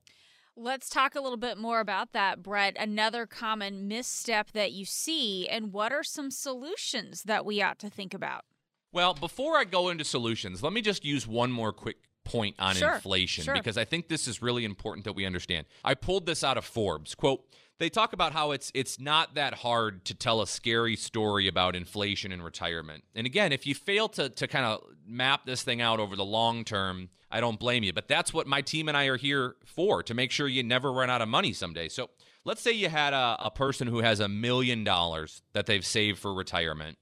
Let's 0.55 0.89
talk 0.89 1.13
a 1.13 1.21
little 1.21 1.37
bit 1.37 1.59
more 1.59 1.81
about 1.81 2.13
that, 2.13 2.41
Brett. 2.41 2.75
Another 2.79 3.27
common 3.27 3.87
misstep 3.87 4.53
that 4.53 4.71
you 4.71 4.85
see, 4.85 5.47
and 5.47 5.71
what 5.71 5.91
are 5.91 6.03
some 6.03 6.31
solutions 6.31 7.21
that 7.25 7.45
we 7.45 7.61
ought 7.61 7.77
to 7.77 7.91
think 7.91 8.15
about? 8.15 8.43
Well, 8.91 9.13
before 9.13 9.55
I 9.55 9.65
go 9.65 9.89
into 9.89 10.03
solutions, 10.03 10.63
let 10.63 10.73
me 10.73 10.81
just 10.81 11.05
use 11.05 11.27
one 11.27 11.51
more 11.51 11.73
quick 11.73 11.97
point 12.23 12.55
on 12.57 12.73
sure, 12.73 12.95
inflation 12.95 13.43
sure. 13.43 13.53
because 13.53 13.77
I 13.77 13.85
think 13.85 14.07
this 14.07 14.27
is 14.27 14.41
really 14.41 14.65
important 14.65 15.05
that 15.05 15.13
we 15.13 15.27
understand. 15.27 15.67
I 15.83 15.93
pulled 15.93 16.25
this 16.25 16.43
out 16.43 16.57
of 16.57 16.65
Forbes. 16.65 17.13
Quote, 17.13 17.45
they 17.77 17.89
talk 17.89 18.13
about 18.13 18.33
how 18.33 18.51
it's 18.51 18.71
it's 18.73 18.99
not 18.99 19.35
that 19.35 19.55
hard 19.55 20.05
to 20.05 20.13
tell 20.13 20.41
a 20.41 20.47
scary 20.47 20.95
story 20.95 21.47
about 21.47 21.75
inflation 21.75 22.31
and 22.31 22.43
retirement. 22.43 23.03
And 23.15 23.25
again, 23.27 23.51
if 23.51 23.67
you 23.67 23.75
fail 23.75 24.07
to 24.09 24.29
to 24.29 24.47
kind 24.47 24.65
of 24.65 24.81
map 25.05 25.45
this 25.45 25.63
thing 25.63 25.81
out 25.81 25.99
over 25.99 26.15
the 26.15 26.25
long 26.25 26.63
term, 26.63 27.09
I 27.29 27.39
don't 27.39 27.59
blame 27.59 27.83
you. 27.83 27.93
But 27.93 28.07
that's 28.07 28.33
what 28.33 28.47
my 28.47 28.61
team 28.61 28.87
and 28.87 28.97
I 28.97 29.05
are 29.05 29.17
here 29.17 29.55
for 29.65 30.03
to 30.03 30.13
make 30.13 30.31
sure 30.31 30.47
you 30.47 30.63
never 30.63 30.91
run 30.91 31.09
out 31.09 31.21
of 31.21 31.27
money 31.27 31.53
someday. 31.53 31.89
So 31.89 32.09
let's 32.45 32.61
say 32.61 32.71
you 32.71 32.89
had 32.89 33.13
a, 33.13 33.37
a 33.39 33.51
person 33.51 33.87
who 33.87 33.99
has 33.99 34.19
a 34.19 34.29
million 34.29 34.83
dollars 34.83 35.41
that 35.53 35.65
they've 35.65 35.85
saved 35.85 36.19
for 36.19 36.33
retirement. 36.33 36.97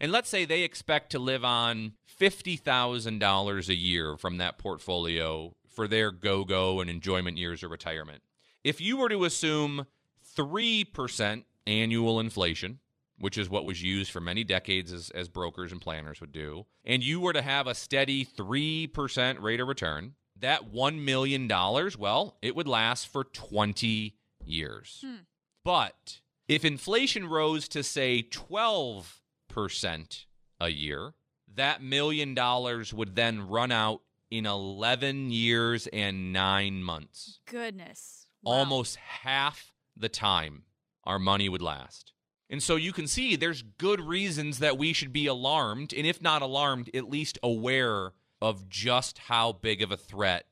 And 0.00 0.12
let's 0.12 0.28
say 0.28 0.44
they 0.44 0.62
expect 0.62 1.10
to 1.12 1.18
live 1.18 1.42
on 1.42 1.92
$50,000 2.20 3.68
a 3.68 3.74
year 3.74 4.16
from 4.18 4.36
that 4.38 4.58
portfolio 4.58 5.54
for 5.66 5.88
their 5.88 6.10
go 6.10 6.44
go 6.44 6.80
and 6.80 6.90
enjoyment 6.90 7.38
years 7.38 7.62
of 7.62 7.70
retirement. 7.70 8.22
If 8.62 8.80
you 8.80 8.96
were 8.96 9.08
to 9.08 9.24
assume 9.24 9.86
3% 10.36 11.44
annual 11.66 12.20
inflation, 12.20 12.78
which 13.18 13.38
is 13.38 13.48
what 13.48 13.64
was 13.64 13.82
used 13.82 14.10
for 14.10 14.20
many 14.20 14.44
decades 14.44 14.92
as, 14.92 15.10
as 15.10 15.28
brokers 15.28 15.72
and 15.72 15.80
planners 15.80 16.20
would 16.20 16.32
do, 16.32 16.66
and 16.84 17.02
you 17.02 17.20
were 17.20 17.32
to 17.32 17.42
have 17.42 17.66
a 17.66 17.74
steady 17.74 18.24
3% 18.24 19.42
rate 19.42 19.60
of 19.60 19.68
return, 19.68 20.14
that 20.38 20.72
$1 20.72 21.02
million, 21.02 21.48
well, 21.98 22.36
it 22.42 22.54
would 22.54 22.68
last 22.68 23.08
for 23.08 23.24
20 23.24 24.14
years. 24.44 25.02
Hmm. 25.04 25.22
But 25.64 26.20
if 26.46 26.64
inflation 26.64 27.28
rose 27.28 27.68
to, 27.68 27.82
say, 27.82 28.22
12% 28.22 30.24
a 30.60 30.68
year, 30.68 31.14
that 31.54 31.82
million 31.82 32.34
dollars 32.34 32.92
would 32.92 33.16
then 33.16 33.48
run 33.48 33.72
out 33.72 34.02
in 34.30 34.46
11 34.46 35.30
years 35.30 35.86
and 35.88 36.32
nine 36.32 36.82
months. 36.82 37.40
Goodness. 37.46 38.26
Wow. 38.42 38.52
Almost 38.52 38.96
half 38.96 39.72
the 39.96 40.08
time 40.08 40.64
our 41.04 41.18
money 41.18 41.48
would 41.48 41.62
last. 41.62 42.12
And 42.48 42.62
so 42.62 42.76
you 42.76 42.92
can 42.92 43.06
see 43.06 43.34
there's 43.34 43.62
good 43.62 44.00
reasons 44.00 44.58
that 44.60 44.78
we 44.78 44.92
should 44.92 45.12
be 45.12 45.26
alarmed, 45.26 45.92
and 45.92 46.06
if 46.06 46.22
not 46.22 46.42
alarmed, 46.42 46.90
at 46.94 47.10
least 47.10 47.38
aware 47.42 48.12
of 48.40 48.68
just 48.68 49.18
how 49.18 49.52
big 49.52 49.82
of 49.82 49.90
a 49.90 49.96
threat 49.96 50.46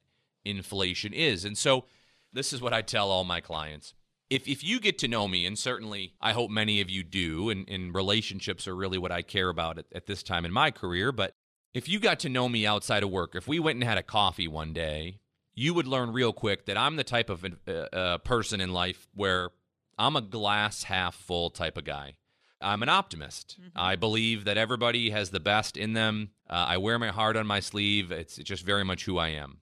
inflation 0.45 1.13
is. 1.13 1.45
And 1.45 1.57
so 1.57 1.85
this 2.33 2.53
is 2.53 2.61
what 2.61 2.73
I 2.73 2.83
tell 2.83 3.11
all 3.11 3.25
my 3.25 3.41
clients. 3.41 3.95
If, 4.31 4.49
if 4.49 4.65
you 4.65 4.81
get 4.81 4.99
to 4.99 5.09
know 5.09 5.29
me, 5.29 5.47
and 5.47 5.59
certainly 5.59 6.15
I 6.21 6.33
hope 6.33 6.51
many 6.51 6.81
of 6.81 6.91
you 6.91 7.05
do, 7.05 7.51
and, 7.51 7.69
and 7.69 7.95
relationships 7.95 8.67
are 8.67 8.75
really 8.75 8.99
what 8.99 9.13
I 9.13 9.23
care 9.23 9.49
about 9.49 9.79
at, 9.79 9.87
at 9.95 10.07
this 10.07 10.23
time 10.23 10.45
in 10.45 10.53
my 10.53 10.71
career, 10.71 11.13
but 11.13 11.35
if 11.75 11.89
you 11.89 12.01
got 12.01 12.21
to 12.21 12.29
know 12.29 12.49
me 12.49 12.67
outside 12.67 13.03
of 13.03 13.11
work, 13.11 13.35
if 13.35 13.47
we 13.47 13.59
went 13.61 13.77
and 13.77 13.85
had 13.85 13.99
a 13.99 14.03
coffee 14.03 14.49
one 14.49 14.73
day, 14.73 15.21
you 15.55 15.75
would 15.75 15.87
learn 15.87 16.13
real 16.13 16.33
quick 16.33 16.67
that 16.67 16.77
I'm 16.77 16.97
the 16.97 17.05
type 17.05 17.31
of 17.31 17.45
uh, 17.45 17.71
uh, 17.71 18.19
person 18.19 18.61
in 18.61 18.73
life 18.73 19.09
where 19.15 19.51
I'm 19.99 20.17
a 20.17 20.21
glass 20.21 20.85
half 20.85 21.15
full 21.15 21.51
type 21.51 21.77
of 21.77 21.85
guy. 21.85 22.17
I'm 22.61 22.83
an 22.83 22.89
optimist. 22.89 23.57
Mm-hmm. 23.61 23.69
I 23.77 23.97
believe 23.97 24.45
that 24.45 24.57
everybody 24.57 25.11
has 25.11 25.31
the 25.31 25.41
best 25.41 25.77
in 25.77 25.93
them. 25.93 26.31
Uh, 26.49 26.67
I 26.69 26.77
wear 26.79 26.99
my 26.99 27.09
heart 27.09 27.37
on 27.37 27.47
my 27.47 27.61
sleeve. 27.61 28.11
It's, 28.11 28.37
just 28.37 28.65
very 28.65 28.85
much 28.85 29.05
who 29.05 29.19
I 29.19 29.29
am. 29.29 29.59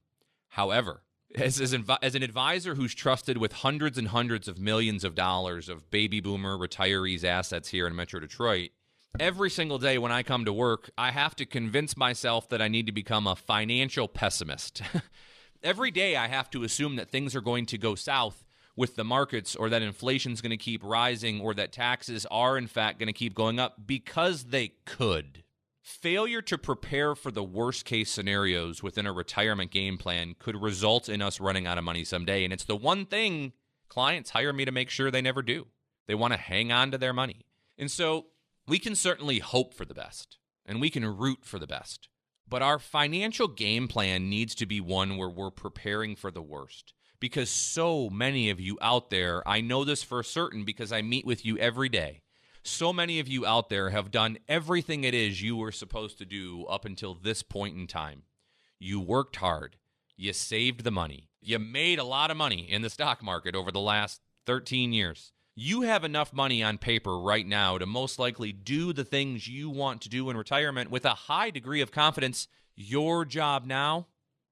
However, 0.50 1.02
as, 1.34 1.60
as, 1.60 1.74
inv- 1.74 1.98
as 2.00 2.14
an 2.14 2.22
advisor 2.22 2.74
who's 2.74 2.94
trusted 2.94 3.38
with 3.38 3.52
hundreds 3.52 3.98
and 3.98 4.08
hundreds 4.08 4.46
of 4.46 4.58
millions 4.58 5.04
of 5.04 5.14
dollars 5.14 5.68
of 5.68 5.90
baby 5.90 6.20
boomer 6.20 6.56
retirees' 6.56 7.24
assets 7.24 7.68
here 7.68 7.86
in 7.86 7.96
Metro 7.96 8.20
Detroit, 8.20 8.70
Every 9.20 9.50
single 9.50 9.78
day 9.78 9.98
when 9.98 10.10
I 10.10 10.22
come 10.22 10.46
to 10.46 10.54
work, 10.54 10.90
I 10.96 11.10
have 11.10 11.36
to 11.36 11.44
convince 11.44 11.98
myself 11.98 12.48
that 12.48 12.62
I 12.62 12.68
need 12.68 12.86
to 12.86 12.92
become 12.92 13.26
a 13.26 13.36
financial 13.36 14.08
pessimist. 14.08 14.80
Every 15.62 15.92
day 15.92 16.16
I 16.16 16.26
have 16.26 16.50
to 16.50 16.64
assume 16.64 16.96
that 16.96 17.08
things 17.08 17.36
are 17.36 17.40
going 17.40 17.66
to 17.66 17.78
go 17.78 17.94
south 17.94 18.44
with 18.74 18.96
the 18.96 19.04
markets 19.04 19.54
or 19.54 19.68
that 19.68 19.82
inflation's 19.82 20.40
going 20.40 20.50
to 20.50 20.56
keep 20.56 20.82
rising 20.82 21.40
or 21.40 21.54
that 21.54 21.70
taxes 21.70 22.26
are 22.32 22.58
in 22.58 22.66
fact 22.66 22.98
going 22.98 23.06
to 23.06 23.12
keep 23.12 23.32
going 23.32 23.60
up 23.60 23.86
because 23.86 24.44
they 24.44 24.72
could. 24.84 25.44
Failure 25.80 26.42
to 26.42 26.58
prepare 26.58 27.14
for 27.14 27.30
the 27.30 27.44
worst 27.44 27.84
case 27.84 28.10
scenarios 28.10 28.82
within 28.82 29.06
a 29.06 29.12
retirement 29.12 29.70
game 29.70 29.98
plan 29.98 30.34
could 30.36 30.60
result 30.60 31.08
in 31.08 31.22
us 31.22 31.38
running 31.38 31.66
out 31.66 31.78
of 31.78 31.84
money 31.84 32.02
someday. 32.02 32.42
And 32.42 32.52
it's 32.52 32.64
the 32.64 32.74
one 32.74 33.06
thing 33.06 33.52
clients 33.88 34.30
hire 34.30 34.52
me 34.52 34.64
to 34.64 34.72
make 34.72 34.90
sure 34.90 35.12
they 35.12 35.22
never 35.22 35.42
do. 35.42 35.66
They 36.08 36.14
want 36.16 36.32
to 36.32 36.38
hang 36.40 36.72
on 36.72 36.90
to 36.90 36.98
their 36.98 37.12
money. 37.12 37.46
And 37.78 37.90
so 37.90 38.26
we 38.66 38.80
can 38.80 38.96
certainly 38.96 39.38
hope 39.38 39.74
for 39.74 39.84
the 39.84 39.94
best 39.94 40.38
and 40.66 40.80
we 40.80 40.90
can 40.90 41.04
root 41.04 41.44
for 41.44 41.60
the 41.60 41.68
best. 41.68 42.08
But 42.52 42.60
our 42.60 42.78
financial 42.78 43.48
game 43.48 43.88
plan 43.88 44.28
needs 44.28 44.54
to 44.56 44.66
be 44.66 44.78
one 44.78 45.16
where 45.16 45.30
we're 45.30 45.50
preparing 45.50 46.14
for 46.14 46.30
the 46.30 46.42
worst. 46.42 46.92
Because 47.18 47.48
so 47.48 48.10
many 48.10 48.50
of 48.50 48.60
you 48.60 48.76
out 48.82 49.08
there, 49.08 49.42
I 49.48 49.62
know 49.62 49.84
this 49.84 50.02
for 50.02 50.22
certain 50.22 50.62
because 50.62 50.92
I 50.92 51.00
meet 51.00 51.24
with 51.24 51.46
you 51.46 51.56
every 51.56 51.88
day. 51.88 52.20
So 52.62 52.92
many 52.92 53.18
of 53.20 53.26
you 53.26 53.46
out 53.46 53.70
there 53.70 53.88
have 53.88 54.10
done 54.10 54.36
everything 54.50 55.02
it 55.02 55.14
is 55.14 55.40
you 55.40 55.56
were 55.56 55.72
supposed 55.72 56.18
to 56.18 56.26
do 56.26 56.66
up 56.66 56.84
until 56.84 57.14
this 57.14 57.42
point 57.42 57.74
in 57.74 57.86
time. 57.86 58.24
You 58.78 59.00
worked 59.00 59.36
hard, 59.36 59.78
you 60.18 60.34
saved 60.34 60.84
the 60.84 60.90
money, 60.90 61.30
you 61.40 61.58
made 61.58 61.98
a 61.98 62.04
lot 62.04 62.30
of 62.30 62.36
money 62.36 62.70
in 62.70 62.82
the 62.82 62.90
stock 62.90 63.22
market 63.22 63.54
over 63.54 63.72
the 63.72 63.80
last 63.80 64.20
13 64.44 64.92
years 64.92 65.32
you 65.54 65.82
have 65.82 66.04
enough 66.04 66.32
money 66.32 66.62
on 66.62 66.78
paper 66.78 67.18
right 67.18 67.46
now 67.46 67.76
to 67.76 67.86
most 67.86 68.18
likely 68.18 68.52
do 68.52 68.92
the 68.92 69.04
things 69.04 69.46
you 69.46 69.68
want 69.68 70.00
to 70.02 70.08
do 70.08 70.30
in 70.30 70.36
retirement 70.36 70.90
with 70.90 71.04
a 71.04 71.10
high 71.10 71.50
degree 71.50 71.80
of 71.80 71.92
confidence. 71.92 72.48
Your 72.74 73.24
job 73.24 73.66
now, 73.66 74.06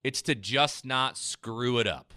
it's 0.05 0.20
to 0.22 0.34
just 0.34 0.84
not 0.84 1.16
screw 1.16 1.78
it 1.78 1.86
up, 1.86 2.12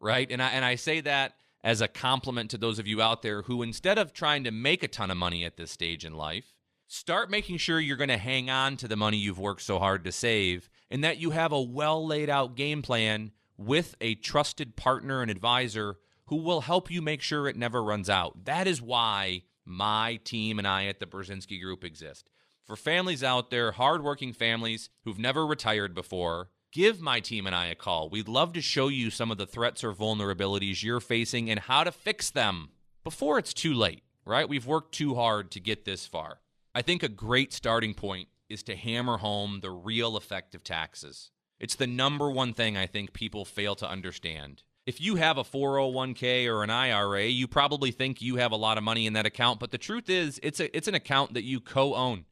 right? 0.00 0.30
And 0.30 0.40
I 0.42 0.48
and 0.50 0.64
I 0.64 0.76
say 0.76 1.00
that 1.00 1.34
as 1.64 1.80
a 1.80 1.88
compliment 1.88 2.50
to 2.50 2.58
those 2.58 2.78
of 2.78 2.86
you 2.86 3.02
out 3.02 3.22
there 3.22 3.42
who 3.42 3.62
instead 3.62 3.98
of 3.98 4.12
trying 4.12 4.44
to 4.44 4.52
make 4.52 4.84
a 4.84 4.88
ton 4.88 5.10
of 5.10 5.16
money 5.16 5.44
at 5.44 5.56
this 5.56 5.72
stage 5.72 6.04
in 6.04 6.14
life, 6.14 6.54
start 6.86 7.30
making 7.30 7.56
sure 7.56 7.80
you're 7.80 7.96
going 7.96 8.08
to 8.08 8.16
hang 8.16 8.48
on 8.48 8.76
to 8.76 8.86
the 8.86 8.96
money 8.96 9.16
you've 9.16 9.40
worked 9.40 9.62
so 9.62 9.80
hard 9.80 10.04
to 10.04 10.12
save 10.12 10.70
and 10.90 11.02
that 11.02 11.18
you 11.18 11.30
have 11.30 11.50
a 11.50 11.60
well 11.60 12.06
laid 12.06 12.30
out 12.30 12.54
game 12.54 12.82
plan 12.82 13.32
with 13.56 13.96
a 14.00 14.14
trusted 14.14 14.76
partner 14.76 15.22
and 15.22 15.30
advisor 15.30 15.96
who 16.28 16.36
will 16.36 16.62
help 16.62 16.90
you 16.90 17.02
make 17.02 17.22
sure 17.22 17.48
it 17.48 17.56
never 17.56 17.82
runs 17.82 18.08
out. 18.08 18.44
That 18.44 18.66
is 18.66 18.80
why 18.80 19.42
my 19.64 20.20
team 20.24 20.58
and 20.58 20.66
I 20.66 20.86
at 20.86 21.00
the 21.00 21.06
Brzezinski 21.06 21.60
Group 21.60 21.84
exist. 21.84 22.30
For 22.64 22.76
families 22.76 23.24
out 23.24 23.50
there, 23.50 23.72
hardworking 23.72 24.34
families 24.34 24.90
who've 25.04 25.18
never 25.18 25.46
retired 25.46 25.94
before, 25.94 26.50
give 26.70 27.00
my 27.00 27.20
team 27.20 27.46
and 27.46 27.56
I 27.56 27.66
a 27.66 27.74
call. 27.74 28.10
We'd 28.10 28.28
love 28.28 28.52
to 28.52 28.60
show 28.60 28.88
you 28.88 29.10
some 29.10 29.30
of 29.30 29.38
the 29.38 29.46
threats 29.46 29.82
or 29.82 29.92
vulnerabilities 29.94 30.82
you're 30.82 31.00
facing 31.00 31.50
and 31.50 31.60
how 31.60 31.84
to 31.84 31.92
fix 31.92 32.30
them 32.30 32.70
before 33.04 33.38
it's 33.38 33.54
too 33.54 33.72
late, 33.72 34.02
right? 34.26 34.48
We've 34.48 34.66
worked 34.66 34.92
too 34.92 35.14
hard 35.14 35.50
to 35.52 35.60
get 35.60 35.86
this 35.86 36.06
far. 36.06 36.40
I 36.74 36.82
think 36.82 37.02
a 37.02 37.08
great 37.08 37.54
starting 37.54 37.94
point 37.94 38.28
is 38.50 38.62
to 38.64 38.76
hammer 38.76 39.16
home 39.16 39.60
the 39.62 39.70
real 39.70 40.16
effect 40.16 40.54
of 40.54 40.62
taxes. 40.62 41.30
It's 41.58 41.74
the 41.74 41.86
number 41.86 42.30
one 42.30 42.52
thing 42.52 42.76
I 42.76 42.86
think 42.86 43.14
people 43.14 43.46
fail 43.46 43.74
to 43.76 43.88
understand 43.88 44.62
if 44.88 45.02
you 45.02 45.16
have 45.16 45.36
a 45.36 45.44
401k 45.44 46.46
or 46.46 46.62
an 46.64 46.70
IRA, 46.70 47.26
you 47.26 47.46
probably 47.46 47.90
think 47.90 48.22
you 48.22 48.36
have 48.36 48.52
a 48.52 48.56
lot 48.56 48.78
of 48.78 48.84
money 48.84 49.06
in 49.06 49.12
that 49.12 49.26
account, 49.26 49.60
but 49.60 49.70
the 49.70 49.76
truth 49.76 50.08
is 50.08 50.40
it's 50.42 50.60
a 50.60 50.74
it's 50.74 50.88
an 50.88 50.94
account 50.94 51.34
that 51.34 51.44
you 51.44 51.60
co-own. 51.60 52.24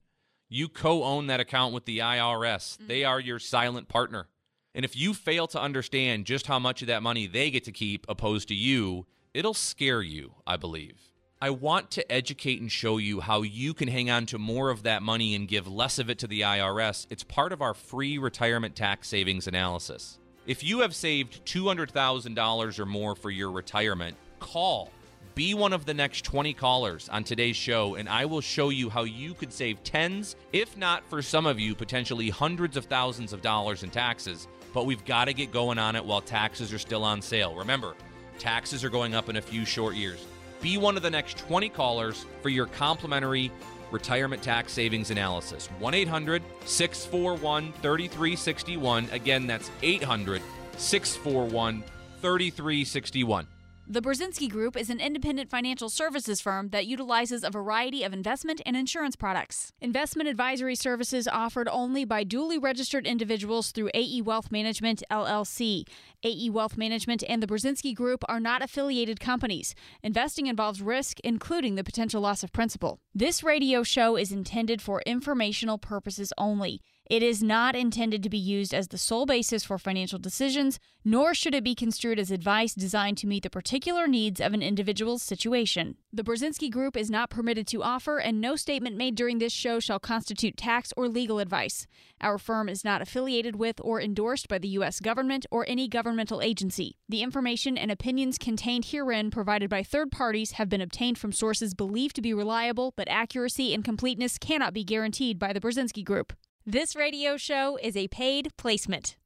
You 0.48 0.70
co-own 0.70 1.26
that 1.26 1.38
account 1.38 1.74
with 1.74 1.84
the 1.84 1.98
IRS. 1.98 2.78
Mm-hmm. 2.78 2.86
They 2.86 3.04
are 3.04 3.20
your 3.20 3.38
silent 3.38 3.88
partner. 3.88 4.28
And 4.74 4.86
if 4.86 4.96
you 4.96 5.12
fail 5.12 5.46
to 5.48 5.60
understand 5.60 6.24
just 6.24 6.46
how 6.46 6.58
much 6.58 6.80
of 6.80 6.88
that 6.88 7.02
money 7.02 7.26
they 7.26 7.50
get 7.50 7.64
to 7.64 7.72
keep 7.72 8.06
opposed 8.08 8.48
to 8.48 8.54
you, 8.54 9.04
it'll 9.34 9.52
scare 9.52 10.00
you, 10.00 10.32
I 10.46 10.56
believe. 10.56 11.12
I 11.42 11.50
want 11.50 11.90
to 11.90 12.10
educate 12.10 12.62
and 12.62 12.72
show 12.72 12.96
you 12.96 13.20
how 13.20 13.42
you 13.42 13.74
can 13.74 13.88
hang 13.88 14.08
on 14.08 14.24
to 14.26 14.38
more 14.38 14.70
of 14.70 14.82
that 14.84 15.02
money 15.02 15.34
and 15.34 15.46
give 15.46 15.68
less 15.68 15.98
of 15.98 16.08
it 16.08 16.18
to 16.20 16.26
the 16.26 16.40
IRS. 16.40 17.06
It's 17.10 17.22
part 17.22 17.52
of 17.52 17.60
our 17.60 17.74
free 17.74 18.16
retirement 18.16 18.74
tax 18.74 19.08
savings 19.08 19.46
analysis. 19.46 20.18
If 20.46 20.62
you 20.62 20.78
have 20.78 20.94
saved 20.94 21.44
$200,000 21.44 22.78
or 22.78 22.86
more 22.86 23.16
for 23.16 23.30
your 23.30 23.50
retirement, 23.50 24.16
call. 24.38 24.92
Be 25.34 25.54
one 25.54 25.72
of 25.72 25.86
the 25.86 25.92
next 25.92 26.24
20 26.24 26.54
callers 26.54 27.08
on 27.08 27.24
today's 27.24 27.56
show, 27.56 27.96
and 27.96 28.08
I 28.08 28.26
will 28.26 28.40
show 28.40 28.68
you 28.68 28.88
how 28.88 29.02
you 29.02 29.34
could 29.34 29.52
save 29.52 29.82
tens, 29.82 30.36
if 30.52 30.76
not 30.76 31.04
for 31.10 31.20
some 31.20 31.46
of 31.46 31.58
you, 31.58 31.74
potentially 31.74 32.30
hundreds 32.30 32.76
of 32.76 32.84
thousands 32.84 33.32
of 33.32 33.42
dollars 33.42 33.82
in 33.82 33.90
taxes. 33.90 34.46
But 34.72 34.86
we've 34.86 35.04
got 35.04 35.24
to 35.24 35.34
get 35.34 35.50
going 35.50 35.80
on 35.80 35.96
it 35.96 36.04
while 36.04 36.20
taxes 36.20 36.72
are 36.72 36.78
still 36.78 37.02
on 37.02 37.20
sale. 37.20 37.52
Remember, 37.56 37.96
taxes 38.38 38.84
are 38.84 38.90
going 38.90 39.16
up 39.16 39.28
in 39.28 39.36
a 39.36 39.42
few 39.42 39.64
short 39.64 39.96
years. 39.96 40.24
Be 40.60 40.78
one 40.78 40.96
of 40.96 41.02
the 41.02 41.10
next 41.10 41.38
20 41.38 41.70
callers 41.70 42.24
for 42.40 42.50
your 42.50 42.66
complimentary 42.66 43.50
retirement 43.90 44.42
tax 44.42 44.72
savings 44.72 45.10
analysis. 45.10 45.68
1 45.78 45.94
800 45.94 46.42
641 46.64 47.72
3361. 47.82 49.08
Again, 49.12 49.46
that's 49.46 49.70
800 49.82 50.42
641 50.76 51.82
3361. 52.20 53.46
The 53.88 54.02
Brzezinski 54.02 54.50
Group 54.50 54.76
is 54.76 54.90
an 54.90 54.98
independent 54.98 55.48
financial 55.48 55.88
services 55.88 56.40
firm 56.40 56.70
that 56.70 56.86
utilizes 56.86 57.44
a 57.44 57.50
variety 57.50 58.02
of 58.02 58.12
investment 58.12 58.60
and 58.66 58.76
insurance 58.76 59.14
products. 59.14 59.72
Investment 59.80 60.28
advisory 60.28 60.74
services 60.74 61.28
offered 61.28 61.68
only 61.70 62.04
by 62.04 62.24
duly 62.24 62.58
registered 62.58 63.06
individuals 63.06 63.70
through 63.70 63.90
AE 63.94 64.22
Wealth 64.22 64.50
Management 64.50 65.04
LLC. 65.08 65.84
AE 66.24 66.50
Wealth 66.50 66.76
Management 66.76 67.22
and 67.28 67.40
the 67.40 67.46
Brzezinski 67.46 67.94
Group 67.94 68.24
are 68.28 68.40
not 68.40 68.60
affiliated 68.60 69.20
companies. 69.20 69.72
Investing 70.02 70.48
involves 70.48 70.82
risk, 70.82 71.20
including 71.20 71.76
the 71.76 71.84
potential 71.84 72.20
loss 72.20 72.42
of 72.42 72.52
principal. 72.52 72.98
This 73.14 73.44
radio 73.44 73.84
show 73.84 74.16
is 74.16 74.32
intended 74.32 74.82
for 74.82 75.00
informational 75.06 75.78
purposes 75.78 76.32
only. 76.36 76.82
It 77.08 77.22
is 77.22 77.40
not 77.40 77.76
intended 77.76 78.24
to 78.24 78.28
be 78.28 78.36
used 78.36 78.74
as 78.74 78.88
the 78.88 78.98
sole 78.98 79.26
basis 79.26 79.62
for 79.62 79.78
financial 79.78 80.18
decisions, 80.18 80.80
nor 81.04 81.34
should 81.34 81.54
it 81.54 81.62
be 81.62 81.76
construed 81.76 82.18
as 82.18 82.32
advice 82.32 82.74
designed 82.74 83.16
to 83.18 83.28
meet 83.28 83.44
the 83.44 83.50
particular 83.50 84.08
needs 84.08 84.40
of 84.40 84.52
an 84.52 84.60
individual's 84.60 85.22
situation. 85.22 85.98
The 86.12 86.24
Brzezinski 86.24 86.68
Group 86.68 86.96
is 86.96 87.08
not 87.08 87.30
permitted 87.30 87.68
to 87.68 87.84
offer, 87.84 88.18
and 88.18 88.40
no 88.40 88.56
statement 88.56 88.96
made 88.96 89.14
during 89.14 89.38
this 89.38 89.52
show 89.52 89.78
shall 89.78 90.00
constitute 90.00 90.56
tax 90.56 90.92
or 90.96 91.08
legal 91.08 91.38
advice. 91.38 91.86
Our 92.20 92.38
firm 92.38 92.68
is 92.68 92.84
not 92.84 93.02
affiliated 93.02 93.54
with 93.54 93.80
or 93.84 94.00
endorsed 94.00 94.48
by 94.48 94.58
the 94.58 94.68
U.S. 94.68 94.98
government 94.98 95.46
or 95.52 95.64
any 95.68 95.86
governmental 95.86 96.42
agency. 96.42 96.96
The 97.08 97.22
information 97.22 97.78
and 97.78 97.92
opinions 97.92 98.36
contained 98.36 98.86
herein 98.86 99.30
provided 99.30 99.70
by 99.70 99.84
third 99.84 100.10
parties 100.10 100.52
have 100.52 100.68
been 100.68 100.80
obtained 100.80 101.18
from 101.18 101.30
sources 101.30 101.72
believed 101.72 102.16
to 102.16 102.22
be 102.22 102.34
reliable, 102.34 102.94
but 102.96 103.08
accuracy 103.08 103.72
and 103.72 103.84
completeness 103.84 104.38
cannot 104.38 104.74
be 104.74 104.82
guaranteed 104.82 105.38
by 105.38 105.52
the 105.52 105.60
Brzezinski 105.60 106.04
Group. 106.04 106.32
This 106.68 106.96
radio 106.96 107.36
show 107.36 107.78
is 107.80 107.96
a 107.96 108.08
paid 108.08 108.48
placement. 108.56 109.16